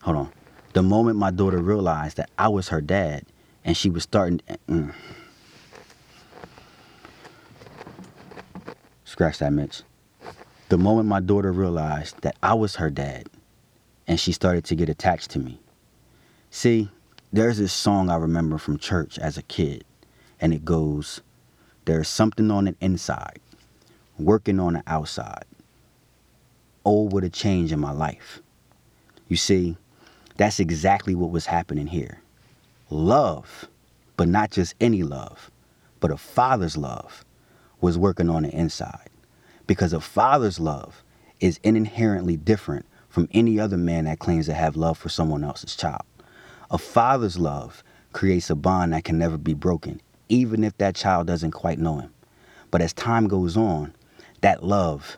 Hold 0.04 0.16
on. 0.16 0.32
The 0.72 0.82
moment 0.82 1.18
my 1.18 1.30
daughter 1.30 1.58
realized 1.58 2.16
that 2.16 2.30
I 2.40 2.48
was 2.48 2.70
her 2.70 2.80
dad 2.80 3.26
and 3.66 3.76
she 3.76 3.90
was 3.90 4.04
starting. 4.04 4.40
Mm. 4.70 4.94
Scratch 9.04 9.40
that, 9.40 9.52
Mitch. 9.52 9.82
The 10.70 10.78
moment 10.78 11.10
my 11.10 11.20
daughter 11.20 11.52
realized 11.52 12.22
that 12.22 12.38
I 12.42 12.54
was 12.54 12.78
her 12.78 12.90
dad 12.90 13.28
and 14.08 14.18
she 14.18 14.32
started 14.32 14.64
to 14.64 14.76
get 14.76 14.88
attached 14.88 15.32
to 15.32 15.40
me. 15.40 15.60
See, 16.50 16.90
there's 17.34 17.58
this 17.58 17.74
song 17.74 18.10
I 18.10 18.16
remember 18.16 18.58
from 18.58 18.78
church 18.78 19.20
as 19.20 19.38
a 19.38 19.44
kid, 19.44 19.84
and 20.40 20.54
it 20.54 20.64
goes, 20.64 21.20
There's 21.88 22.10
something 22.10 22.52
on 22.52 22.66
the 22.66 22.76
inside, 22.82 23.40
working 24.20 24.60
on 24.60 24.74
the 24.74 24.84
outside. 24.88 25.46
Oh, 26.86 27.04
what 27.04 27.24
a 27.24 27.30
change 27.30 27.72
in 27.72 27.80
my 27.80 27.94
life. 27.94 28.42
You 29.30 29.38
see, 29.38 29.78
that's 30.36 30.60
exactly 30.60 31.16
what 31.16 31.32
was 31.32 31.46
happening 31.46 31.88
here. 31.88 32.20
Love, 32.90 33.70
but 34.18 34.28
not 34.28 34.52
just 34.52 34.76
any 34.82 35.02
love, 35.02 35.50
but 36.02 36.12
a 36.12 36.18
father's 36.18 36.76
love 36.76 37.24
was 37.80 37.98
working 37.98 38.30
on 38.30 38.44
the 38.44 38.50
inside. 38.50 39.10
Because 39.66 39.94
a 39.94 40.02
father's 40.02 40.60
love 40.60 41.06
is 41.40 41.58
inherently 41.64 42.36
different 42.36 42.86
from 43.08 43.30
any 43.32 43.62
other 43.62 43.78
man 43.78 44.04
that 44.04 44.20
claims 44.20 44.48
to 44.48 44.54
have 44.54 44.76
love 44.76 44.98
for 44.98 45.08
someone 45.08 45.46
else's 45.46 45.74
child. 45.74 46.04
A 46.70 46.78
father's 46.78 47.40
love 47.40 47.82
creates 48.12 48.50
a 48.50 48.56
bond 48.56 48.92
that 48.92 49.06
can 49.06 49.18
never 49.18 49.38
be 49.38 49.54
broken, 49.54 50.02
even 50.30 50.64
if 50.64 50.78
that 50.78 50.96
child 50.96 51.28
doesn't 51.28 51.52
quite 51.52 51.80
know 51.80 52.00
him. 52.00 52.14
But 52.72 52.82
as 52.82 52.94
time 52.94 53.28
goes 53.28 53.56
on, 53.58 53.94
that 54.42 54.64
love, 54.64 55.18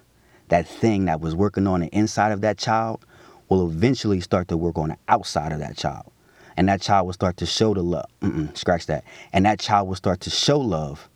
that 0.50 0.68
thing 0.68 1.06
that 1.06 1.22
was 1.22 1.36
working 1.36 1.68
on 1.68 1.82
the 1.82 1.88
inside 1.88 2.32
of 2.32 2.42
that 2.42 2.58
child, 2.58 3.06
will 3.50 3.68
eventually 3.68 4.22
start 4.22 4.48
to 4.48 4.58
work 4.58 4.78
on 4.78 4.90
the 4.90 4.98
outside 5.08 5.52
of 5.52 5.60
that 5.60 5.76
child. 5.76 6.12
And 6.56 6.68
that 6.70 6.82
child 6.82 7.06
will 7.06 7.14
start 7.14 7.38
to 7.38 7.46
show 7.46 7.74
the 7.74 7.82
love. 7.82 8.06
Mm-mm, 8.22 8.56
scratch 8.56 8.86
that. 8.88 9.04
And 9.34 9.46
that 9.46 9.60
child 9.60 9.88
will 9.88 9.96
start 9.96 10.20
to 10.22 10.30
show 10.30 10.60
love. 10.60 11.10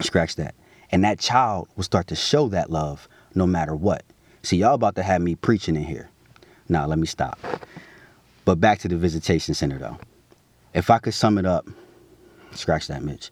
Scratch 0.00 0.36
that. 0.36 0.54
And 0.90 1.02
that 1.04 1.18
child 1.18 1.68
will 1.74 1.84
start 1.84 2.06
to 2.08 2.16
show 2.16 2.48
that 2.48 2.70
love 2.70 3.08
no 3.34 3.46
matter 3.46 3.74
what. 3.74 4.04
See, 4.42 4.58
y'all 4.58 4.74
about 4.74 4.94
to 4.96 5.02
have 5.02 5.22
me 5.22 5.34
preaching 5.34 5.74
in 5.74 5.84
here. 5.84 6.10
Now, 6.68 6.86
let 6.86 6.98
me 6.98 7.06
stop. 7.06 7.38
But 8.44 8.56
back 8.56 8.80
to 8.80 8.88
the 8.88 8.96
visitation 8.96 9.54
center 9.54 9.78
though. 9.78 9.98
If 10.74 10.90
I 10.90 10.98
could 10.98 11.14
sum 11.14 11.38
it 11.38 11.46
up, 11.46 11.66
scratch 12.54 12.88
that, 12.88 13.02
Mitch. 13.02 13.30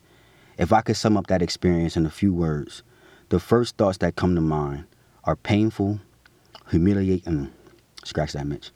If 0.59 0.73
I 0.73 0.83
could 0.83 0.97
sum 0.97 1.17
up 1.17 1.27
that 1.29 1.43
experience 1.43 1.97
in 1.97 2.07
a 2.07 2.11
few 2.11 2.33
words, 2.33 2.83
the 3.31 3.41
first 3.41 3.77
thoughts 3.77 3.99
that 3.99 4.17
come 4.17 4.35
to 4.35 4.41
mind 4.41 4.85
are 5.25 5.37
painful, 5.37 6.01
humiliating, 6.71 7.53
scratch 8.05 8.33
that, 8.33 8.47
Mitch. 8.47 8.71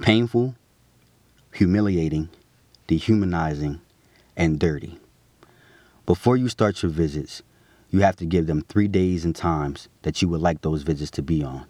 Painful, 0.00 0.54
humiliating, 1.52 2.28
dehumanizing, 2.86 3.80
and 4.36 4.58
dirty. 4.58 4.98
Before 6.04 6.36
you 6.36 6.48
start 6.48 6.82
your 6.82 6.92
visits, 6.92 7.42
you 7.90 8.00
have 8.00 8.16
to 8.16 8.26
give 8.26 8.46
them 8.46 8.62
three 8.62 8.88
days 8.88 9.24
and 9.24 9.34
times 9.34 9.88
that 10.02 10.20
you 10.20 10.28
would 10.28 10.40
like 10.40 10.60
those 10.60 10.82
visits 10.82 11.10
to 11.12 11.22
be 11.22 11.42
on, 11.42 11.66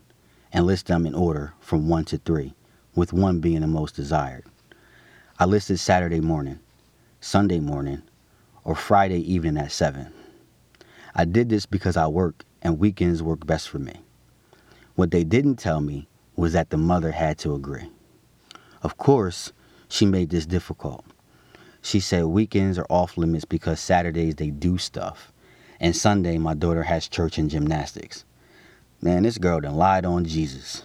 and 0.53 0.67
list 0.67 0.87
them 0.87 1.07
in 1.07 1.15
order 1.15 1.55
from 1.61 1.89
one 1.89 2.05
to 2.07 2.19
three 2.19 2.55
with 2.95 3.13
one 3.13 3.41
being 3.41 3.61
the 3.61 3.67
most 3.67 3.95
desired. 3.95 4.45
I 5.39 5.45
listed 5.45 5.79
Saturday 5.79 6.21
morning, 6.21 6.61
Sunday 7.21 7.61
morning, 7.61 8.03
or 8.63 8.77
Friday 8.77 9.21
evening 9.33 9.57
at 9.57 9.73
7. 9.73 10.13
I 11.15 11.25
did 11.25 11.49
this 11.49 11.65
because 11.65 11.97
I 11.97 12.07
work 12.07 12.45
and 12.61 12.79
weekends 12.79 13.23
work 13.23 13.47
best 13.47 13.71
for 13.71 13.79
me. 13.79 14.03
What 14.97 15.11
they 15.11 15.25
didn't 15.25 15.57
tell 15.57 15.81
me 15.81 16.09
was 16.37 16.53
that 16.53 16.71
the 16.71 16.77
mother 16.77 17.13
had 17.13 17.39
to 17.39 17.55
agree. 17.55 17.91
Of 18.83 18.99
course, 18.99 19.53
she 19.89 20.05
made 20.05 20.29
this 20.29 20.45
difficult. 20.47 21.07
She 21.81 22.01
said 22.01 22.27
weekends 22.27 22.79
are 22.79 22.87
off 22.91 23.17
limits 23.17 23.47
because 23.47 23.81
Saturdays 23.81 24.35
they 24.35 24.51
do 24.51 24.77
stuff, 24.77 25.33
and 25.81 25.97
Sunday 25.97 26.37
my 26.37 26.53
daughter 26.53 26.83
has 26.83 27.09
church 27.09 27.39
and 27.39 27.49
gymnastics. 27.49 28.25
Man, 29.01 29.23
this 29.23 29.39
girl 29.39 29.61
done 29.61 29.75
lied 29.75 30.05
on 30.05 30.27
Jesus. 30.27 30.83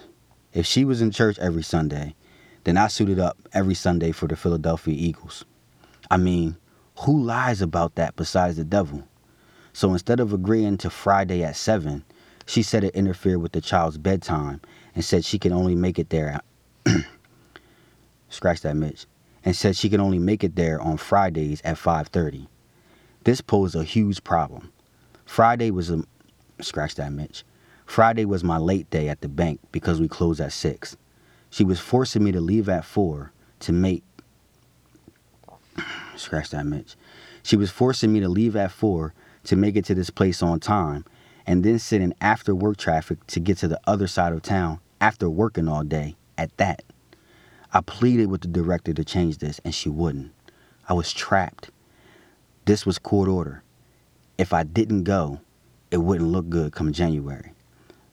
If 0.54 0.64
she 0.64 0.84
was 0.84 1.02
in 1.02 1.10
church 1.10 1.38
every 1.38 1.62
Sunday, 1.62 2.14
then 2.64 2.78
I 2.78 2.88
suited 2.88 3.18
up 3.18 3.36
every 3.52 3.74
Sunday 3.74 4.12
for 4.12 4.26
the 4.26 4.36
Philadelphia 4.36 4.94
Eagles. 4.96 5.44
I 6.12 6.18
mean, 6.18 6.58
who 6.98 7.22
lies 7.22 7.62
about 7.62 7.94
that 7.94 8.16
besides 8.16 8.58
the 8.58 8.64
devil? 8.64 9.08
So 9.72 9.92
instead 9.92 10.20
of 10.20 10.34
agreeing 10.34 10.76
to 10.78 10.90
Friday 10.90 11.42
at 11.42 11.56
7, 11.56 12.04
she 12.44 12.62
said 12.62 12.84
it 12.84 12.94
interfered 12.94 13.40
with 13.40 13.52
the 13.52 13.62
child's 13.62 13.96
bedtime 13.96 14.60
and 14.94 15.02
said 15.02 15.24
she 15.24 15.38
can 15.38 15.54
only 15.54 15.74
make 15.74 15.98
it 15.98 16.10
there. 16.10 16.38
Scratch 18.28 18.60
that, 18.60 18.76
Mitch. 18.76 19.06
And 19.42 19.56
said 19.56 19.74
she 19.74 19.88
can 19.88 20.02
only 20.02 20.18
make 20.18 20.44
it 20.44 20.54
there 20.54 20.78
on 20.82 20.98
Fridays 20.98 21.62
at 21.64 21.78
5:30. 21.78 22.46
This 23.24 23.40
posed 23.40 23.74
a 23.74 23.82
huge 23.82 24.22
problem. 24.22 24.70
Friday 25.24 25.70
was 25.70 25.88
a 25.88 26.04
scratch 26.60 26.96
that, 26.96 27.10
Mitch. 27.10 27.42
Friday 27.86 28.26
was 28.26 28.44
my 28.44 28.58
late 28.58 28.90
day 28.90 29.08
at 29.08 29.22
the 29.22 29.30
bank 29.30 29.60
because 29.72 29.98
we 29.98 30.08
closed 30.08 30.42
at 30.42 30.52
6. 30.52 30.94
She 31.48 31.64
was 31.64 31.80
forcing 31.80 32.22
me 32.22 32.32
to 32.32 32.40
leave 32.42 32.68
at 32.68 32.84
4 32.84 33.32
to 33.60 33.72
make. 33.72 34.04
Scratch 36.16 36.50
that, 36.50 36.66
Mitch. 36.66 36.96
She 37.42 37.56
was 37.56 37.70
forcing 37.70 38.12
me 38.12 38.20
to 38.20 38.28
leave 38.28 38.56
at 38.56 38.70
4 38.70 39.14
to 39.44 39.56
make 39.56 39.76
it 39.76 39.84
to 39.86 39.94
this 39.94 40.10
place 40.10 40.42
on 40.42 40.60
time 40.60 41.04
and 41.46 41.64
then 41.64 41.78
sit 41.78 42.00
in 42.00 42.14
after 42.20 42.54
work 42.54 42.76
traffic 42.76 43.26
to 43.28 43.40
get 43.40 43.58
to 43.58 43.68
the 43.68 43.80
other 43.86 44.06
side 44.06 44.32
of 44.32 44.42
town 44.42 44.80
after 45.00 45.28
working 45.28 45.68
all 45.68 45.82
day 45.82 46.16
at 46.38 46.56
that. 46.58 46.82
I 47.72 47.80
pleaded 47.80 48.26
with 48.26 48.42
the 48.42 48.48
director 48.48 48.92
to 48.92 49.04
change 49.04 49.38
this 49.38 49.60
and 49.64 49.74
she 49.74 49.88
wouldn't. 49.88 50.32
I 50.88 50.92
was 50.92 51.12
trapped. 51.12 51.70
This 52.64 52.86
was 52.86 52.98
court 52.98 53.28
order. 53.28 53.62
If 54.38 54.52
I 54.52 54.62
didn't 54.62 55.04
go, 55.04 55.40
it 55.90 55.98
wouldn't 55.98 56.30
look 56.30 56.48
good 56.48 56.72
come 56.72 56.92
January. 56.92 57.52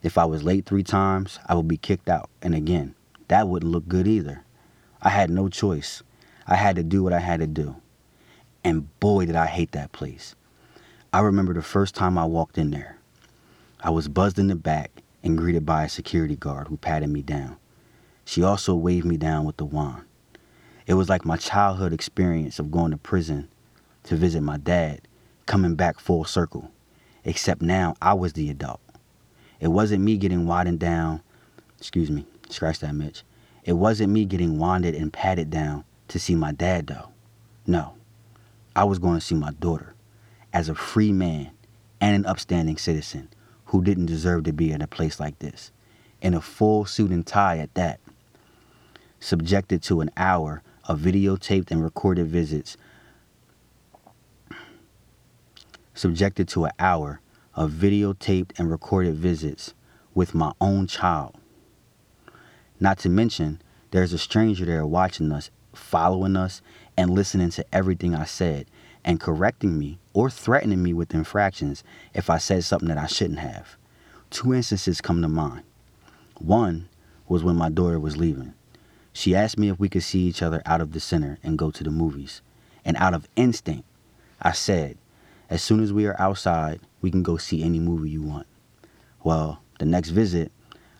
If 0.01 0.17
I 0.17 0.25
was 0.25 0.43
late 0.43 0.65
three 0.65 0.83
times, 0.83 1.39
I 1.45 1.55
would 1.55 1.67
be 1.67 1.77
kicked 1.77 2.09
out. 2.09 2.29
And 2.41 2.55
again, 2.55 2.95
that 3.27 3.47
wouldn't 3.47 3.71
look 3.71 3.87
good 3.87 4.07
either. 4.07 4.43
I 5.01 5.09
had 5.09 5.29
no 5.29 5.49
choice. 5.49 6.01
I 6.51 6.55
had 6.55 6.77
to 6.77 6.83
do 6.83 7.03
what 7.03 7.13
I 7.13 7.19
had 7.19 7.41
to 7.41 7.47
do. 7.47 7.75
And 8.63 8.99
boy, 8.99 9.27
did 9.27 9.35
I 9.35 9.45
hate 9.45 9.71
that 9.73 9.91
place. 9.91 10.33
I 11.13 11.19
remember 11.19 11.53
the 11.53 11.61
first 11.61 11.93
time 11.93 12.17
I 12.17 12.25
walked 12.25 12.57
in 12.57 12.71
there. 12.71 12.97
I 13.81 13.91
was 13.91 14.07
buzzed 14.07 14.39
in 14.39 14.47
the 14.47 14.55
back 14.55 14.89
and 15.23 15.37
greeted 15.37 15.63
by 15.63 15.83
a 15.83 15.89
security 15.89 16.35
guard 16.35 16.67
who 16.67 16.77
patted 16.77 17.09
me 17.09 17.21
down. 17.21 17.57
She 18.25 18.41
also 18.41 18.73
waved 18.73 19.05
me 19.05 19.15
down 19.15 19.45
with 19.45 19.57
the 19.57 19.65
wand. 19.65 20.05
It 20.87 20.95
was 20.95 21.07
like 21.07 21.23
my 21.23 21.37
childhood 21.37 21.93
experience 21.93 22.57
of 22.57 22.71
going 22.71 22.89
to 22.91 22.97
prison 22.97 23.47
to 24.05 24.15
visit 24.15 24.41
my 24.41 24.57
dad, 24.57 25.01
coming 25.45 25.75
back 25.75 25.99
full 25.99 26.25
circle. 26.25 26.71
Except 27.23 27.61
now 27.61 27.93
I 28.01 28.15
was 28.15 28.33
the 28.33 28.49
adult. 28.49 28.81
It 29.59 29.67
wasn't 29.67 30.03
me 30.03 30.17
getting 30.17 30.47
wadded 30.47 30.79
down. 30.79 31.21
Excuse 31.77 32.09
me, 32.09 32.25
scratch 32.49 32.79
that, 32.79 32.95
Mitch. 32.95 33.21
It 33.65 33.73
wasn't 33.73 34.11
me 34.11 34.25
getting 34.25 34.57
wanded 34.57 34.95
and 34.95 35.13
patted 35.13 35.51
down 35.51 35.83
to 36.09 36.19
see 36.19 36.35
my 36.35 36.51
dad, 36.51 36.87
though. 36.87 37.09
No, 37.65 37.95
I 38.75 38.83
was 38.83 38.99
going 38.99 39.15
to 39.15 39.25
see 39.25 39.35
my 39.35 39.51
daughter 39.51 39.95
as 40.53 40.69
a 40.69 40.75
free 40.75 41.11
man 41.11 41.51
and 42.01 42.15
an 42.15 42.25
upstanding 42.25 42.77
citizen 42.77 43.29
who 43.65 43.83
didn't 43.83 44.07
deserve 44.07 44.43
to 44.43 44.53
be 44.53 44.71
in 44.71 44.81
a 44.81 44.87
place 44.87 45.19
like 45.19 45.39
this, 45.39 45.71
in 46.21 46.33
a 46.33 46.41
full 46.41 46.85
suit 46.85 47.11
and 47.11 47.25
tie 47.25 47.57
at 47.57 47.73
that. 47.75 47.99
Subjected 49.19 49.83
to 49.83 50.01
an 50.01 50.09
hour 50.17 50.63
of 50.85 50.99
videotaped 50.99 51.69
and 51.69 51.83
recorded 51.83 52.27
visits. 52.27 52.77
Subjected 55.93 56.47
to 56.47 56.65
an 56.65 56.71
hour 56.79 57.21
of 57.53 57.71
videotaped 57.71 58.57
and 58.57 58.71
recorded 58.71 59.15
visits 59.15 59.73
with 60.15 60.33
my 60.33 60.51
own 60.59 60.87
child. 60.87 61.35
Not 62.79 62.97
to 62.99 63.09
mention, 63.09 63.61
there's 63.91 64.13
a 64.13 64.17
stranger 64.17 64.65
there 64.65 64.85
watching 64.85 65.31
us, 65.31 65.51
following 65.73 66.35
us, 66.35 66.61
and 66.97 67.09
listening 67.09 67.49
to 67.51 67.65
everything 67.73 68.13
I 68.13 68.25
said, 68.25 68.67
and 69.05 69.19
correcting 69.19 69.77
me 69.77 69.99
or 70.13 70.29
threatening 70.29 70.83
me 70.83 70.93
with 70.93 71.13
infractions 71.13 71.83
if 72.13 72.29
I 72.29 72.37
said 72.37 72.63
something 72.63 72.89
that 72.89 72.97
I 72.97 73.07
shouldn't 73.07 73.39
have. 73.39 73.77
Two 74.29 74.53
instances 74.53 75.01
come 75.01 75.21
to 75.21 75.27
mind. 75.27 75.63
One 76.37 76.89
was 77.27 77.43
when 77.43 77.55
my 77.55 77.69
daughter 77.69 77.99
was 77.99 78.17
leaving. 78.17 78.53
She 79.13 79.35
asked 79.35 79.57
me 79.57 79.69
if 79.69 79.79
we 79.79 79.89
could 79.89 80.03
see 80.03 80.21
each 80.21 80.41
other 80.41 80.61
out 80.65 80.81
of 80.81 80.91
the 80.91 80.99
center 80.99 81.39
and 81.43 81.57
go 81.57 81.71
to 81.71 81.83
the 81.83 81.91
movies. 81.91 82.41
And 82.85 82.95
out 82.97 83.13
of 83.13 83.27
instinct, 83.35 83.85
I 84.41 84.51
said, 84.51 84.97
as 85.49 85.63
soon 85.63 85.81
as 85.81 85.91
we 85.91 86.05
are 86.05 86.19
outside, 86.19 86.79
we 87.01 87.11
can 87.11 87.23
go 87.23 87.37
see 87.37 87.63
any 87.63 87.79
movie 87.79 88.09
you 88.09 88.21
want. 88.21 88.47
Well, 89.23 89.61
the 89.79 89.85
next 89.85 90.09
visit, 90.09 90.51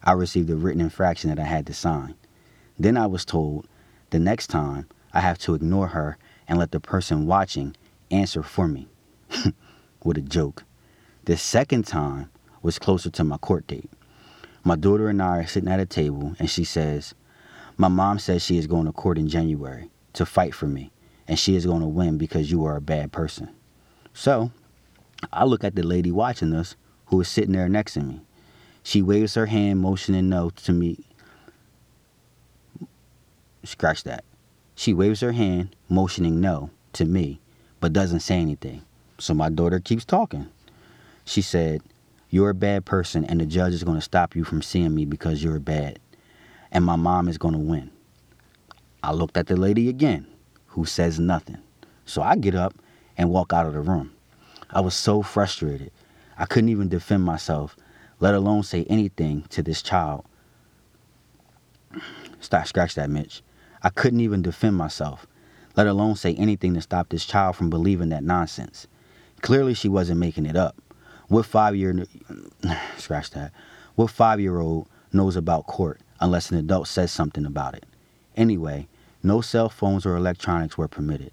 I 0.04 0.14
received 0.14 0.50
a 0.50 0.56
written 0.56 0.82
infraction 0.82 1.30
that 1.30 1.40
I 1.40 1.44
had 1.46 1.68
to 1.68 1.74
sign. 1.74 2.16
Then 2.78 2.98
I 2.98 3.06
was 3.06 3.26
told 3.26 3.68
the 4.12 4.20
next 4.20 4.48
time 4.48 4.88
I 5.14 5.22
have 5.22 5.38
to 5.40 5.54
ignore 5.54 5.88
her 5.88 6.18
and 6.48 6.58
let 6.58 6.72
the 6.72 6.80
person 6.80 7.26
watching 7.26 7.76
answer 8.12 8.44
for 8.44 8.68
me. 8.68 8.88
what 10.02 10.18
a 10.18 10.22
joke. 10.22 10.64
The 11.26 11.38
second 11.38 11.86
time 11.86 12.30
was 12.62 12.80
closer 12.80 13.10
to 13.12 13.24
my 13.24 13.38
court 13.38 13.68
date. 13.68 13.90
My 14.64 14.76
daughter 14.76 15.10
and 15.10 15.22
I 15.22 15.40
are 15.40 15.48
sitting 15.48 15.70
at 15.70 15.80
a 15.80 15.86
table, 15.86 16.36
and 16.40 16.50
she 16.50 16.64
says, 16.64 17.14
My 17.78 17.88
mom 17.88 18.20
says 18.20 18.44
she 18.44 18.58
is 18.58 18.68
going 18.68 18.86
to 18.86 18.92
court 18.92 19.18
in 19.18 19.28
January 19.28 19.90
to 20.14 20.26
fight 20.26 20.54
for 20.54 20.68
me, 20.68 20.92
and 21.28 21.40
she 21.40 21.56
is 21.56 21.66
going 21.66 21.82
to 21.82 21.88
win 21.88 22.18
because 22.18 22.52
you 22.52 22.66
are 22.66 22.76
a 22.76 22.82
bad 22.82 23.12
person. 23.12 23.50
So 24.14 24.52
I 25.32 25.46
look 25.46 25.64
at 25.64 25.76
the 25.76 25.84
lady 25.84 26.12
watching 26.12 26.54
us 26.54 26.76
who 27.06 27.22
is 27.22 27.28
sitting 27.28 27.54
there 27.54 27.70
next 27.70 27.94
to 27.94 28.02
me. 28.02 28.22
She 28.84 29.02
waves 29.02 29.36
her 29.36 29.46
hand, 29.46 29.80
motioning 29.80 30.30
no 30.30 30.50
to 30.50 30.74
me. 30.74 31.06
Scratch 33.64 34.04
that. 34.04 34.24
She 34.76 34.94
waves 34.94 35.20
her 35.20 35.34
hand, 35.34 35.76
motioning 35.90 36.40
no 36.40 36.70
to 36.94 37.06
me, 37.06 37.42
but 37.80 37.94
doesn't 37.94 38.22
say 38.22 38.40
anything. 38.40 38.84
So 39.20 39.34
my 39.34 39.50
daughter 39.50 39.80
keeps 39.80 40.06
talking. 40.06 40.48
She 41.26 41.42
said, 41.42 41.82
You're 42.30 42.52
a 42.52 42.56
bad 42.56 42.86
person, 42.86 43.26
and 43.26 43.42
the 43.42 43.46
judge 43.46 43.74
is 43.74 43.84
going 43.84 43.98
to 43.98 44.02
stop 44.02 44.36
you 44.36 44.44
from 44.44 44.62
seeing 44.62 44.96
me 44.96 45.06
because 45.06 45.44
you're 45.44 45.60
bad. 45.60 46.00
And 46.72 46.86
my 46.86 46.96
mom 46.96 47.28
is 47.28 47.38
going 47.38 47.54
to 47.54 47.60
win. 47.60 47.92
I 49.04 49.12
looked 49.12 49.38
at 49.38 49.48
the 49.48 49.58
lady 49.58 49.90
again, 49.90 50.28
who 50.68 50.86
says 50.86 51.20
nothing. 51.20 51.58
So 52.06 52.22
I 52.22 52.36
get 52.38 52.56
up 52.56 52.74
and 53.18 53.30
walk 53.30 53.54
out 53.54 53.66
of 53.66 53.74
the 53.74 53.82
room. 53.82 54.14
I 54.70 54.82
was 54.82 54.96
so 54.96 55.22
frustrated. 55.22 55.92
I 56.38 56.46
couldn't 56.46 56.70
even 56.70 56.90
defend 56.90 57.24
myself, 57.24 57.76
let 58.20 58.34
alone 58.34 58.64
say 58.64 58.86
anything 58.86 59.44
to 59.50 59.62
this 59.62 59.82
child. 59.82 60.26
Stop, 62.40 62.68
scratch 62.68 62.96
that, 62.96 63.10
Mitch. 63.10 63.42
I 63.82 63.90
couldn't 63.90 64.20
even 64.20 64.42
defend 64.42 64.76
myself, 64.76 65.26
let 65.76 65.88
alone 65.88 66.16
say 66.16 66.36
anything 66.36 66.74
to 66.74 66.82
stop 66.82 67.10
this 67.10 67.26
child 67.26 67.56
from 67.56 67.70
believing 67.70 68.10
that 68.10 68.24
nonsense. 68.24 68.88
Clearly, 69.42 69.74
she 69.74 69.88
wasn't 69.88 70.20
making 70.20 70.46
it 70.46 70.58
up. 70.58 70.76
What 71.28 71.46
five 71.46 71.76
year 71.76 72.06
scratch 72.98 73.32
that? 73.32 73.52
What 73.96 74.10
five 74.12 74.40
year 74.40 74.60
old 74.60 74.88
knows 75.14 75.36
about 75.36 75.68
court 75.68 76.02
unless 76.20 76.52
an 76.52 76.58
adult 76.58 76.88
says 76.88 77.12
something 77.12 77.46
about 77.46 77.76
it? 77.76 77.86
Anyway, 78.36 78.88
no 79.24 79.42
cell 79.42 79.70
phones 79.70 80.06
or 80.06 80.16
electronics 80.16 80.78
were 80.78 80.88
permitted. 80.88 81.32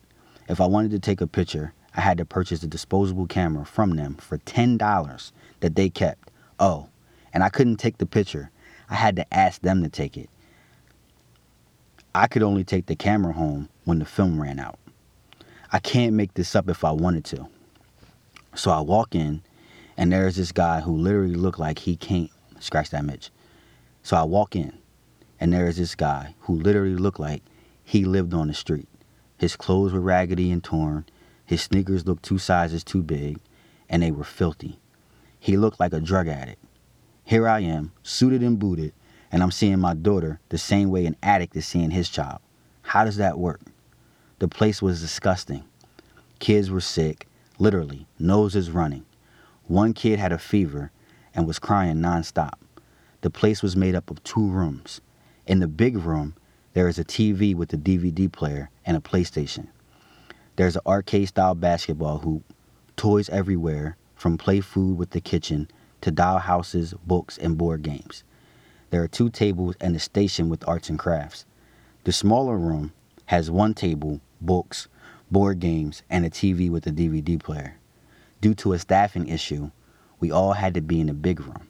If 0.49 0.61
I 0.61 0.67
wanted 0.67 0.93
to 0.93 0.99
take 0.99 1.21
a 1.21 1.27
picture, 1.27 1.73
I 1.97 2.01
had 2.01 2.19
to 2.19 2.25
purchase 2.25 2.63
a 2.63 2.69
disposable 2.69 3.27
camera 3.27 3.65
from 3.65 3.97
them 3.97 4.15
for 4.17 4.39
$10 4.39 5.33
that 5.61 5.75
they 5.75 5.89
kept. 5.89 6.31
Oh, 6.61 6.89
and 7.33 7.43
I 7.43 7.49
couldn't 7.49 7.77
take 7.77 7.99
the 7.99 8.07
picture. 8.07 8.51
I 8.89 8.95
had 8.95 9.17
to 9.17 9.35
ask 9.35 9.63
them 9.63 9.83
to 9.83 9.89
take 9.89 10.17
it. 10.17 10.29
I 12.17 12.29
could 12.29 12.43
only 12.43 12.65
take 12.65 12.87
the 12.87 12.97
camera 12.97 13.35
home 13.35 13.69
when 13.85 13.99
the 13.99 14.07
film 14.07 14.41
ran 14.41 14.59
out. 14.59 14.79
I 15.71 15.79
can't 15.81 16.15
make 16.15 16.33
this 16.33 16.57
up 16.57 16.67
if 16.71 16.83
I 16.83 16.91
wanted 16.91 17.27
to. 17.27 17.47
So 18.55 18.71
I 18.71 18.81
walk 18.81 19.15
in, 19.15 19.43
and 19.99 20.11
there's 20.11 20.37
this 20.37 20.51
guy 20.51 20.81
who 20.81 20.97
literally 20.97 21.35
looked 21.35 21.59
like 21.59 21.81
he 21.81 21.95
can't 21.95 22.31
scratch 22.59 22.89
that 22.89 23.05
Mitch. 23.05 23.31
So 24.03 24.17
I 24.17 24.23
walk 24.23 24.57
in, 24.57 24.79
and 25.39 25.53
there's 25.53 25.77
this 25.77 25.95
guy 25.95 26.35
who 26.41 26.55
literally 26.55 26.97
looked 26.97 27.21
like 27.21 27.43
he 27.85 28.07
lived 28.07 28.33
on 28.33 28.49
the 28.49 28.55
street. 28.55 28.89
His 29.37 29.55
clothes 29.55 29.93
were 29.93 30.01
raggedy 30.01 30.51
and 30.51 30.65
torn, 30.65 31.05
his 31.45 31.61
sneakers 31.61 32.07
looked 32.07 32.23
two 32.23 32.39
sizes 32.39 32.83
too 32.83 33.03
big, 33.03 33.41
and 33.91 34.03
they 34.03 34.11
were 34.11 34.25
filthy. 34.25 34.79
He 35.39 35.59
looked 35.59 35.79
like 35.79 35.93
a 35.93 36.01
drug 36.01 36.29
addict. 36.29 36.65
Here 37.25 37.47
I 37.47 37.61
am, 37.61 37.93
suited 38.03 38.43
and 38.43 38.59
booted, 38.59 38.95
and 39.37 39.43
I'm 39.43 39.51
seeing 39.51 39.79
my 39.79 39.93
daughter 39.93 40.41
the 40.49 40.57
same 40.57 40.89
way 40.89 41.05
an 41.05 41.15
addict 41.23 41.55
is 41.57 41.67
seeing 41.67 41.91
his 41.91 42.09
child. 42.09 42.39
How 42.81 43.05
does 43.05 43.19
that 43.19 43.39
work? 43.39 43.61
The 44.39 44.49
place 44.49 44.81
was 44.81 45.03
disgusting. 45.03 45.65
Kids 46.39 46.71
were 46.71 46.81
sick, 46.81 47.29
literally, 47.59 48.07
noses 48.19 48.71
running. 48.71 49.05
One 49.67 49.93
kid 49.93 50.19
had 50.19 50.33
a 50.33 50.39
fever 50.39 50.91
and 51.35 51.47
was 51.47 51.59
crying 51.59 51.97
nonstop. 51.97 52.55
The 53.21 53.29
place 53.29 53.63
was 53.63 53.77
made 53.77 53.95
up 53.95 54.11
of 54.11 54.25
two 54.25 54.49
rooms. 54.49 55.03
In 55.47 55.61
the 55.61 55.69
big 55.69 55.99
room, 55.99 56.35
there 56.73 56.89
is 56.89 56.99
a 56.99 57.05
TV 57.05 57.55
with 57.55 57.71
a 57.75 57.77
DVD 57.77 58.33
player 58.33 58.71
and 58.87 58.97
a 58.97 59.01
PlayStation. 59.01 59.67
There's 60.57 60.77
an 60.77 60.83
arcade 60.87 61.29
style 61.29 61.55
basketball 61.55 62.21
hoop, 62.21 62.55
toys 62.97 63.29
everywhere, 63.29 63.99
from 64.15 64.39
play 64.39 64.63
food 64.63 64.97
with 64.97 65.11
the 65.11 65.21
kitchen 65.21 65.69
to 66.01 66.11
doll 66.11 66.39
houses, 66.39 66.95
books, 67.05 67.37
and 67.37 67.59
board 67.59 67.83
games. 67.83 68.25
There 68.91 69.03
are 69.03 69.09
two 69.09 69.31
tables 69.31 69.75
and 69.81 69.97
a 69.97 69.99
station 69.99 70.49
with 70.49 70.67
arts 70.69 70.89
and 70.89 70.99
crafts. 70.99 71.45
The 72.05 72.13
smaller 72.13 72.57
room 72.57 72.93
has 73.27 73.51
one 73.51 73.75
table, 73.75 74.21
books, 74.41 74.87
board 75.29 75.59
games, 75.59 76.05
and 76.09 76.25
a 76.25 76.31
TV 76.31 76.71
with 76.71 76.87
a 76.87 76.93
DVD 76.93 77.43
player. 77.43 77.79
Due 78.41 78.55
to 78.55 78.75
a 78.75 78.79
staffing 78.79 79.27
issue, 79.27 79.73
we 80.21 80.31
all 80.31 80.53
had 80.53 80.73
to 80.75 80.81
be 80.81 81.01
in 81.01 81.09
the 81.09 81.15
big 81.15 81.41
room. 81.41 81.67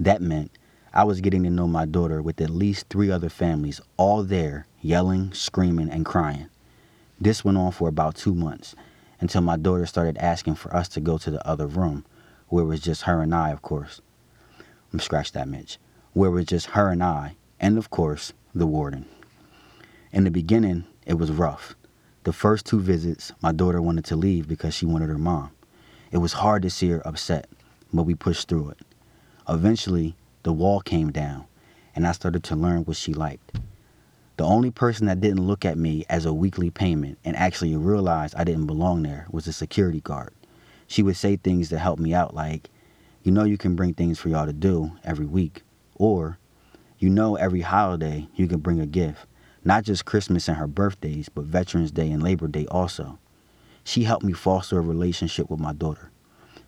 That 0.00 0.22
meant 0.22 0.52
I 0.94 1.04
was 1.04 1.20
getting 1.20 1.42
to 1.42 1.50
know 1.50 1.66
my 1.66 1.84
daughter 1.84 2.22
with 2.22 2.40
at 2.40 2.48
least 2.48 2.88
three 2.88 3.10
other 3.10 3.28
families, 3.28 3.82
all 3.98 4.22
there, 4.22 4.66
yelling, 4.80 5.34
screaming, 5.34 5.90
and 5.90 6.06
crying. 6.06 6.48
This 7.20 7.44
went 7.44 7.58
on 7.58 7.72
for 7.72 7.88
about 7.88 8.14
two 8.14 8.34
months 8.34 8.74
until 9.20 9.42
my 9.42 9.58
daughter 9.58 9.84
started 9.84 10.16
asking 10.16 10.54
for 10.54 10.74
us 10.74 10.88
to 10.88 11.00
go 11.00 11.18
to 11.18 11.30
the 11.30 11.46
other 11.46 11.66
room, 11.66 12.06
where 12.48 12.64
it 12.64 12.68
was 12.68 12.80
just 12.80 13.02
her 13.02 13.20
and 13.20 13.34
I, 13.34 13.50
of 13.50 13.60
course. 13.60 14.00
I'm 14.92 15.00
scratch 15.00 15.32
that, 15.32 15.46
Mitch 15.46 15.78
where 16.14 16.30
it 16.30 16.32
was 16.32 16.46
just 16.46 16.66
her 16.68 16.90
and 16.90 17.02
I, 17.02 17.36
and 17.60 17.76
of 17.76 17.90
course, 17.90 18.32
the 18.54 18.66
warden. 18.66 19.04
In 20.12 20.24
the 20.24 20.30
beginning, 20.30 20.84
it 21.04 21.14
was 21.14 21.30
rough. 21.30 21.74
The 22.22 22.32
first 22.32 22.64
two 22.64 22.80
visits, 22.80 23.32
my 23.42 23.52
daughter 23.52 23.82
wanted 23.82 24.04
to 24.06 24.16
leave 24.16 24.48
because 24.48 24.74
she 24.74 24.86
wanted 24.86 25.08
her 25.10 25.18
mom. 25.18 25.50
It 26.12 26.18
was 26.18 26.34
hard 26.34 26.62
to 26.62 26.70
see 26.70 26.88
her 26.90 27.06
upset, 27.06 27.48
but 27.92 28.04
we 28.04 28.14
pushed 28.14 28.48
through 28.48 28.70
it. 28.70 28.78
Eventually, 29.48 30.14
the 30.44 30.52
wall 30.52 30.80
came 30.80 31.10
down, 31.10 31.46
and 31.96 32.06
I 32.06 32.12
started 32.12 32.44
to 32.44 32.56
learn 32.56 32.84
what 32.84 32.96
she 32.96 33.12
liked. 33.12 33.58
The 34.36 34.44
only 34.44 34.70
person 34.70 35.06
that 35.06 35.20
didn't 35.20 35.46
look 35.46 35.64
at 35.64 35.76
me 35.76 36.04
as 36.08 36.24
a 36.24 36.32
weekly 36.32 36.70
payment 36.70 37.18
and 37.24 37.36
actually 37.36 37.74
realized 37.76 38.34
I 38.36 38.44
didn't 38.44 38.66
belong 38.66 39.02
there 39.02 39.26
was 39.30 39.46
the 39.46 39.52
security 39.52 40.00
guard. 40.00 40.32
She 40.86 41.02
would 41.02 41.16
say 41.16 41.36
things 41.36 41.68
to 41.70 41.78
help 41.78 41.98
me 41.98 42.14
out, 42.14 42.34
like, 42.34 42.70
You 43.24 43.32
know, 43.32 43.44
you 43.44 43.58
can 43.58 43.74
bring 43.74 43.94
things 43.94 44.18
for 44.20 44.28
y'all 44.28 44.46
to 44.46 44.52
do 44.52 44.92
every 45.02 45.26
week. 45.26 45.62
Or, 46.04 46.36
you 46.98 47.08
know, 47.08 47.36
every 47.36 47.62
holiday 47.62 48.28
you 48.34 48.46
can 48.46 48.58
bring 48.58 48.78
a 48.78 48.84
gift, 48.84 49.26
not 49.64 49.84
just 49.84 50.04
Christmas 50.04 50.48
and 50.48 50.58
her 50.58 50.66
birthdays, 50.66 51.30
but 51.30 51.46
Veterans 51.46 51.90
Day 51.90 52.10
and 52.10 52.22
Labor 52.22 52.46
Day 52.46 52.66
also. 52.66 53.18
She 53.84 54.04
helped 54.04 54.22
me 54.22 54.34
foster 54.34 54.76
a 54.76 54.82
relationship 54.82 55.48
with 55.48 55.60
my 55.60 55.72
daughter. 55.72 56.10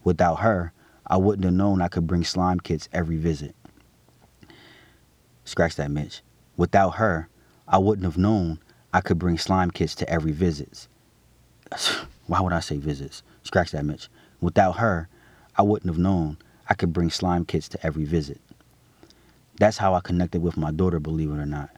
Without 0.05 0.37
her, 0.37 0.72
I 1.07 1.18
wouldn't 1.18 1.45
have 1.45 1.53
known 1.53 1.82
I 1.82 1.89
could 1.89 2.07
bring 2.07 2.24
slime 2.24 2.61
kits 2.61 2.89
every 2.95 3.18
visit. 3.18 3.55
Scratch 5.45 5.76
that, 5.76 5.91
Mitch. 5.91 6.22
Without 6.57 6.93
her, 6.93 7.28
I 7.68 7.76
wouldn't 7.76 8.07
have 8.07 8.16
known 8.16 8.59
I 8.95 9.03
could 9.03 9.18
bring 9.18 9.37
slime 9.37 9.70
kits 9.70 9.95
to 9.97 10.09
every 10.09 10.32
visit. 10.32 10.89
Why 12.26 12.41
would 12.41 12.55
I 12.55 12.61
say 12.61 12.78
visits? 12.78 13.22
Scratch 13.43 13.72
that, 13.72 13.84
Mitch. 13.84 14.09
Without 14.41 14.78
her, 14.78 15.11
I 15.57 15.62
wouldn't 15.62 15.91
have 15.91 16.03
known 16.03 16.39
I 16.70 16.72
could 16.72 16.95
bring 16.95 17.11
slime 17.11 17.45
kits 17.45 17.68
to 17.68 17.87
every 17.87 18.07
visit. 18.07 18.41
That's 19.59 19.79
how 19.79 19.95
I 19.95 20.01
connected 20.01 20.43
with 20.43 20.57
my 20.57 20.71
daughter, 20.71 21.01
believe 21.01 21.31
it 21.31 21.39
or 21.39 21.47
not. 21.47 21.71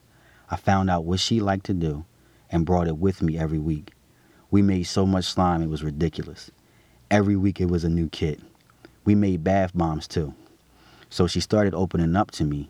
I 0.49 0.55
found 0.55 0.89
out 0.89 1.05
what 1.05 1.19
she 1.19 1.39
liked 1.39 1.65
to 1.67 1.73
do 1.73 2.05
and 2.49 2.65
brought 2.65 2.87
it 2.87 2.97
with 2.97 3.21
me 3.21 3.37
every 3.37 3.59
week. 3.59 3.93
We 4.51 4.61
made 4.61 4.83
so 4.83 5.05
much 5.05 5.25
slime, 5.25 5.61
it 5.61 5.69
was 5.69 5.83
ridiculous. 5.83 6.51
Every 7.11 7.35
week 7.35 7.61
it 7.61 7.69
was 7.69 7.83
a 7.83 7.89
new 7.89 8.09
kit. 8.09 8.41
We 9.05 9.15
made 9.15 9.43
bath 9.43 9.71
bombs 9.73 10.07
too. 10.07 10.33
So 11.09 11.27
she 11.27 11.39
started 11.39 11.73
opening 11.73 12.15
up 12.15 12.31
to 12.31 12.43
me, 12.43 12.69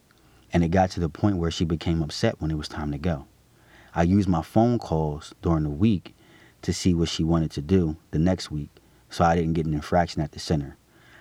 and 0.53 0.64
it 0.64 0.70
got 0.70 0.91
to 0.91 0.99
the 0.99 1.10
point 1.10 1.38
where 1.38 1.51
she 1.51 1.66
became 1.66 2.01
upset 2.01 2.39
when 2.39 2.51
it 2.51 2.57
was 2.57 2.68
time 2.68 2.91
to 2.91 2.97
go. 2.97 3.26
I 3.95 4.03
used 4.03 4.30
my 4.30 4.41
phone 4.41 4.78
calls 4.78 5.34
during 5.41 5.64
the 5.64 5.70
week 5.70 6.16
to 6.62 6.74
see 6.74 6.93
what 6.93 7.10
she 7.10 7.24
wanted 7.24 7.51
to 7.51 7.62
do 7.62 7.97
the 8.12 8.20
next 8.20 8.51
week 8.51 8.70
so 9.10 9.26
I 9.26 9.36
didn't 9.36 9.53
get 9.53 9.66
an 9.66 9.74
infraction 9.74 10.22
at 10.22 10.32
the 10.32 10.39
center. 10.39 10.78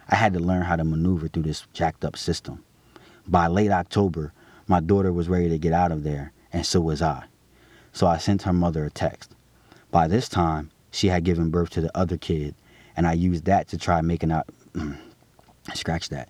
I 0.08 0.16
had 0.16 0.32
to 0.34 0.40
learn 0.40 0.62
how 0.62 0.76
to 0.76 0.84
maneuver 0.84 1.28
through 1.28 1.44
this 1.44 1.66
jacked 1.72 2.04
up 2.04 2.16
system. 2.16 2.64
By 3.28 3.46
late 3.46 3.70
October, 3.70 4.32
my 4.66 4.80
daughter 4.80 5.12
was 5.12 5.28
ready 5.28 5.48
to 5.50 5.58
get 5.58 5.72
out 5.72 5.92
of 5.92 6.02
there, 6.02 6.32
and 6.52 6.64
so 6.64 6.80
was 6.80 7.02
I. 7.02 7.24
So 7.92 8.06
I 8.06 8.18
sent 8.18 8.42
her 8.42 8.52
mother 8.52 8.84
a 8.84 8.90
text. 8.90 9.34
By 9.90 10.08
this 10.08 10.28
time, 10.28 10.70
she 10.90 11.08
had 11.08 11.24
given 11.24 11.50
birth 11.50 11.70
to 11.70 11.80
the 11.80 11.96
other 11.96 12.16
kid, 12.16 12.54
and 12.96 13.06
I 13.06 13.12
used 13.12 13.44
that 13.44 13.68
to 13.68 13.78
try 13.78 14.00
making 14.00 14.32
out. 14.32 14.46
scratch 15.74 16.08
that. 16.08 16.28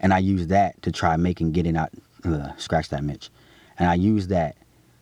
And 0.00 0.12
I 0.12 0.18
used 0.18 0.48
that 0.48 0.80
to 0.82 0.90
try 0.90 1.16
making 1.16 1.52
getting 1.52 1.76
out. 1.76 1.90
Ugh, 2.24 2.50
scratch 2.56 2.88
that, 2.90 3.04
Mitch. 3.04 3.30
and 3.78 3.88
I 3.88 3.94
used 3.94 4.28
that 4.30 4.56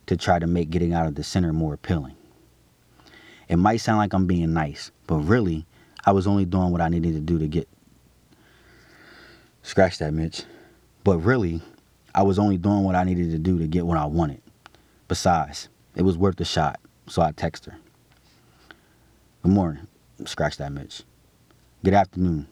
to 0.06 0.16
try 0.16 0.38
to 0.38 0.46
make 0.46 0.70
getting 0.70 0.92
out 0.92 1.06
of 1.06 1.14
the 1.14 1.22
center 1.22 1.52
more 1.52 1.74
appealing. 1.74 2.16
It 3.48 3.56
might 3.56 3.78
sound 3.78 3.98
like 3.98 4.12
I'm 4.12 4.26
being 4.26 4.52
nice, 4.52 4.90
but 5.06 5.16
really, 5.16 5.66
I 6.04 6.12
was 6.12 6.26
only 6.26 6.44
doing 6.44 6.70
what 6.70 6.80
I 6.80 6.88
needed 6.88 7.14
to 7.14 7.20
do 7.20 7.38
to 7.38 7.48
get. 7.48 7.68
Scratch 9.62 9.98
that, 9.98 10.12
Mitch. 10.12 10.44
But 11.02 11.18
really, 11.18 11.62
I 12.14 12.22
was 12.22 12.38
only 12.38 12.58
doing 12.58 12.84
what 12.84 12.94
I 12.94 13.04
needed 13.04 13.30
to 13.30 13.38
do 13.38 13.58
to 13.58 13.66
get 13.66 13.86
what 13.86 13.96
I 13.96 14.04
wanted. 14.04 14.42
Besides, 15.08 15.68
it 15.96 16.02
was 16.02 16.18
worth 16.18 16.36
the 16.36 16.44
shot, 16.44 16.78
so 17.08 17.22
I 17.22 17.32
text 17.32 17.64
her. 17.64 17.76
Good 19.42 19.52
morning. 19.52 19.86
Scratch 20.26 20.58
that, 20.58 20.72
Mitch. 20.72 21.02
Good 21.82 21.94
afternoon. 21.94 22.46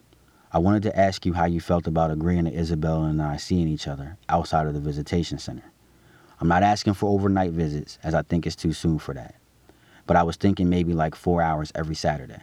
I 0.51 0.59
wanted 0.59 0.83
to 0.85 0.99
ask 0.99 1.27
you 1.27 1.35
how 1.35 1.45
you 1.45 1.61
felt 1.61 1.87
about 1.87 2.11
agreeing 2.11 2.47
to 2.47 2.53
Isabel 2.53 3.05
and 3.05 3.21
I 3.21 3.37
seeing 3.37 3.69
each 3.69 3.87
other 3.87 4.17
outside 4.31 4.67
of 4.67 4.73
the 4.73 4.81
visitation 4.81 5.39
center. 5.39 5.65
I'm 6.41 6.49
not 6.49 6.63
asking 6.63 6.95
for 6.95 7.11
overnight 7.11 7.51
visits, 7.51 7.99
as 8.03 8.15
I 8.15 8.23
think 8.23 8.47
it's 8.47 8.57
too 8.57 8.73
soon 8.73 8.99
for 8.99 9.13
that. 9.13 9.35
But 10.07 10.17
I 10.17 10.23
was 10.23 10.37
thinking 10.37 10.71
maybe 10.71 10.95
like 10.95 11.15
four 11.15 11.43
hours 11.43 11.71
every 11.75 11.95
Saturday. 11.95 12.41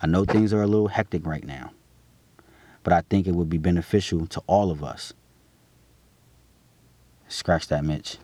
I 0.00 0.06
know 0.06 0.24
things 0.24 0.52
are 0.52 0.62
a 0.62 0.68
little 0.68 0.86
hectic 0.86 1.26
right 1.26 1.44
now, 1.44 1.72
but 2.88 2.94
I 2.94 3.02
think 3.10 3.26
it 3.26 3.34
would 3.34 3.50
be 3.50 3.58
beneficial 3.58 4.26
to 4.28 4.42
all 4.46 4.70
of 4.70 4.82
us. 4.82 5.12
Scratch 7.28 7.68
that, 7.68 7.84
Mitch. 7.84 8.16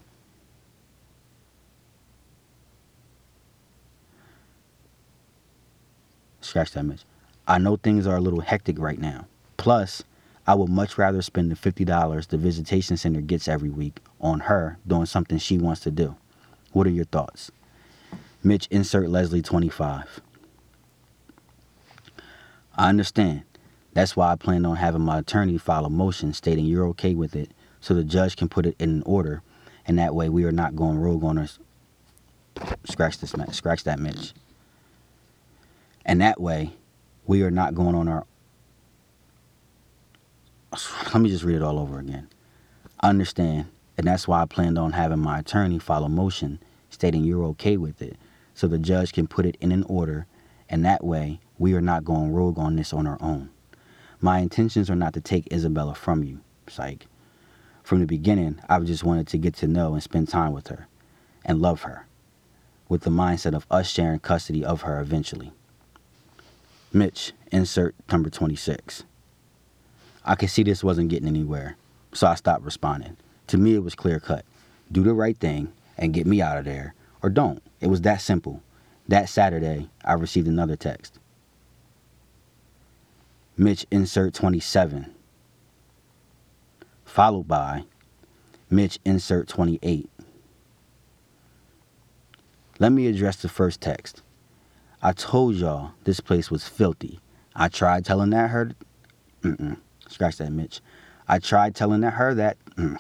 Scratch 6.41 6.71
that, 6.71 6.83
Mitch. 6.85 7.03
I 7.47 7.59
know 7.59 7.77
things 7.77 8.07
are 8.07 8.17
a 8.17 8.23
little 8.23 8.41
hectic 8.41 8.79
right 8.79 8.99
now. 8.99 9.27
Plus, 9.59 10.03
I 10.47 10.55
would 10.55 10.71
much 10.71 10.97
rather 10.97 11.21
spend 11.21 11.51
the 11.51 11.57
$50 11.57 12.29
the 12.29 12.39
visitation 12.39 12.97
center 12.97 13.21
gets 13.21 13.47
every 13.47 13.69
week 13.69 14.01
on 14.19 14.41
her 14.41 14.79
doing 14.87 15.05
something 15.05 15.37
she 15.37 15.59
wants 15.59 15.83
to 15.83 15.91
do. 15.91 16.17
What 16.73 16.87
are 16.87 16.91
your 16.91 17.05
thoughts? 17.05 17.53
Mitch, 18.43 18.67
insert 18.71 19.11
Leslie 19.11 19.43
25. 19.43 20.23
I 22.79 22.89
understand. 22.89 23.43
That's 23.95 24.17
why 24.17 24.33
I 24.33 24.37
planned 24.37 24.67
on 24.67 24.77
having 24.77 25.03
my 25.03 25.21
attorney 25.21 25.59
file 25.59 25.87
a 25.87 25.91
motion 25.91 26.35
stating 26.35 26.67
you're 26.67 26.87
okay 26.89 27.15
with 27.15 27.35
it 27.35 27.51
so 27.81 27.95
the 27.95 28.05
judge 28.05 28.37
can 28.37 28.49
put 28.49 28.67
it 28.67 28.77
in 28.79 29.03
order 29.05 29.43
and 29.87 29.99
that 29.99 30.15
way 30.15 30.29
we 30.29 30.45
are 30.45 30.53
not 30.53 30.77
going 30.77 30.99
rogue 30.99 31.25
on 31.25 31.39
us. 31.39 31.59
Scratch 32.85 33.19
this, 33.19 33.35
scratch 33.51 33.85
that, 33.85 33.99
Mitch. 33.99 34.33
And 36.05 36.21
that 36.21 36.41
way 36.41 36.73
we 37.27 37.43
are 37.43 37.51
not 37.51 37.75
going 37.75 37.95
on 37.95 38.09
our. 38.09 38.25
Let 41.13 41.21
me 41.21 41.31
just 41.31 41.45
read 41.45 41.57
it 41.57 41.63
all 41.63 41.79
over 41.79 41.99
again. 41.99 42.29
I 43.01 43.09
understand, 43.09 43.67
and 43.99 44.07
that's 44.07 44.29
why 44.29 44.43
I 44.43 44.47
planned 44.47 44.79
on 44.79 44.93
having 44.93 45.19
my 45.19 45.41
attorney 45.41 45.79
file 45.79 46.05
a 46.05 46.09
motion 46.09 46.61
stating 46.91 47.25
you're 47.25 47.45
okay 47.45 47.77
with 47.77 48.01
it, 48.01 48.17
so 48.55 48.69
the 48.69 48.79
judge 48.79 49.13
can 49.13 49.27
put 49.27 49.47
it 49.47 49.57
in 49.61 49.73
an 49.73 49.83
order, 49.89 50.27
and 50.69 50.85
that 50.85 51.05
way 51.05 51.41
we 51.59 51.75
are 51.75 51.81
not 51.81 52.05
going 52.05 52.33
rogue 52.33 52.59
on 52.59 52.77
this 52.77 52.93
on 52.93 53.07
our 53.07 53.19
own. 53.21 53.51
My 54.25 54.39
intentions 54.39 54.89
are 54.89 54.97
not 54.97 55.13
to 55.13 55.21
take 55.21 55.53
Isabella 55.53 55.95
from 55.95 56.25
you, 56.25 56.41
psych. 56.67 57.05
From 57.83 58.01
the 58.01 58.07
beginning, 58.07 58.59
I've 58.71 58.87
just 58.87 59.05
wanted 59.05 59.27
to 59.27 59.37
get 59.37 59.55
to 59.57 59.67
know 59.67 59.93
and 59.93 60.03
spend 60.03 60.31
time 60.31 60.55
with 60.55 60.69
her, 60.69 60.89
and 61.45 61.61
love 61.61 61.83
her, 61.83 62.07
with 62.89 63.03
the 63.03 63.11
mindset 63.11 63.55
of 63.55 63.67
us 63.71 63.87
sharing 63.87 64.21
custody 64.21 64.65
of 64.65 64.81
her 64.81 64.99
eventually. 64.99 65.53
Mitch, 66.91 67.35
insert 67.53 67.95
number 68.11 68.31
26. 68.31 69.05
I 70.25 70.37
could 70.37 70.49
see 70.49 70.63
this 70.63 70.83
wasn't 70.83 71.11
getting 71.11 71.29
anywhere, 71.29 71.77
so 72.15 72.27
I 72.27 72.35
stopped 72.37 72.65
responding. 72.65 73.19
To 73.49 73.59
me, 73.59 73.75
it 73.75 73.85
was 73.85 73.95
clear 73.95 74.21
cut. 74.21 74.47
Do 74.91 75.03
the 75.03 75.13
right 75.13 75.37
thing 75.37 75.71
and 75.99 76.15
get 76.15 76.27
me 76.27 76.41
out 76.41 76.57
of 76.57 76.65
there, 76.65 76.95
or 77.23 77.29
don't. 77.29 77.63
It 77.83 77.89
was 77.89 78.01
that 78.01 78.23
simple. 78.23 78.63
That 79.07 79.29
Saturday, 79.29 79.91
I 80.03 80.15
received 80.15 80.49
another 80.49 80.77
text. 80.77 81.19
Mitch, 83.57 83.87
insert 83.91 84.35
27. 84.35 85.15
Followed 87.05 87.47
by 87.47 87.85
Mitch, 88.69 88.99
insert 89.05 89.47
28. 89.49 90.11
Let 92.81 92.91
me 92.93 93.07
address 93.07 93.37
the 93.37 93.49
first 93.49 93.81
text. 93.81 94.23
I 95.01 95.13
told 95.13 95.55
y'all 95.55 95.93
this 96.05 96.19
place 96.21 96.51
was 96.51 96.67
filthy. 96.67 97.21
I 97.55 97.69
tried 97.69 98.05
telling 98.05 98.31
that 98.31 98.51
her. 98.51 98.73
Mm-mm. 99.43 99.79
Scratch 100.09 100.39
that, 100.39 100.51
Mitch. 100.51 100.81
I 101.29 101.39
tried 101.39 101.77
telling 101.77 102.01
that 102.01 102.15
her 102.15 102.35
that. 102.35 102.57
Mm. 102.77 102.99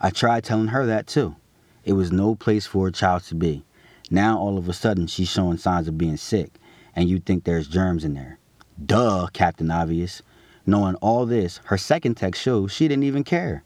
I 0.00 0.10
tried 0.10 0.44
telling 0.44 0.68
her 0.68 0.86
that 0.86 1.06
too. 1.06 1.36
It 1.84 1.92
was 1.92 2.10
no 2.10 2.34
place 2.34 2.66
for 2.66 2.88
a 2.88 2.92
child 2.92 3.24
to 3.24 3.34
be. 3.34 3.64
Now 4.10 4.38
all 4.38 4.56
of 4.56 4.68
a 4.68 4.72
sudden 4.72 5.06
she's 5.06 5.28
showing 5.28 5.58
signs 5.58 5.88
of 5.88 5.98
being 5.98 6.16
sick, 6.16 6.50
and 6.94 7.08
you 7.08 7.18
think 7.18 7.44
there's 7.44 7.68
germs 7.68 8.04
in 8.04 8.14
there. 8.14 8.35
Duh, 8.84 9.28
Captain 9.32 9.70
Obvious. 9.70 10.20
Knowing 10.66 10.96
all 10.96 11.24
this, 11.24 11.60
her 11.64 11.78
second 11.78 12.16
text 12.16 12.42
shows 12.42 12.70
she 12.70 12.88
didn't 12.88 13.04
even 13.04 13.24
care. 13.24 13.64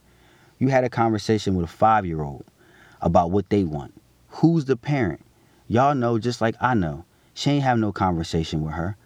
You 0.59 0.69
had 0.69 0.85
a 0.85 0.89
conversation 0.89 1.57
with 1.57 1.65
a 1.65 1.73
five 1.73 2.07
year 2.07 2.23
old 2.23 2.45
about 3.01 3.33
what 3.33 3.51
they 3.51 3.65
want. 3.65 4.01
Who's 4.29 4.67
the 4.67 4.77
parent? 4.77 5.23
Y'all 5.67 5.97
know 5.97 6.21
just 6.21 6.41
like 6.41 6.55
I 6.61 6.75
know. 6.75 7.05
She 7.35 7.51
ain't 7.51 7.65
have 7.65 7.79
no 7.79 7.91
conversation 7.91 8.63
with 8.63 8.75
her. 8.75 8.97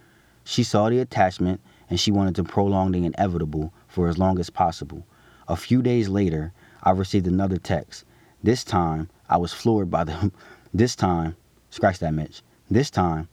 She 0.44 0.62
saw 0.62 0.90
the 0.90 0.98
attachment 0.98 1.62
and 1.88 1.98
she 1.98 2.10
wanted 2.10 2.34
to 2.34 2.44
prolong 2.44 2.92
the 2.92 3.06
inevitable 3.06 3.72
for 3.88 4.06
as 4.08 4.18
long 4.18 4.38
as 4.38 4.50
possible. 4.50 5.06
A 5.48 5.56
few 5.56 5.80
days 5.80 6.10
later, 6.10 6.52
I 6.82 6.90
received 6.90 7.26
another 7.26 7.56
text. 7.56 8.04
This 8.42 8.62
time, 8.62 9.08
I 9.30 9.38
was 9.38 9.54
floored 9.54 9.90
by 9.90 10.04
the. 10.04 10.30
This 10.74 10.96
time, 10.96 11.36
scratch 11.70 12.00
that, 12.00 12.12
Mitch. 12.12 12.42
This 12.68 12.90
time, 12.90 13.28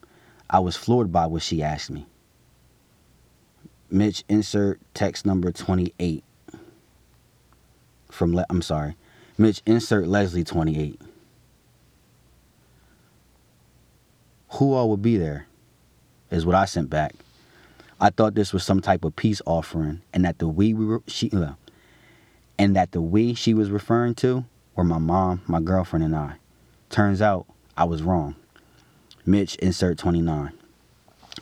I 0.48 0.60
was 0.60 0.76
floored 0.76 1.10
by 1.10 1.26
what 1.26 1.42
she 1.42 1.60
asked 1.60 1.90
me. 1.90 2.06
Mitch, 3.92 4.24
insert 4.28 4.80
text 4.94 5.26
number 5.26 5.52
28. 5.52 6.24
From, 8.10 8.34
Le- 8.34 8.46
I'm 8.50 8.62
sorry. 8.62 8.96
Mitch, 9.38 9.62
insert 9.66 10.06
Leslie 10.08 10.44
28. 10.44 11.00
who 14.52 14.74
all 14.74 14.90
would 14.90 15.02
be 15.02 15.16
there, 15.16 15.46
is 16.30 16.44
what 16.44 16.54
I 16.54 16.64
sent 16.66 16.90
back. 16.90 17.14
I 18.00 18.10
thought 18.10 18.34
this 18.34 18.52
was 18.52 18.64
some 18.64 18.80
type 18.80 19.04
of 19.04 19.16
peace 19.16 19.40
offering, 19.46 20.02
and 20.12 20.24
that 20.24 20.38
the 20.38 20.48
we, 20.48 20.74
we 20.74 20.84
were 20.84 21.02
she, 21.06 21.30
uh, 21.30 21.52
and 22.58 22.76
that 22.76 22.92
the 22.92 23.00
we 23.00 23.34
she 23.34 23.54
was 23.54 23.70
referring 23.70 24.14
to 24.16 24.44
were 24.74 24.84
my 24.84 24.98
mom, 24.98 25.42
my 25.46 25.60
girlfriend, 25.60 26.04
and 26.04 26.14
I. 26.16 26.34
Turns 26.90 27.22
out 27.22 27.46
I 27.76 27.84
was 27.84 28.02
wrong. 28.02 28.34
Mitch, 29.24 29.54
insert 29.56 29.98
29. 29.98 30.52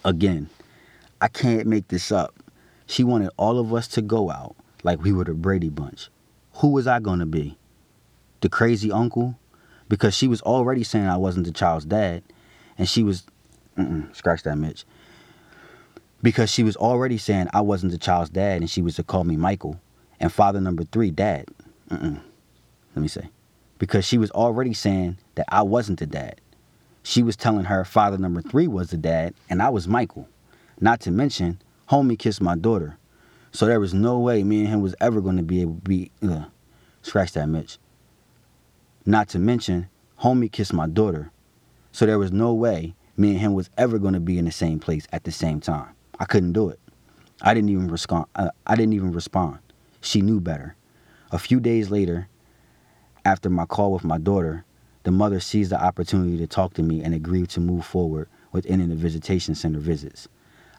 Again, 0.05 0.51
I 1.21 1.29
can't 1.29 1.67
make 1.67 1.89
this 1.89 2.11
up. 2.11 2.35
She 2.87 3.05
wanted 3.05 3.31
all 3.37 3.59
of 3.59 3.73
us 3.75 3.87
to 3.89 4.03
go 4.03 4.31
out 4.31 4.57
like 4.83 5.03
we 5.03 5.13
were 5.13 5.25
the 5.25 5.35
Brady 5.35 5.69
Bunch. 5.69 6.09
Who 6.55 6.69
was 6.69 6.87
I 6.87 6.99
to 6.99 7.27
be? 7.27 7.57
The 8.41 8.49
crazy 8.49 8.91
uncle? 8.91 9.39
Because 9.89 10.15
she 10.15 10.27
was 10.27 10.41
already 10.43 10.85
saying 10.85 11.07
I 11.07 11.17
wasn't 11.17 11.47
the 11.47 11.53
child's 11.53 11.85
dad, 11.85 12.23
and 12.79 12.89
she 12.89 13.03
was, 13.03 13.25
scratch 14.13 14.43
that, 14.45 14.57
Mitch. 14.57 14.85
Because 16.23 16.51
she 16.51 16.63
was 16.63 16.77
already 16.77 17.19
saying 17.19 17.49
I 17.53 17.61
wasn't 17.61 17.93
the 17.93 17.99
child's 17.99 18.31
dad, 18.31 18.61
and 18.61 18.71
she 18.71 18.83
was 18.83 18.97
to 18.97 19.03
call 19.03 19.25
me 19.25 19.37
Michael, 19.37 19.81
and 20.19 20.33
father 20.33 20.61
number 20.61 20.85
three, 20.85 21.11
dad. 21.11 21.47
Mm-mm. 21.91 22.21
Let 22.95 23.03
me 23.03 23.09
say, 23.09 23.31
because 23.79 24.05
she 24.05 24.19
was 24.19 24.31
already 24.31 24.75
saying 24.75 25.19
that 25.35 25.47
I 25.49 25.63
wasn't 25.63 25.99
the 25.99 26.07
dad. 26.07 26.41
She 27.03 27.23
was 27.23 27.37
telling 27.37 27.65
her 27.65 27.85
father 27.85 28.19
number 28.19 28.43
three 28.43 28.67
was 28.67 28.91
the 28.91 28.97
dad, 28.97 29.35
and 29.49 29.63
I 29.63 29.71
was 29.71 29.89
Michael. 29.89 30.29
Not 30.81 31.01
to 31.01 31.11
mention, 31.11 31.61
homie 31.91 32.19
kissed 32.19 32.41
my 32.41 32.57
daughter. 32.57 32.97
So 33.53 33.67
there 33.67 33.81
was 33.81 33.93
no 33.93 34.19
way 34.19 34.43
me 34.43 34.61
and 34.61 34.69
him 34.69 34.81
was 34.81 34.95
ever 35.01 35.21
going 35.21 35.37
to 35.37 35.43
be 35.43 35.61
able 35.61 35.75
to 35.75 35.81
be. 35.81 36.11
Uh, 36.23 36.45
scratch 37.03 37.33
that, 37.33 37.49
Mitch. 37.49 37.79
Not 39.05 39.29
to 39.31 39.39
mention, 39.39 39.89
homie 40.21 40.51
kissed 40.51 40.73
my 40.73 40.87
daughter. 40.87 41.31
So 41.93 42.07
there 42.07 42.19
was 42.19 42.33
no 42.33 42.55
way 42.55 42.95
me 43.17 43.33
and 43.33 43.41
him 43.41 43.55
was 43.55 43.69
ever 43.77 43.99
going 43.99 44.15
to 44.15 44.21
be 44.21 44.39
in 44.39 44.45
the 44.47 44.53
same 44.53 44.79
place 44.79 45.07
at 45.13 45.25
the 45.25 45.33
same 45.33 45.61
time. 45.61 45.89
I 46.19 46.25
couldn't 46.25 46.53
do 46.53 46.71
it. 46.71 46.79
I 47.43 47.55
didn't 47.55 47.71
even 47.71 47.89
respond. 47.89 48.27
Uh, 48.35 48.51
I 48.67 48.77
didn't 48.77 48.95
even 48.95 49.13
respond. 49.13 49.59
She 50.01 50.21
knew 50.23 50.41
better. 50.41 50.77
A 51.33 51.39
few 51.39 51.61
days 51.61 51.91
later, 51.91 52.29
after 53.25 53.51
my 53.51 53.67
call 53.67 53.93
with 53.93 54.05
my 54.05 54.19
daughter, 54.19 54.65
the 55.03 55.11
mother 55.11 55.41
seized 55.41 55.71
the 55.73 55.83
opportunity 55.83 56.39
to 56.39 56.47
talk 56.47 56.75
to 56.75 56.83
me 56.83 57.03
and 57.03 57.15
agreed 57.15 57.49
to 57.51 57.61
move 57.61 57.85
forward 57.85 58.29
with 58.53 58.67
ending 58.67 58.89
the 58.89 58.95
visitation 58.95 59.55
center 59.55 59.79
visits. 59.79 60.29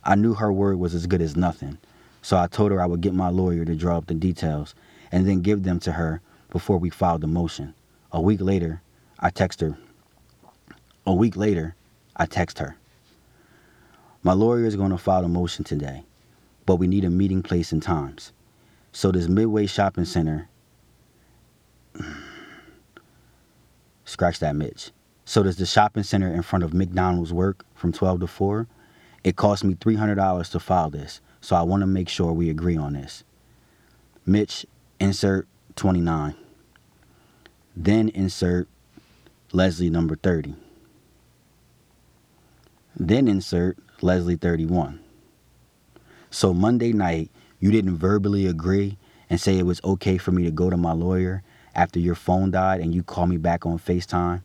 I 0.04 0.16
knew 0.16 0.34
her 0.34 0.52
word 0.52 0.80
was 0.80 0.96
as 0.96 1.08
good 1.08 1.22
as 1.22 1.36
nothing, 1.36 1.78
so 2.22 2.38
I 2.38 2.48
told 2.48 2.72
her 2.72 2.82
I 2.82 2.86
would 2.86 3.02
get 3.02 3.14
my 3.14 3.30
lawyer 3.30 3.66
to 3.66 3.76
draw 3.76 3.98
up 3.98 4.08
the 4.08 4.14
details 4.14 4.74
and 5.12 5.28
then 5.28 5.42
give 5.42 5.64
them 5.64 5.80
to 5.82 5.92
her 5.94 6.22
before 6.50 6.78
we 6.78 6.90
filed 6.90 7.22
the 7.22 7.28
motion. 7.28 7.74
A 8.12 8.22
week 8.22 8.42
later, 8.42 8.82
I 9.20 9.30
text 9.30 9.62
her. 9.62 9.78
A 11.06 11.14
week 11.14 11.36
later, 11.38 11.76
I 12.16 12.26
text 12.26 12.60
her. 12.60 12.76
My 14.24 14.34
lawyer 14.34 14.66
is 14.66 14.76
going 14.76 14.92
to 14.92 14.98
file 14.98 15.26
a 15.26 15.30
motion 15.30 15.64
today, 15.64 16.04
but 16.66 16.76
we 16.76 16.88
need 16.88 17.06
a 17.06 17.10
meeting 17.10 17.44
place 17.44 17.72
and 17.72 17.82
times. 17.82 18.32
So 18.92 19.12
this 19.12 19.28
Midway 19.28 19.66
Shopping 19.66 20.06
Center. 20.06 20.50
Scratch 24.06 24.40
that, 24.40 24.56
Mitch. 24.56 24.92
So 25.26 25.44
does 25.44 25.56
the 25.56 25.66
shopping 25.66 26.04
center 26.04 26.28
in 26.34 26.42
front 26.42 26.64
of 26.64 26.74
McDonald's 26.74 27.32
work 27.32 27.66
from 27.74 27.94
12 27.94 28.22
to 28.22 28.28
4? 28.28 28.68
It 29.24 29.36
cost 29.36 29.64
me 29.64 29.76
$300 29.76 30.52
to 30.52 30.60
file 30.60 30.90
this, 30.90 31.22
so 31.42 31.56
I 31.56 31.62
want 31.62 31.82
to 31.82 31.88
make 31.88 32.10
sure 32.10 32.34
we 32.34 32.50
agree 32.50 32.78
on 32.78 32.94
this. 32.94 33.24
Mitch, 34.26 34.66
insert 35.00 35.48
29. 35.76 36.36
Then 37.76 38.10
insert 38.10 38.68
Leslie 39.52 39.90
number 39.90 40.16
30. 40.16 40.56
Then 42.96 43.28
insert 43.28 43.78
Leslie 44.02 44.36
31. 44.36 45.00
So 46.30 46.54
Monday 46.54 46.94
night, 46.94 47.30
you 47.60 47.72
didn't 47.72 47.98
verbally 47.98 48.48
agree 48.48 48.98
and 49.30 49.40
say 49.40 49.58
it 49.58 49.66
was 49.66 49.82
okay 49.84 50.18
for 50.18 50.32
me 50.32 50.44
to 50.44 50.52
go 50.52 50.70
to 50.70 50.78
my 50.78 50.92
lawyer 50.94 51.44
after 51.76 52.00
your 52.00 52.16
phone 52.16 52.52
died 52.52 52.82
and 52.82 52.94
you 52.94 53.04
called 53.04 53.30
me 53.30 53.38
back 53.38 53.66
on 53.66 53.78
FaceTime 53.80 54.42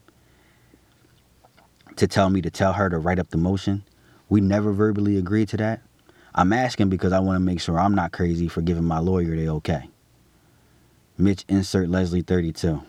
to 1.97 2.07
tell 2.07 2.31
me 2.31 2.43
to 2.43 2.51
tell 2.51 2.75
her 2.75 2.89
to 2.89 2.99
write 2.99 3.19
up 3.19 3.31
the 3.31 3.39
motion. 3.39 3.83
We 4.29 4.41
never 4.41 4.73
verbally 4.73 5.17
agreed 5.17 5.49
to 5.51 5.57
that. 5.59 5.83
I'm 6.35 6.53
asking 6.53 6.91
because 6.91 7.13
I 7.13 7.21
want 7.21 7.37
to 7.37 7.41
make 7.41 7.61
sure 7.61 7.79
I'm 7.79 7.95
not 7.95 8.13
crazy 8.13 8.49
for 8.49 8.61
giving 8.61 8.85
my 8.85 8.99
lawyer 8.99 9.35
the 9.37 9.49
okay. 9.49 9.89
Mitch, 11.17 11.45
insert 11.49 11.89
Leslie 11.89 12.23
32. 12.23 12.83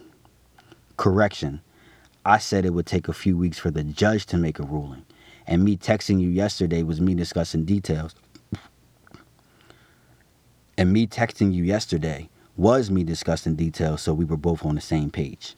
Correction. 0.97 1.61
I 2.25 2.39
said 2.39 2.65
it 2.65 2.71
would 2.73 2.85
take 2.85 3.07
a 3.07 3.13
few 3.13 3.37
weeks 3.37 3.57
for 3.57 3.71
the 3.71 3.83
judge 3.83 4.25
to 4.27 4.37
make 4.37 4.59
a 4.59 4.63
ruling. 4.63 5.05
And 5.45 5.63
me 5.63 5.77
texting 5.77 6.19
you 6.19 6.27
yesterday 6.27 6.83
was 6.83 6.99
me 6.99 7.13
discussing 7.13 7.63
details. 7.63 8.15
And 10.77 10.91
me 10.91 11.07
texting 11.07 11.53
you 11.53 11.63
yesterday 11.63 12.29
was 12.57 12.91
me 12.91 13.03
discussing 13.03 13.55
details 13.55 14.01
so 14.01 14.13
we 14.13 14.25
were 14.25 14.35
both 14.35 14.65
on 14.65 14.75
the 14.75 14.81
same 14.81 15.09
page. 15.09 15.55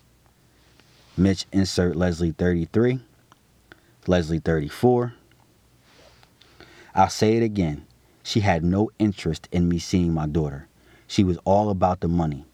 Mitch, 1.18 1.46
insert 1.52 1.96
Leslie 1.96 2.32
33. 2.32 3.00
Leslie 4.06 4.40
34. 4.40 5.14
I'll 6.96 7.10
say 7.10 7.38
it 7.38 7.44
again. 7.44 7.86
She 8.24 8.42
had 8.42 8.64
no 8.64 8.90
interest 9.00 9.48
in 9.52 9.70
me 9.70 9.80
seeing 9.80 10.14
my 10.14 10.28
daughter. 10.28 10.68
She 11.08 11.24
was 11.24 11.38
all 11.46 11.70
about 11.70 12.00
the 12.02 12.08
money. 12.08 12.46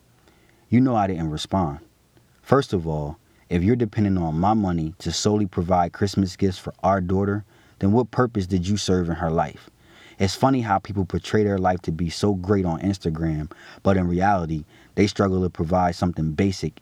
You 0.69 0.81
know 0.81 0.95
I 0.95 1.07
didn't 1.07 1.31
respond. 1.31 1.79
First 2.41 2.73
of 2.73 2.87
all, 2.87 3.17
if 3.49 3.63
you're 3.63 3.75
depending 3.75 4.17
on 4.17 4.39
my 4.39 4.53
money 4.53 4.93
to 4.99 5.11
solely 5.11 5.45
provide 5.45 5.93
Christmas 5.93 6.35
gifts 6.35 6.57
for 6.57 6.73
our 6.83 7.01
daughter, 7.01 7.43
then 7.79 7.91
what 7.91 8.11
purpose 8.11 8.47
did 8.47 8.67
you 8.67 8.77
serve 8.77 9.09
in 9.09 9.15
her 9.15 9.31
life? 9.31 9.69
It's 10.17 10.35
funny 10.35 10.61
how 10.61 10.79
people 10.79 11.05
portray 11.05 11.43
their 11.43 11.57
life 11.57 11.81
to 11.83 11.91
be 11.91 12.09
so 12.09 12.33
great 12.33 12.65
on 12.65 12.79
Instagram, 12.81 13.51
but 13.83 13.97
in 13.97 14.07
reality, 14.07 14.63
they 14.95 15.07
struggle 15.07 15.41
to 15.43 15.49
provide 15.49 15.95
something 15.95 16.31
basic. 16.31 16.79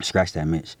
Scratch 0.00 0.32
that, 0.32 0.46
Mitch. 0.46 0.76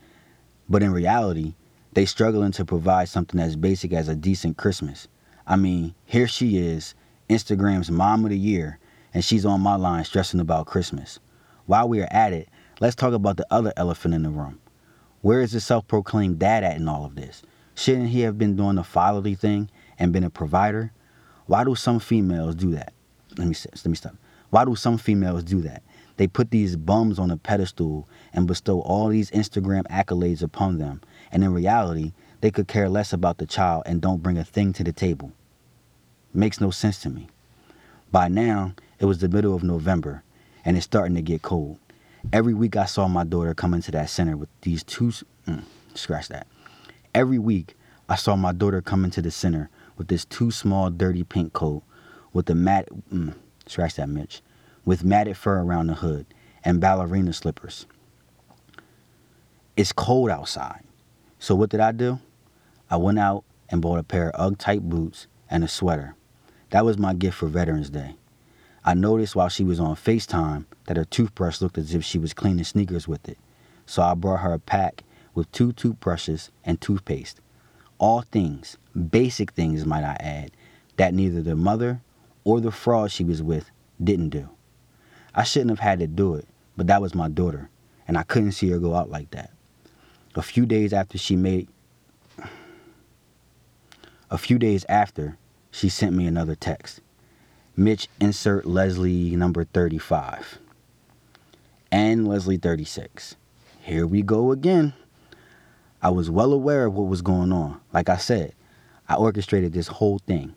But 0.68 0.82
in 0.82 0.92
reality, 0.92 1.54
they 1.92 2.06
struggling 2.06 2.52
to 2.52 2.64
provide 2.64 3.08
something 3.08 3.40
as 3.40 3.56
basic 3.56 3.92
as 3.92 4.08
a 4.08 4.14
decent 4.14 4.56
Christmas. 4.56 5.08
I 5.52 5.56
mean, 5.56 5.94
here 6.06 6.26
she 6.26 6.56
is, 6.56 6.94
Instagram's 7.28 7.90
mom 7.90 8.24
of 8.24 8.30
the 8.30 8.38
year, 8.38 8.78
and 9.12 9.22
she's 9.22 9.44
on 9.44 9.60
my 9.60 9.74
line 9.74 10.02
stressing 10.02 10.40
about 10.40 10.64
Christmas. 10.64 11.18
While 11.66 11.90
we 11.90 12.00
are 12.00 12.08
at 12.10 12.32
it, 12.32 12.48
let's 12.80 12.96
talk 12.96 13.12
about 13.12 13.36
the 13.36 13.46
other 13.50 13.70
elephant 13.76 14.14
in 14.14 14.22
the 14.22 14.30
room. 14.30 14.60
Where 15.20 15.42
is 15.42 15.52
the 15.52 15.60
self 15.60 15.86
proclaimed 15.86 16.38
dad 16.38 16.64
at 16.64 16.78
in 16.78 16.88
all 16.88 17.04
of 17.04 17.16
this? 17.16 17.42
Shouldn't 17.74 18.08
he 18.08 18.22
have 18.22 18.38
been 18.38 18.56
doing 18.56 18.76
the 18.76 18.82
fatherly 18.82 19.34
thing 19.34 19.70
and 19.98 20.10
been 20.10 20.24
a 20.24 20.30
provider? 20.30 20.90
Why 21.44 21.64
do 21.64 21.74
some 21.74 22.00
females 22.00 22.54
do 22.54 22.70
that? 22.70 22.94
Let 23.36 23.46
me 23.46 23.54
let 23.66 23.86
me 23.86 23.94
stop. 23.94 24.14
Why 24.48 24.64
do 24.64 24.74
some 24.74 24.96
females 24.96 25.44
do 25.44 25.60
that? 25.60 25.82
They 26.16 26.28
put 26.28 26.50
these 26.50 26.76
bums 26.76 27.18
on 27.18 27.30
a 27.30 27.36
pedestal 27.36 28.08
and 28.32 28.46
bestow 28.46 28.80
all 28.80 29.08
these 29.08 29.30
Instagram 29.32 29.82
accolades 29.88 30.42
upon 30.42 30.78
them, 30.78 31.02
and 31.30 31.44
in 31.44 31.52
reality, 31.52 32.14
they 32.40 32.50
could 32.50 32.68
care 32.68 32.88
less 32.88 33.12
about 33.12 33.36
the 33.36 33.46
child 33.46 33.82
and 33.84 34.00
don't 34.00 34.22
bring 34.22 34.38
a 34.38 34.44
thing 34.44 34.72
to 34.72 34.82
the 34.82 34.94
table. 34.94 35.30
Makes 36.34 36.60
no 36.60 36.70
sense 36.70 37.00
to 37.02 37.10
me. 37.10 37.28
By 38.10 38.28
now, 38.28 38.74
it 38.98 39.04
was 39.06 39.18
the 39.18 39.28
middle 39.28 39.54
of 39.54 39.62
November, 39.62 40.22
and 40.64 40.76
it's 40.76 40.86
starting 40.86 41.14
to 41.16 41.22
get 41.22 41.42
cold. 41.42 41.78
Every 42.32 42.54
week 42.54 42.76
I 42.76 42.86
saw 42.86 43.08
my 43.08 43.24
daughter 43.24 43.54
come 43.54 43.74
into 43.74 43.90
that 43.92 44.08
center 44.08 44.36
with 44.36 44.48
these 44.62 44.82
two, 44.82 45.12
mm, 45.46 45.62
scratch 45.94 46.28
that. 46.28 46.46
Every 47.14 47.38
week 47.38 47.74
I 48.08 48.14
saw 48.14 48.36
my 48.36 48.52
daughter 48.52 48.80
come 48.80 49.04
into 49.04 49.20
the 49.20 49.30
center 49.30 49.70
with 49.96 50.08
this 50.08 50.24
too 50.24 50.50
small, 50.50 50.90
dirty 50.90 51.24
pink 51.24 51.52
coat 51.52 51.82
with 52.32 52.46
the 52.46 52.54
mat, 52.54 52.88
mm, 53.12 53.34
scratch 53.66 53.96
that, 53.96 54.08
Mitch, 54.08 54.42
with 54.84 55.04
matted 55.04 55.36
fur 55.36 55.60
around 55.60 55.88
the 55.88 55.94
hood 55.94 56.26
and 56.64 56.80
ballerina 56.80 57.32
slippers. 57.32 57.86
It's 59.76 59.92
cold 59.92 60.30
outside. 60.30 60.84
So 61.38 61.54
what 61.54 61.70
did 61.70 61.80
I 61.80 61.92
do? 61.92 62.20
I 62.90 62.96
went 62.96 63.18
out 63.18 63.44
and 63.68 63.82
bought 63.82 63.98
a 63.98 64.02
pair 64.02 64.30
of 64.30 64.52
UGG 64.52 64.58
type 64.58 64.82
boots 64.82 65.26
and 65.50 65.64
a 65.64 65.68
sweater. 65.68 66.14
That 66.72 66.86
was 66.86 66.96
my 66.96 67.12
gift 67.12 67.36
for 67.36 67.48
Veterans 67.48 67.90
Day. 67.90 68.16
I 68.82 68.94
noticed 68.94 69.36
while 69.36 69.50
she 69.50 69.62
was 69.62 69.78
on 69.78 69.94
FaceTime 69.94 70.64
that 70.86 70.96
her 70.96 71.04
toothbrush 71.04 71.60
looked 71.60 71.76
as 71.76 71.94
if 71.94 72.02
she 72.02 72.18
was 72.18 72.32
cleaning 72.32 72.64
sneakers 72.64 73.06
with 73.06 73.28
it. 73.28 73.36
So 73.84 74.00
I 74.00 74.14
brought 74.14 74.40
her 74.40 74.54
a 74.54 74.58
pack 74.58 75.04
with 75.34 75.52
two 75.52 75.72
toothbrushes 75.72 76.50
and 76.64 76.80
toothpaste. 76.80 77.42
All 77.98 78.22
things, 78.22 78.78
basic 79.10 79.52
things, 79.52 79.84
might 79.84 80.02
I 80.02 80.16
add, 80.18 80.52
that 80.96 81.12
neither 81.12 81.42
the 81.42 81.56
mother 81.56 82.00
or 82.42 82.58
the 82.58 82.70
fraud 82.70 83.10
she 83.10 83.22
was 83.22 83.42
with 83.42 83.70
didn't 84.02 84.30
do. 84.30 84.48
I 85.34 85.44
shouldn't 85.44 85.72
have 85.72 85.80
had 85.80 85.98
to 85.98 86.06
do 86.06 86.36
it, 86.36 86.48
but 86.74 86.86
that 86.86 87.02
was 87.02 87.14
my 87.14 87.28
daughter, 87.28 87.68
and 88.08 88.16
I 88.16 88.22
couldn't 88.22 88.52
see 88.52 88.70
her 88.70 88.78
go 88.78 88.94
out 88.94 89.10
like 89.10 89.30
that. 89.32 89.50
A 90.36 90.42
few 90.42 90.64
days 90.64 90.94
after 90.94 91.18
she 91.18 91.36
made 91.36 91.68
a 94.30 94.38
few 94.38 94.58
days 94.58 94.86
after, 94.88 95.36
she 95.72 95.88
sent 95.88 96.14
me 96.14 96.26
another 96.26 96.54
text. 96.54 97.00
Mitch, 97.74 98.06
insert 98.20 98.66
Leslie 98.66 99.34
number 99.34 99.64
35. 99.64 100.58
And 101.90 102.28
Leslie 102.28 102.58
36. 102.58 103.34
Here 103.80 104.06
we 104.06 104.22
go 104.22 104.52
again. 104.52 104.92
I 106.02 106.10
was 106.10 106.30
well 106.30 106.52
aware 106.52 106.86
of 106.86 106.94
what 106.94 107.08
was 107.08 107.22
going 107.22 107.52
on. 107.52 107.80
Like 107.92 108.08
I 108.08 108.18
said, 108.18 108.54
I 109.08 109.14
orchestrated 109.14 109.72
this 109.72 109.88
whole 109.88 110.18
thing. 110.18 110.54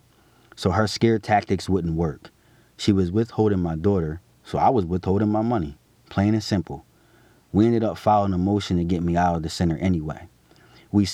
So 0.55 0.71
her 0.71 0.85
scare 0.85 1.17
tactics 1.17 1.69
wouldn't 1.69 1.95
work. 1.95 2.29
She 2.77 2.91
was 2.91 3.11
withholding 3.11 3.61
my 3.61 3.75
daughter, 3.75 4.21
so 4.43 4.57
I 4.57 4.69
was 4.69 4.85
withholding 4.85 5.29
my 5.29 5.41
money. 5.41 5.77
Plain 6.09 6.33
and 6.33 6.43
simple. 6.43 6.85
We 7.53 7.65
ended 7.65 7.83
up 7.85 7.97
filing 7.97 8.33
a 8.33 8.37
motion 8.37 8.75
to 8.77 8.83
get 8.83 9.01
me 9.01 9.15
out 9.15 9.37
of 9.37 9.43
the 9.43 9.49
center 9.49 9.77
anyway. 9.77 10.27
We, 10.91 11.07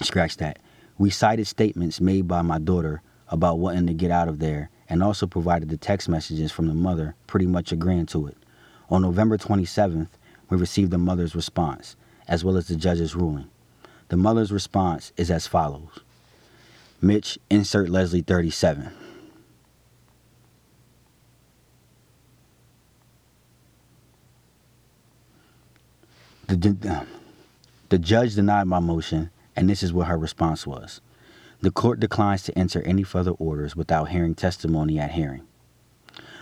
scratch 0.00 0.36
that. 0.36 0.58
We 1.02 1.10
cited 1.10 1.48
statements 1.48 2.00
made 2.00 2.28
by 2.28 2.42
my 2.42 2.60
daughter 2.60 3.02
about 3.26 3.58
wanting 3.58 3.88
to 3.88 3.92
get 3.92 4.12
out 4.12 4.28
of 4.28 4.38
there 4.38 4.70
and 4.88 5.02
also 5.02 5.26
provided 5.26 5.68
the 5.68 5.76
text 5.76 6.08
messages 6.08 6.52
from 6.52 6.68
the 6.68 6.74
mother 6.74 7.16
pretty 7.26 7.46
much 7.46 7.72
agreeing 7.72 8.06
to 8.06 8.28
it. 8.28 8.36
On 8.88 9.02
November 9.02 9.36
27th, 9.36 10.06
we 10.48 10.56
received 10.56 10.92
the 10.92 10.98
mother's 10.98 11.34
response, 11.34 11.96
as 12.28 12.44
well 12.44 12.56
as 12.56 12.68
the 12.68 12.76
judge's 12.76 13.16
ruling. 13.16 13.50
The 14.10 14.16
mother's 14.16 14.52
response 14.52 15.12
is 15.16 15.28
as 15.28 15.48
follows 15.48 15.98
Mitch, 17.00 17.36
insert 17.50 17.88
Leslie 17.88 18.22
37. 18.22 18.92
The, 26.46 27.06
the 27.88 27.98
judge 27.98 28.36
denied 28.36 28.68
my 28.68 28.78
motion, 28.78 29.31
and 29.56 29.68
this 29.68 29.82
is 29.82 29.92
what 29.92 30.08
her 30.08 30.18
response 30.18 30.66
was. 30.66 31.00
The 31.60 31.70
court 31.70 32.00
declines 32.00 32.42
to 32.44 32.58
enter 32.58 32.82
any 32.82 33.02
further 33.04 33.30
orders 33.32 33.76
without 33.76 34.08
hearing 34.08 34.34
testimony 34.34 34.98
at 34.98 35.12
hearing. 35.12 35.46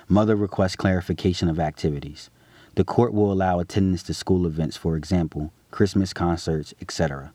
Mother 0.09 0.35
requests 0.35 0.77
clarification 0.77 1.49
of 1.49 1.61
activities. 1.61 2.31
The 2.75 2.85
court 2.85 3.13
will 3.13 3.31
allow 3.31 3.61
attendance 3.61 4.03
to 4.05 4.15
school 4.15 4.47
events, 4.47 4.77
for 4.77 4.97
example, 4.97 5.53
Christmas 5.71 6.13
concerts, 6.13 6.75
etc. 6.81 7.33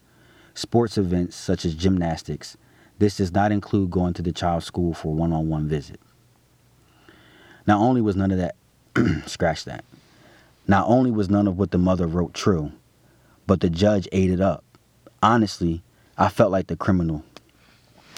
Sports 0.53 0.97
events 0.97 1.36
such 1.36 1.63
as 1.63 1.76
gymnastics. 1.76 2.57
This 2.99 3.17
does 3.17 3.32
not 3.32 3.51
include 3.53 3.91
going 3.91 4.13
to 4.15 4.21
the 4.21 4.34
child's 4.34 4.65
school 4.65 4.93
for 4.93 5.13
one 5.13 5.32
on 5.32 5.47
one 5.47 5.69
visit. 5.69 5.99
Not 7.65 7.80
only 7.80 8.01
was 8.01 8.15
none 8.15 8.32
of 8.32 8.39
that, 8.39 8.55
scratch 9.30 9.63
that. 9.65 9.86
Not 10.67 10.88
only 10.89 11.11
was 11.11 11.30
none 11.30 11.47
of 11.47 11.57
what 11.57 11.71
the 11.71 11.78
mother 11.78 12.07
wrote 12.07 12.34
true, 12.34 12.73
but 13.47 13.61
the 13.61 13.69
judge 13.69 14.09
ate 14.11 14.32
it 14.32 14.41
up. 14.41 14.64
Honestly, 15.22 15.82
I 16.18 16.30
felt 16.30 16.51
like 16.51 16.68
the 16.68 16.76
criminal 16.76 17.24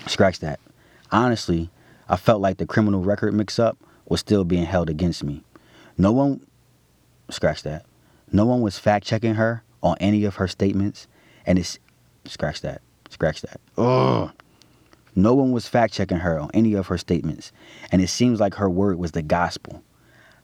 Scratch 0.07 0.39
that. 0.39 0.59
Honestly, 1.11 1.69
I 2.07 2.15
felt 2.15 2.41
like 2.41 2.57
the 2.57 2.65
criminal 2.65 3.01
record 3.01 3.33
mix 3.33 3.59
up 3.59 3.77
was 4.07 4.21
still 4.21 4.45
being 4.45 4.65
held 4.65 4.89
against 4.89 5.23
me. 5.23 5.43
No 5.97 6.11
one, 6.11 6.45
scratch 7.29 7.63
that. 7.63 7.85
No 8.31 8.45
one 8.45 8.61
was 8.61 8.79
fact 8.79 9.05
checking 9.05 9.35
her 9.35 9.63
on 9.83 9.97
any 9.99 10.23
of 10.23 10.35
her 10.35 10.47
statements, 10.47 11.07
and 11.45 11.59
it's, 11.59 11.79
scratch 12.25 12.61
that, 12.61 12.81
scratch 13.09 13.41
that. 13.41 13.59
Ugh. 13.77 14.31
No 15.15 15.33
one 15.33 15.51
was 15.51 15.67
fact 15.67 15.93
checking 15.93 16.17
her 16.17 16.39
on 16.39 16.51
any 16.53 16.73
of 16.73 16.87
her 16.87 16.97
statements, 16.97 17.51
and 17.91 18.01
it 18.01 18.07
seems 18.09 18.39
like 18.39 18.55
her 18.55 18.69
word 18.69 18.97
was 18.97 19.11
the 19.11 19.21
gospel. 19.21 19.83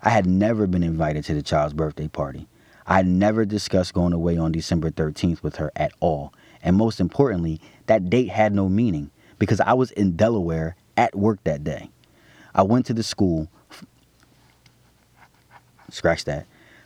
I 0.01 0.09
had 0.09 0.25
never 0.25 0.67
been 0.67 0.83
invited 0.83 1.23
to 1.25 1.33
the 1.33 1.43
child's 1.43 1.73
birthday 1.73 2.07
party. 2.07 2.47
I 2.85 2.97
had 2.97 3.07
never 3.07 3.45
discussed 3.45 3.93
going 3.93 4.11
away 4.11 4.37
on 4.37 4.51
December 4.51 4.89
13th 4.89 5.41
with 5.41 5.55
her 5.57 5.71
at 5.75 5.93
all. 6.01 6.33
And 6.63 6.77
most 6.77 6.99
importantly, 6.99 7.59
that 7.87 8.09
date 8.09 8.29
had 8.29 8.53
no 8.53 8.69
meaning 8.69 9.11
because 9.37 9.59
I 9.59 9.73
was 9.73 9.91
in 9.91 10.15
Delaware 10.15 10.75
at 10.95 11.15
work 11.15 11.43
that 11.43 11.63
day. 11.63 11.89
I 12.55 12.63
went 12.63 12.85
to 12.85 12.93
the 12.93 13.03
school, 13.03 13.49
scratch 15.89 16.23
that. 16.25 16.45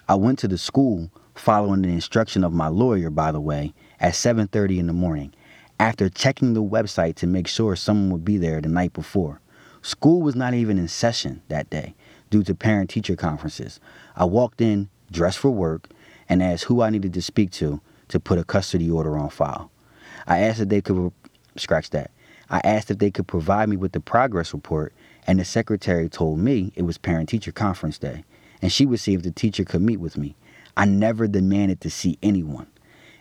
I 0.09 0.15
went 0.15 0.39
to 0.39 0.47
the 0.47 0.57
school 0.57 1.11
following 1.35 1.83
the 1.83 1.89
instruction 1.89 2.43
of 2.43 2.53
my 2.53 2.67
lawyer, 2.67 3.09
by 3.09 3.31
the 3.31 3.41
way, 3.41 3.73
at 3.99 4.15
7:30 4.15 4.79
in 4.79 4.87
the 4.87 4.93
morning, 4.93 5.33
after 5.79 6.09
checking 6.09 6.53
the 6.53 6.63
website 6.63 7.15
to 7.15 7.27
make 7.27 7.47
sure 7.47 7.75
someone 7.75 8.11
would 8.11 8.25
be 8.25 8.37
there 8.37 8.61
the 8.61 8.69
night 8.69 8.93
before. 8.93 9.39
School 9.81 10.21
was 10.21 10.35
not 10.35 10.53
even 10.53 10.79
in 10.79 10.87
session 10.87 11.41
that 11.49 11.69
day 11.69 11.93
due 12.29 12.43
to 12.43 12.55
parent 12.55 12.89
teacher 12.89 13.15
conferences. 13.15 13.79
I 14.15 14.25
walked 14.25 14.59
in 14.59 14.89
dressed 15.11 15.37
for 15.37 15.51
work 15.51 15.89
and 16.27 16.41
asked 16.41 16.65
who 16.65 16.81
I 16.81 16.89
needed 16.89 17.13
to 17.13 17.21
speak 17.21 17.51
to 17.51 17.79
to 18.09 18.19
put 18.19 18.39
a 18.39 18.43
custody 18.43 18.89
order 18.89 19.17
on 19.17 19.29
file. 19.29 19.71
I 20.25 20.39
asked 20.39 20.59
if 20.59 20.69
they 20.69 20.81
could 20.81 21.11
scratch 21.55 21.89
that. 21.91 22.11
I 22.49 22.61
asked 22.63 22.91
if 22.91 22.99
they 22.99 23.11
could 23.11 23.27
provide 23.27 23.69
me 23.69 23.77
with 23.77 23.91
the 23.91 23.99
progress 23.99 24.53
report, 24.53 24.93
and 25.25 25.39
the 25.39 25.45
secretary 25.45 26.07
told 26.07 26.39
me 26.39 26.71
it 26.75 26.83
was 26.83 26.97
parent 26.97 27.29
teacher 27.29 27.51
conference 27.51 27.97
day, 27.97 28.23
and 28.61 28.71
she 28.71 28.85
would 28.85 28.99
see 28.99 29.13
if 29.13 29.23
the 29.23 29.31
teacher 29.31 29.65
could 29.65 29.81
meet 29.81 29.97
with 29.97 30.17
me. 30.17 30.35
I 30.77 30.85
never 30.85 31.27
demanded 31.27 31.81
to 31.81 31.89
see 31.89 32.17
anyone. 32.21 32.67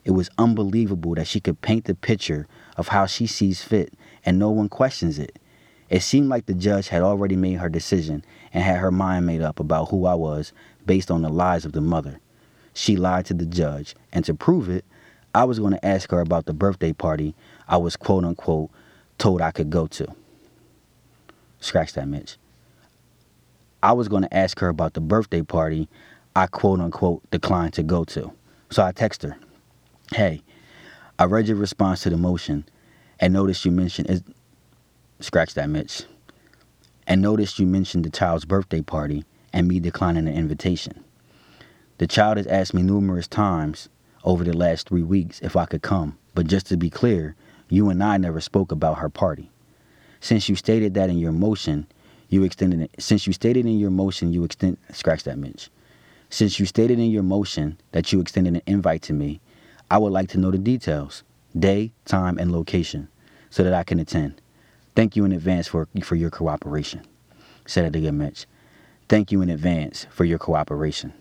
It 0.05 0.13
was 0.13 0.31
unbelievable 0.39 1.17
that 1.17 1.27
she 1.27 1.41
could 1.41 1.61
paint 1.63 1.87
the 1.87 1.95
picture 1.95 2.47
of 2.77 2.89
how 2.89 3.07
she 3.07 3.27
sees 3.27 3.63
fit 3.63 3.93
and 4.25 4.39
no 4.39 4.51
one 4.51 4.69
questions 4.69 5.19
it. 5.19 5.39
It 5.89 6.03
seemed 6.03 6.29
like 6.29 6.47
the 6.47 6.55
judge 6.55 6.89
had 6.89 7.03
already 7.03 7.35
made 7.35 7.55
her 7.55 7.69
decision 7.69 8.25
and 8.53 8.63
had 8.63 8.79
her 8.79 8.91
mind 8.93 9.27
made 9.27 9.41
up 9.41 9.59
about 9.59 9.89
who 9.89 10.07
I 10.07 10.15
was 10.15 10.53
based 10.85 11.11
on 11.11 11.23
the 11.23 11.29
lies 11.29 11.65
of 11.65 11.73
the 11.73 11.81
mother. 11.81 12.21
She 12.77 12.97
lied 12.97 13.25
to 13.27 13.35
the 13.35 13.47
judge, 13.47 13.97
and 14.13 14.23
to 14.27 14.35
prove 14.35 14.69
it, 14.69 14.85
I 15.35 15.45
was 15.45 15.59
going 15.59 15.73
to 15.73 15.85
ask 15.87 16.11
her 16.11 16.21
about 16.21 16.45
the 16.45 16.53
birthday 16.53 16.93
party 16.93 17.35
I 17.69 17.79
was 17.79 17.97
quote 17.97 18.23
unquote 18.23 18.71
told 19.17 19.41
I 19.41 19.51
could 19.51 19.71
go 19.71 19.87
to. 19.87 20.07
Scratch 21.59 21.95
that, 21.95 22.07
Mitch. 22.07 22.37
I 23.83 23.93
was 23.93 24.09
going 24.09 24.25
to 24.25 24.37
ask 24.37 24.59
her 24.61 24.69
about 24.69 24.93
the 24.93 25.01
birthday 25.01 25.41
party 25.41 25.89
I 26.37 26.49
quote 26.49 26.81
unquote 26.81 27.23
declined 27.31 27.73
to 27.75 27.83
go 27.83 28.05
to. 28.05 28.31
So 28.71 28.85
I 28.85 28.93
text 28.93 29.23
her, 29.23 29.39
Hey, 30.13 30.43
I 31.19 31.25
read 31.25 31.49
your 31.49 31.57
response 31.57 32.03
to 32.03 32.11
the 32.11 32.19
motion 32.19 32.67
and 33.19 33.33
noticed 33.33 33.65
you 33.65 33.71
mentioned 33.71 34.11
is 34.11 34.23
scratch 35.21 35.55
that, 35.55 35.71
Mitch. 35.71 36.03
And 37.07 37.23
noticed 37.23 37.59
you 37.59 37.67
mentioned 37.67 38.05
the 38.05 38.11
child's 38.11 38.45
birthday 38.45 38.83
party 38.83 39.25
and 39.55 39.67
me 39.67 39.81
declining 39.81 40.27
the 40.27 40.33
invitation. 40.33 41.06
The 41.99 42.07
child 42.07 42.37
has 42.37 42.47
asked 42.47 42.75
me 42.75 42.83
numerous 42.83 43.27
times 43.27 43.89
over 44.23 44.45
the 44.45 44.57
last 44.57 44.89
three 44.89 45.03
weeks 45.03 45.41
if 45.41 45.57
I 45.57 45.65
could 45.65 45.81
come, 45.81 46.19
but 46.35 46.47
just 46.47 46.67
to 46.67 46.77
be 46.77 46.91
clear, 46.91 47.35
you 47.71 47.89
and 47.89 48.03
I 48.05 48.19
never 48.19 48.41
spoke 48.41 48.71
about 48.71 48.99
her 48.99 49.09
party. 49.09 49.51
Since 50.21 50.49
you 50.49 50.57
stated 50.57 50.93
that 50.95 51.09
in 51.09 51.19
your 51.19 51.33
motion, 51.33 51.87
you 52.29 52.45
extended 52.45 52.83
it. 52.83 52.91
Since 52.99 53.27
you 53.27 53.33
stated 53.33 53.65
in 53.65 53.79
your 53.79 53.91
motion, 53.91 54.33
you 54.33 54.45
extend 54.45 54.77
scratch 54.93 55.23
that, 55.23 55.39
Mitch. 55.39 55.71
Since 56.29 56.61
you 56.61 56.67
stated 56.67 56.99
in 56.99 57.11
your 57.11 57.23
motion 57.23 57.79
that 57.93 58.13
you 58.13 58.21
extended 58.21 58.55
an 58.55 58.63
invite 58.67 59.03
to 59.03 59.15
me, 59.15 59.41
I 59.91 59.97
would 59.97 60.13
like 60.13 60.29
to 60.31 60.39
know 60.39 60.51
the 60.51 60.59
details, 60.59 61.23
day, 61.59 61.93
time, 62.05 62.37
and 62.39 62.53
location, 62.53 63.09
so 63.49 63.63
that 63.65 63.73
I 63.73 63.85
can 63.85 64.01
attend. 64.01 64.43
Thank 64.95 65.17
you 65.17 65.25
in 65.25 65.33
advance 65.33 65.69
for 65.69 65.89
for 66.03 66.17
your 66.17 66.31
cooperation. 66.31 67.07
Said 67.65 67.87
it 67.87 67.97
again, 67.97 68.19
Mitch. 68.19 68.47
Thank 69.09 69.33
you 69.33 69.41
in 69.41 69.49
advance 69.49 70.07
for 70.11 70.25
your 70.25 70.39
cooperation. 70.39 71.15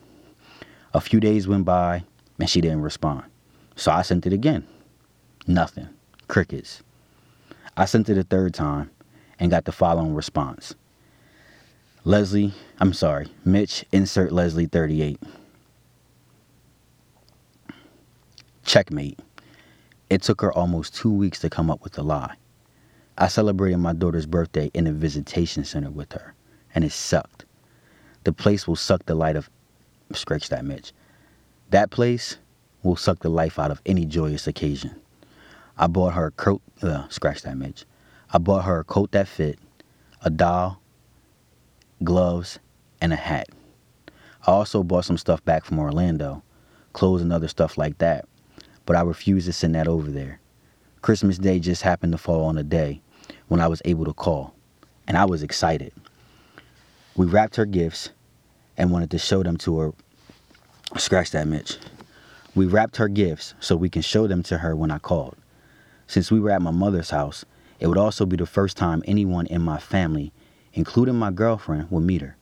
A 0.95 1.01
few 1.01 1.19
days 1.19 1.45
went 1.45 1.65
by 1.65 2.05
and 2.39 2.49
she 2.49 2.61
didn't 2.61 2.81
respond. 2.81 3.25
So 3.75 3.91
I 3.91 4.01
sent 4.01 4.25
it 4.25 4.31
again. 4.31 4.65
Nothing. 5.45 5.89
Crickets. 6.29 6.83
I 7.75 7.83
sent 7.83 8.07
it 8.07 8.17
a 8.17 8.23
third 8.23 8.53
time 8.53 8.89
and 9.37 9.51
got 9.51 9.65
the 9.65 9.73
following 9.73 10.15
response. 10.15 10.73
Leslie, 12.05 12.53
I'm 12.79 12.93
sorry, 12.93 13.27
Mitch, 13.43 13.83
insert 13.91 14.31
Leslie 14.31 14.67
38. 14.67 15.21
Checkmate. 18.63 19.19
It 20.09 20.21
took 20.21 20.39
her 20.39 20.53
almost 20.53 20.95
two 20.95 21.11
weeks 21.11 21.39
to 21.39 21.49
come 21.49 21.69
up 21.69 21.83
with 21.83 21.91
the 21.91 22.05
lie. 22.05 22.35
I 23.17 23.27
celebrated 23.27 23.79
my 23.79 23.91
daughter's 23.91 24.25
birthday 24.25 24.71
in 24.73 24.87
a 24.87 24.93
visitation 24.93 25.65
center 25.65 25.91
with 25.91 26.13
her, 26.13 26.35
and 26.73 26.85
it 26.85 26.93
sucked. 26.93 27.43
The 28.23 28.31
place 28.31 28.65
will 28.65 28.77
suck 28.77 29.05
the 29.05 29.15
light 29.15 29.35
of. 29.35 29.49
Scratch 30.13 30.49
that, 30.49 30.65
Mitch. 30.65 30.93
That 31.71 31.89
place 31.89 32.37
will 32.83 32.95
suck 32.95 33.19
the 33.19 33.29
life 33.29 33.57
out 33.57 33.71
of 33.71 33.81
any 33.85 34.05
joyous 34.05 34.47
occasion. 34.47 34.95
I 35.77 35.87
bought 35.87 36.13
her 36.13 36.27
a 36.27 36.31
coat. 36.31 36.61
Uh, 36.81 37.07
scratch 37.09 37.41
that, 37.41 37.57
Mitch. 37.57 37.85
I 38.31 38.37
bought 38.37 38.65
her 38.65 38.79
a 38.79 38.83
coat 38.83 39.11
that 39.11 39.27
fit, 39.27 39.59
a 40.21 40.29
doll, 40.29 40.81
gloves, 42.03 42.59
and 43.01 43.11
a 43.13 43.17
hat. 43.17 43.47
I 44.47 44.51
also 44.51 44.83
bought 44.83 45.05
some 45.05 45.17
stuff 45.17 45.43
back 45.43 45.65
from 45.65 45.79
Orlando, 45.79 46.43
clothes 46.93 47.21
and 47.21 47.33
other 47.33 47.47
stuff 47.47 47.77
like 47.77 47.97
that, 47.97 48.25
but 48.85 48.95
I 48.95 49.01
refused 49.01 49.47
to 49.47 49.53
send 49.53 49.75
that 49.75 49.87
over 49.87 50.11
there. 50.11 50.39
Christmas 51.01 51.37
Day 51.37 51.59
just 51.59 51.81
happened 51.81 52.11
to 52.13 52.17
fall 52.17 52.45
on 52.45 52.57
a 52.57 52.63
day 52.63 53.01
when 53.47 53.59
I 53.59 53.67
was 53.67 53.81
able 53.85 54.05
to 54.05 54.13
call, 54.13 54.53
and 55.07 55.17
I 55.17 55.25
was 55.25 55.43
excited. 55.43 55.91
We 57.15 57.25
wrapped 57.25 57.55
her 57.55 57.65
gifts 57.65 58.09
and 58.77 58.91
wanted 58.91 59.11
to 59.11 59.17
show 59.17 59.43
them 59.43 59.57
to 59.57 59.79
her. 59.79 59.93
Scratch 60.97 61.31
that, 61.31 61.47
Mitch. 61.47 61.77
We 62.55 62.65
wrapped 62.65 62.97
her 62.97 63.07
gifts 63.07 63.53
so 63.59 63.75
we 63.75 63.89
can 63.89 64.01
show 64.01 64.27
them 64.27 64.43
to 64.43 64.59
her 64.59 64.75
when 64.75 64.91
I 64.91 64.97
called. 64.97 65.35
Since 66.07 66.31
we 66.31 66.39
were 66.39 66.51
at 66.51 66.61
my 66.61 66.71
mother's 66.71 67.09
house, 67.09 67.43
it 67.79 67.87
would 67.87 67.97
also 67.97 68.25
be 68.25 68.37
the 68.37 68.45
first 68.45 68.77
time 68.77 69.03
anyone 69.05 69.47
in 69.47 69.61
my 69.61 69.77
family, 69.77 70.31
including 70.73 71.15
my 71.15 71.31
girlfriend, 71.31 71.91
would 71.91 72.03
meet 72.03 72.21
her. 72.21 72.37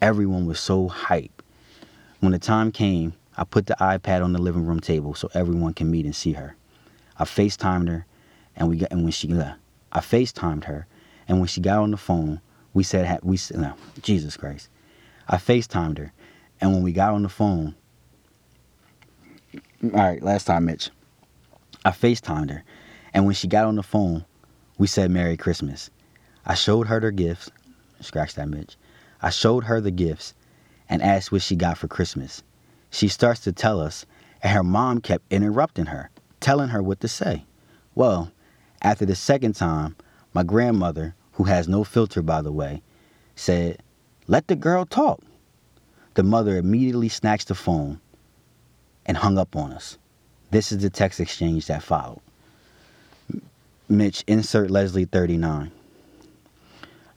Everyone 0.00 0.46
was 0.46 0.58
so 0.58 0.88
hype. 0.88 1.42
When 2.20 2.32
the 2.32 2.38
time 2.38 2.72
came, 2.72 3.14
I 3.36 3.44
put 3.44 3.66
the 3.66 3.76
iPad 3.80 4.24
on 4.24 4.32
the 4.32 4.40
living 4.40 4.66
room 4.66 4.80
table 4.80 5.14
so 5.14 5.28
everyone 5.34 5.74
can 5.74 5.90
meet 5.90 6.04
and 6.04 6.14
see 6.14 6.32
her. 6.32 6.56
I 7.18 7.24
FaceTimed 7.24 7.88
her, 7.88 8.06
and 8.56 8.68
we 8.68 8.76
got 8.76 8.92
and 8.92 9.02
when 9.02 9.12
she 9.12 9.28
left, 9.28 9.58
I 9.90 10.00
FaceTimed 10.00 10.64
her, 10.64 10.86
and 11.28 11.38
when 11.38 11.46
she 11.48 11.60
got 11.60 11.78
on 11.78 11.90
the 11.90 11.96
phone, 11.96 12.40
we 12.74 12.82
said 12.82 13.20
we 13.22 13.38
no, 13.54 13.74
Jesus 14.02 14.36
Christ. 14.36 14.68
I 15.28 15.36
FaceTimed 15.36 15.98
her, 15.98 16.12
and 16.60 16.72
when 16.72 16.82
we 16.82 16.92
got 16.92 17.12
on 17.12 17.22
the 17.22 17.28
phone, 17.28 17.74
all 19.84 19.90
right, 19.90 20.22
last 20.22 20.46
time, 20.46 20.64
Mitch, 20.66 20.90
I 21.84 21.90
FaceTimed 21.90 22.50
her, 22.50 22.64
and 23.14 23.26
when 23.26 23.34
she 23.34 23.48
got 23.48 23.66
on 23.66 23.76
the 23.76 23.82
phone, 23.82 24.24
we 24.78 24.86
said 24.86 25.10
Merry 25.10 25.36
Christmas. 25.36 25.90
I 26.46 26.54
showed 26.54 26.86
her 26.88 27.00
the 27.00 27.12
gifts. 27.12 27.50
Scratch 28.00 28.34
that, 28.34 28.48
Mitch. 28.48 28.76
I 29.20 29.30
showed 29.30 29.64
her 29.64 29.80
the 29.80 29.90
gifts 29.90 30.34
and 30.88 31.02
asked 31.02 31.30
what 31.30 31.42
she 31.42 31.56
got 31.56 31.78
for 31.78 31.88
Christmas. 31.88 32.42
She 32.90 33.08
starts 33.08 33.40
to 33.40 33.52
tell 33.52 33.80
us, 33.80 34.06
and 34.42 34.52
her 34.52 34.62
mom 34.62 35.00
kept 35.00 35.24
interrupting 35.30 35.86
her, 35.86 36.10
telling 36.40 36.68
her 36.68 36.82
what 36.82 37.00
to 37.00 37.08
say. 37.08 37.44
Well, 37.94 38.32
after 38.82 39.06
the 39.06 39.14
second 39.14 39.54
time, 39.54 39.96
my 40.34 40.42
grandmother, 40.42 41.14
who 41.32 41.44
has 41.44 41.68
no 41.68 41.84
filter 41.84 42.22
by 42.22 42.42
the 42.42 42.52
way, 42.52 42.82
said, 43.36 43.81
Let 44.28 44.46
the 44.46 44.56
girl 44.56 44.84
talk. 44.84 45.20
The 46.14 46.22
mother 46.22 46.56
immediately 46.56 47.08
snatched 47.08 47.48
the 47.48 47.54
phone 47.54 48.00
and 49.04 49.16
hung 49.16 49.38
up 49.38 49.56
on 49.56 49.72
us. 49.72 49.98
This 50.50 50.70
is 50.70 50.82
the 50.82 50.90
text 50.90 51.18
exchange 51.18 51.66
that 51.66 51.82
followed. 51.82 52.20
Mitch, 53.88 54.22
insert 54.26 54.70
Leslie 54.70 55.06
39. 55.06 55.70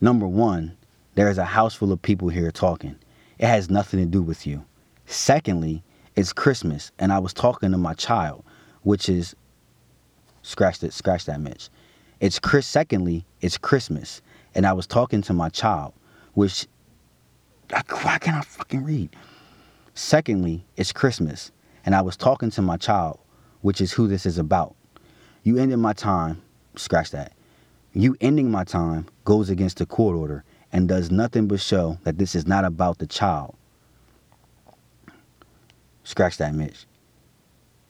Number 0.01 0.28
one, 0.28 0.76
there 1.16 1.30
is 1.30 1.38
a 1.38 1.45
house 1.45 1.76
full 1.76 1.91
of 1.91 2.01
people 2.01 2.30
here 2.30 2.51
talking. 2.51 2.95
It 3.38 3.47
has 3.47 3.70
nothing 3.70 3.99
to 3.99 4.06
do 4.06 4.22
with 4.22 4.47
you. 4.47 4.64
Secondly, 5.06 5.84
it's 6.16 6.34
Christmas, 6.34 6.91
and 6.97 7.12
I 7.12 7.20
was 7.20 7.34
talking 7.34 7.72
to 7.72 7.78
my 7.78 7.93
child, 7.93 8.43
which 8.84 9.10
is 9.10 9.36
scratch 10.41 10.80
that 10.80 10.93
scratch 10.93 11.26
that 11.26 11.39
Mitch. 11.39 11.70
It's 12.20 12.39
Chris. 12.39 12.66
Secondly, 12.66 13.26
it's 13.41 13.58
Christmas, 13.58 14.22
and 14.56 14.66
I 14.66 14.74
was 14.74 14.88
talking 14.88 15.22
to 15.24 15.34
my 15.34 15.49
child, 15.49 15.93
which 16.34 16.68
why 17.72 18.18
can't 18.20 18.38
I 18.38 18.41
fucking 18.41 18.84
read? 18.84 19.16
Secondly, 19.93 20.66
it's 20.76 20.91
Christmas, 20.91 21.51
and 21.86 21.95
I 21.95 22.01
was 22.01 22.18
talking 22.18 22.51
to 22.51 22.61
my 22.61 22.78
child, 22.78 23.20
which 23.61 23.82
is 23.82 23.91
who 23.91 24.07
this 24.07 24.26
is 24.26 24.38
about. 24.38 24.76
You 25.43 25.57
ended 25.57 25.80
my 25.80 25.93
time 25.93 26.41
scratch 26.80 27.11
that. 27.11 27.34
You 27.93 28.18
ending 28.20 28.51
my 28.51 28.63
time 28.63 29.07
goes 29.24 29.49
against 29.49 29.78
the 29.78 29.86
court 29.86 30.16
order 30.16 30.43
and 30.72 30.88
does 30.88 31.11
nothing 31.11 31.47
but 31.47 31.61
show 31.61 31.97
that 32.03 32.18
this 32.18 32.36
is 32.36 32.45
not 32.45 32.66
about 32.66 32.97
the 32.97 33.07
child. 33.07 33.55
Scratch 36.03 36.38
that, 36.38 36.53
Mitch. 36.53 36.86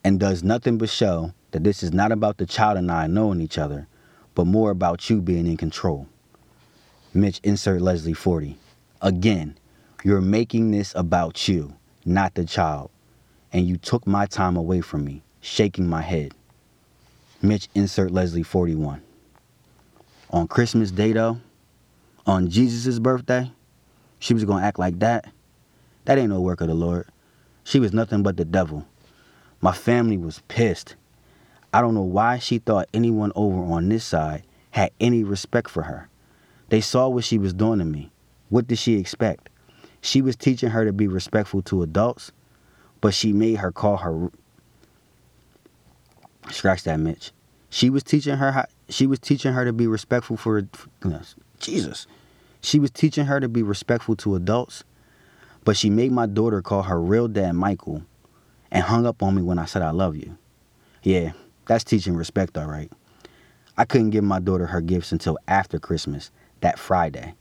And 0.03 0.19
does 0.19 0.43
nothing 0.43 0.77
but 0.77 0.89
show 0.89 1.33
that 1.51 1.63
this 1.63 1.81
is 1.81 1.91
not 1.91 2.11
about 2.11 2.37
the 2.37 2.45
child 2.45 2.77
and 2.77 2.91
I 2.91 3.07
knowing 3.07 3.41
each 3.41 3.57
other, 3.57 3.87
but 4.35 4.45
more 4.45 4.69
about 4.69 5.09
you 5.09 5.21
being 5.21 5.47
in 5.47 5.57
control. 5.57 6.07
Mitch, 7.13 7.39
insert 7.43 7.81
Leslie 7.81 8.13
40. 8.13 8.57
Again, 9.01 9.57
you're 10.05 10.21
making 10.21 10.69
this 10.69 10.93
about 10.95 11.47
you, 11.47 11.73
not 12.05 12.35
the 12.35 12.45
child. 12.45 12.91
and 13.51 13.67
you 13.67 13.77
took 13.77 14.05
my 14.05 14.25
time 14.27 14.57
away 14.57 14.81
from 14.81 15.03
me, 15.05 15.23
shaking 15.41 15.87
my 15.87 16.01
head. 16.01 16.33
Mitch, 17.41 17.69
insert 17.73 18.11
Leslie 18.11 18.43
41. 18.43 19.01
On 20.31 20.47
Christmas 20.47 20.91
Day, 20.91 21.13
though, 21.13 21.39
on 22.27 22.49
Jesus' 22.49 22.99
birthday, 22.99 23.51
she 24.19 24.33
was 24.33 24.43
to 24.43 24.53
act 24.55 24.77
like 24.77 24.99
that. 24.99 25.31
That 26.05 26.19
ain't 26.19 26.29
no 26.29 26.41
work 26.41 26.61
of 26.61 26.67
the 26.67 26.75
Lord. 26.75 27.07
She 27.63 27.79
was 27.79 27.93
nothing 27.93 28.23
but 28.23 28.37
the 28.37 28.45
devil. 28.45 28.85
My 29.61 29.73
family 29.73 30.17
was 30.17 30.41
pissed. 30.49 30.95
I 31.73 31.81
don't 31.81 31.95
know 31.95 32.01
why 32.03 32.39
she 32.39 32.59
thought 32.59 32.89
anyone 32.93 33.31
over 33.35 33.61
on 33.73 33.89
this 33.89 34.05
side 34.05 34.43
had 34.71 34.91
any 34.99 35.23
respect 35.23 35.69
for 35.69 35.83
her. 35.83 36.09
They 36.69 36.81
saw 36.81 37.07
what 37.07 37.23
she 37.23 37.37
was 37.37 37.53
doing 37.53 37.79
to 37.79 37.85
me. 37.85 38.11
What 38.49 38.67
did 38.67 38.77
she 38.79 38.99
expect? 38.99 39.49
She 40.05 40.21
was 40.21 40.35
teaching 40.35 40.69
her 40.69 40.85
to 40.85 40.93
be 40.93 41.07
respectful 41.07 41.63
to 41.63 41.81
adults, 41.81 42.31
but 43.01 43.15
she 43.15 43.33
made 43.33 43.55
her 43.55 43.71
call 43.71 43.97
her. 43.97 44.29
Scratch 46.51 46.83
that, 46.83 46.99
Mitch. 46.99 47.31
She 47.71 47.89
was 47.89 48.03
teaching 48.03 48.35
her 48.37 48.51
how. 48.51 48.65
She 48.87 49.07
was 49.07 49.17
teaching 49.17 49.53
her 49.53 49.65
to 49.65 49.73
be 49.73 49.87
respectful 49.87 50.37
for. 50.37 50.61
Jesus. 51.59 52.05
She 52.61 52.77
was 52.77 52.91
teaching 52.91 53.25
her 53.25 53.39
to 53.39 53.49
be 53.49 53.63
respectful 53.63 54.15
to 54.17 54.35
adults, 54.35 54.83
but 55.63 55.75
she 55.75 55.89
made 55.89 56.11
my 56.11 56.27
daughter 56.27 56.61
call 56.61 56.83
her 56.83 57.01
real 57.01 57.27
dad 57.27 57.53
Michael, 57.53 58.03
and 58.69 58.83
hung 58.83 59.07
up 59.07 59.23
on 59.23 59.33
me 59.33 59.41
when 59.41 59.57
I 59.57 59.65
said 59.65 59.81
I 59.81 59.89
love 59.89 60.15
you. 60.15 60.37
Yeah, 61.01 61.31
that's 61.65 61.83
teaching 61.83 62.15
respect, 62.15 62.59
all 62.59 62.67
right. 62.67 62.91
I 63.75 63.85
couldn't 63.85 64.11
give 64.11 64.23
my 64.23 64.39
daughter 64.39 64.67
her 64.67 64.81
gifts 64.81 65.11
until 65.11 65.39
after 65.47 65.79
Christmas, 65.79 66.29
that 66.61 66.77
Friday, 66.77 67.33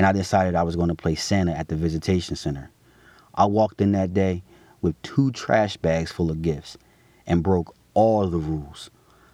and 0.00 0.06
I 0.06 0.12
decided 0.12 0.54
I 0.54 0.62
was 0.62 0.76
going 0.76 0.88
to 0.88 0.94
play 0.94 1.14
Santa 1.14 1.52
at 1.52 1.68
the 1.68 1.76
visitation 1.76 2.34
center. 2.34 2.70
I 3.34 3.44
walked 3.44 3.82
in 3.82 3.92
that 3.92 4.14
day 4.14 4.42
with 4.80 4.94
two 5.02 5.30
trash 5.32 5.76
bags 5.76 6.10
full 6.10 6.30
of 6.30 6.40
gifts 6.40 6.78
and 7.26 7.42
broke 7.42 7.76
all 7.92 8.26
the 8.26 8.38
rules. 8.38 8.90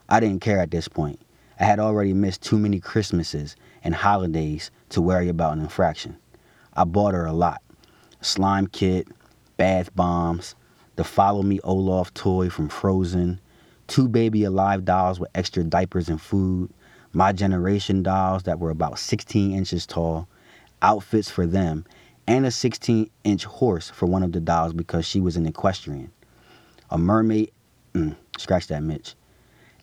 I 0.08 0.18
didn't 0.18 0.40
care 0.40 0.58
at 0.58 0.72
this 0.72 0.88
point. 0.88 1.20
I 1.60 1.66
had 1.66 1.78
already 1.78 2.12
missed 2.14 2.42
too 2.42 2.58
many 2.58 2.80
Christmases 2.80 3.54
and 3.84 3.94
holidays 3.94 4.72
to 4.88 5.00
worry 5.00 5.28
about 5.28 5.52
an 5.52 5.60
infraction. 5.60 6.16
I 6.74 6.82
bought 6.82 7.14
her 7.14 7.26
a 7.26 7.32
lot 7.32 7.62
slime 8.20 8.66
kit, 8.66 9.06
bath 9.56 9.94
bombs, 9.94 10.56
the 10.96 11.04
Follow 11.04 11.44
Me 11.44 11.60
Olaf 11.62 12.12
toy 12.12 12.50
from 12.50 12.68
Frozen, 12.68 13.40
two 13.86 14.08
baby 14.08 14.42
alive 14.42 14.84
dolls 14.84 15.20
with 15.20 15.30
extra 15.32 15.62
diapers 15.62 16.08
and 16.08 16.20
food, 16.20 16.70
my 17.12 17.30
generation 17.30 18.02
dolls 18.02 18.42
that 18.42 18.58
were 18.58 18.70
about 18.70 18.98
16 18.98 19.52
inches 19.54 19.86
tall, 19.86 20.26
outfits 20.82 21.30
for 21.30 21.46
them, 21.46 21.84
and 22.26 22.44
a 22.44 22.50
16 22.50 23.10
inch 23.24 23.44
horse 23.44 23.90
for 23.90 24.06
one 24.06 24.22
of 24.22 24.32
the 24.32 24.40
dolls 24.40 24.72
because 24.72 25.06
she 25.06 25.20
was 25.20 25.36
an 25.36 25.46
equestrian. 25.46 26.10
A 26.90 26.98
mermaid, 26.98 27.52
mm, 27.94 28.16
scratch 28.38 28.66
that, 28.68 28.82
Mitch. 28.82 29.14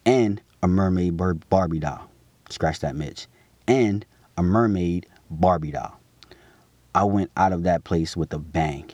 And 0.05 0.41
a 0.61 0.67
mermaid 0.67 1.17
Barbie 1.49 1.79
doll, 1.79 2.09
scratch 2.49 2.79
that, 2.79 2.95
Mitch. 2.95 3.27
And 3.67 4.05
a 4.37 4.43
mermaid 4.43 5.07
Barbie 5.29 5.71
doll. 5.71 5.99
I 6.95 7.05
went 7.05 7.31
out 7.37 7.53
of 7.53 7.63
that 7.63 7.83
place 7.83 8.15
with 8.15 8.33
a 8.33 8.39
bang. 8.39 8.91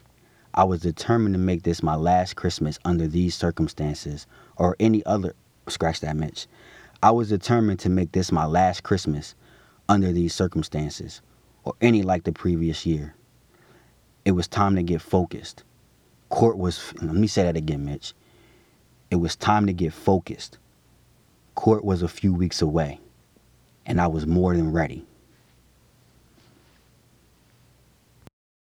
I 0.54 0.64
was 0.64 0.82
determined 0.82 1.36
to 1.36 1.40
make 1.40 1.64
this 1.64 1.84
my 1.84 1.96
last 1.96 2.36
Christmas 2.36 2.80
under 2.86 3.08
these 3.08 3.36
circumstances 3.36 4.26
or 4.58 4.76
any 4.80 5.06
other. 5.06 5.34
Scratch 5.68 6.00
that, 6.02 6.16
Mitch. 6.16 6.48
I 7.04 7.12
was 7.12 7.30
determined 7.30 7.80
to 7.82 7.90
make 7.90 8.12
this 8.12 8.32
my 8.32 8.46
last 8.46 8.84
Christmas 8.84 9.36
under 9.88 10.12
these 10.12 10.34
circumstances 10.34 11.22
or 11.70 11.76
any 11.82 12.02
like 12.02 12.24
the 12.24 12.32
previous 12.32 12.84
year. 12.84 13.14
It 14.26 14.32
was 14.32 14.48
time 14.48 14.76
to 14.76 14.82
get 14.82 15.04
focused. 15.04 15.64
Court 16.30 16.58
was, 16.58 16.96
let 17.00 17.14
me 17.14 17.28
say 17.28 17.44
that 17.44 17.56
again, 17.56 17.86
Mitch. 17.86 18.14
It 19.12 19.18
was 19.18 19.36
time 19.36 19.68
to 19.68 19.74
get 19.74 19.94
focused. 19.94 20.58
Court 21.54 21.86
was 21.86 22.02
a 22.02 22.08
few 22.08 22.34
weeks 22.34 22.64
away, 22.64 23.00
and 23.86 24.02
I 24.02 24.08
was 24.08 24.26
more 24.26 24.56
than 24.56 24.72
ready. 24.72 25.06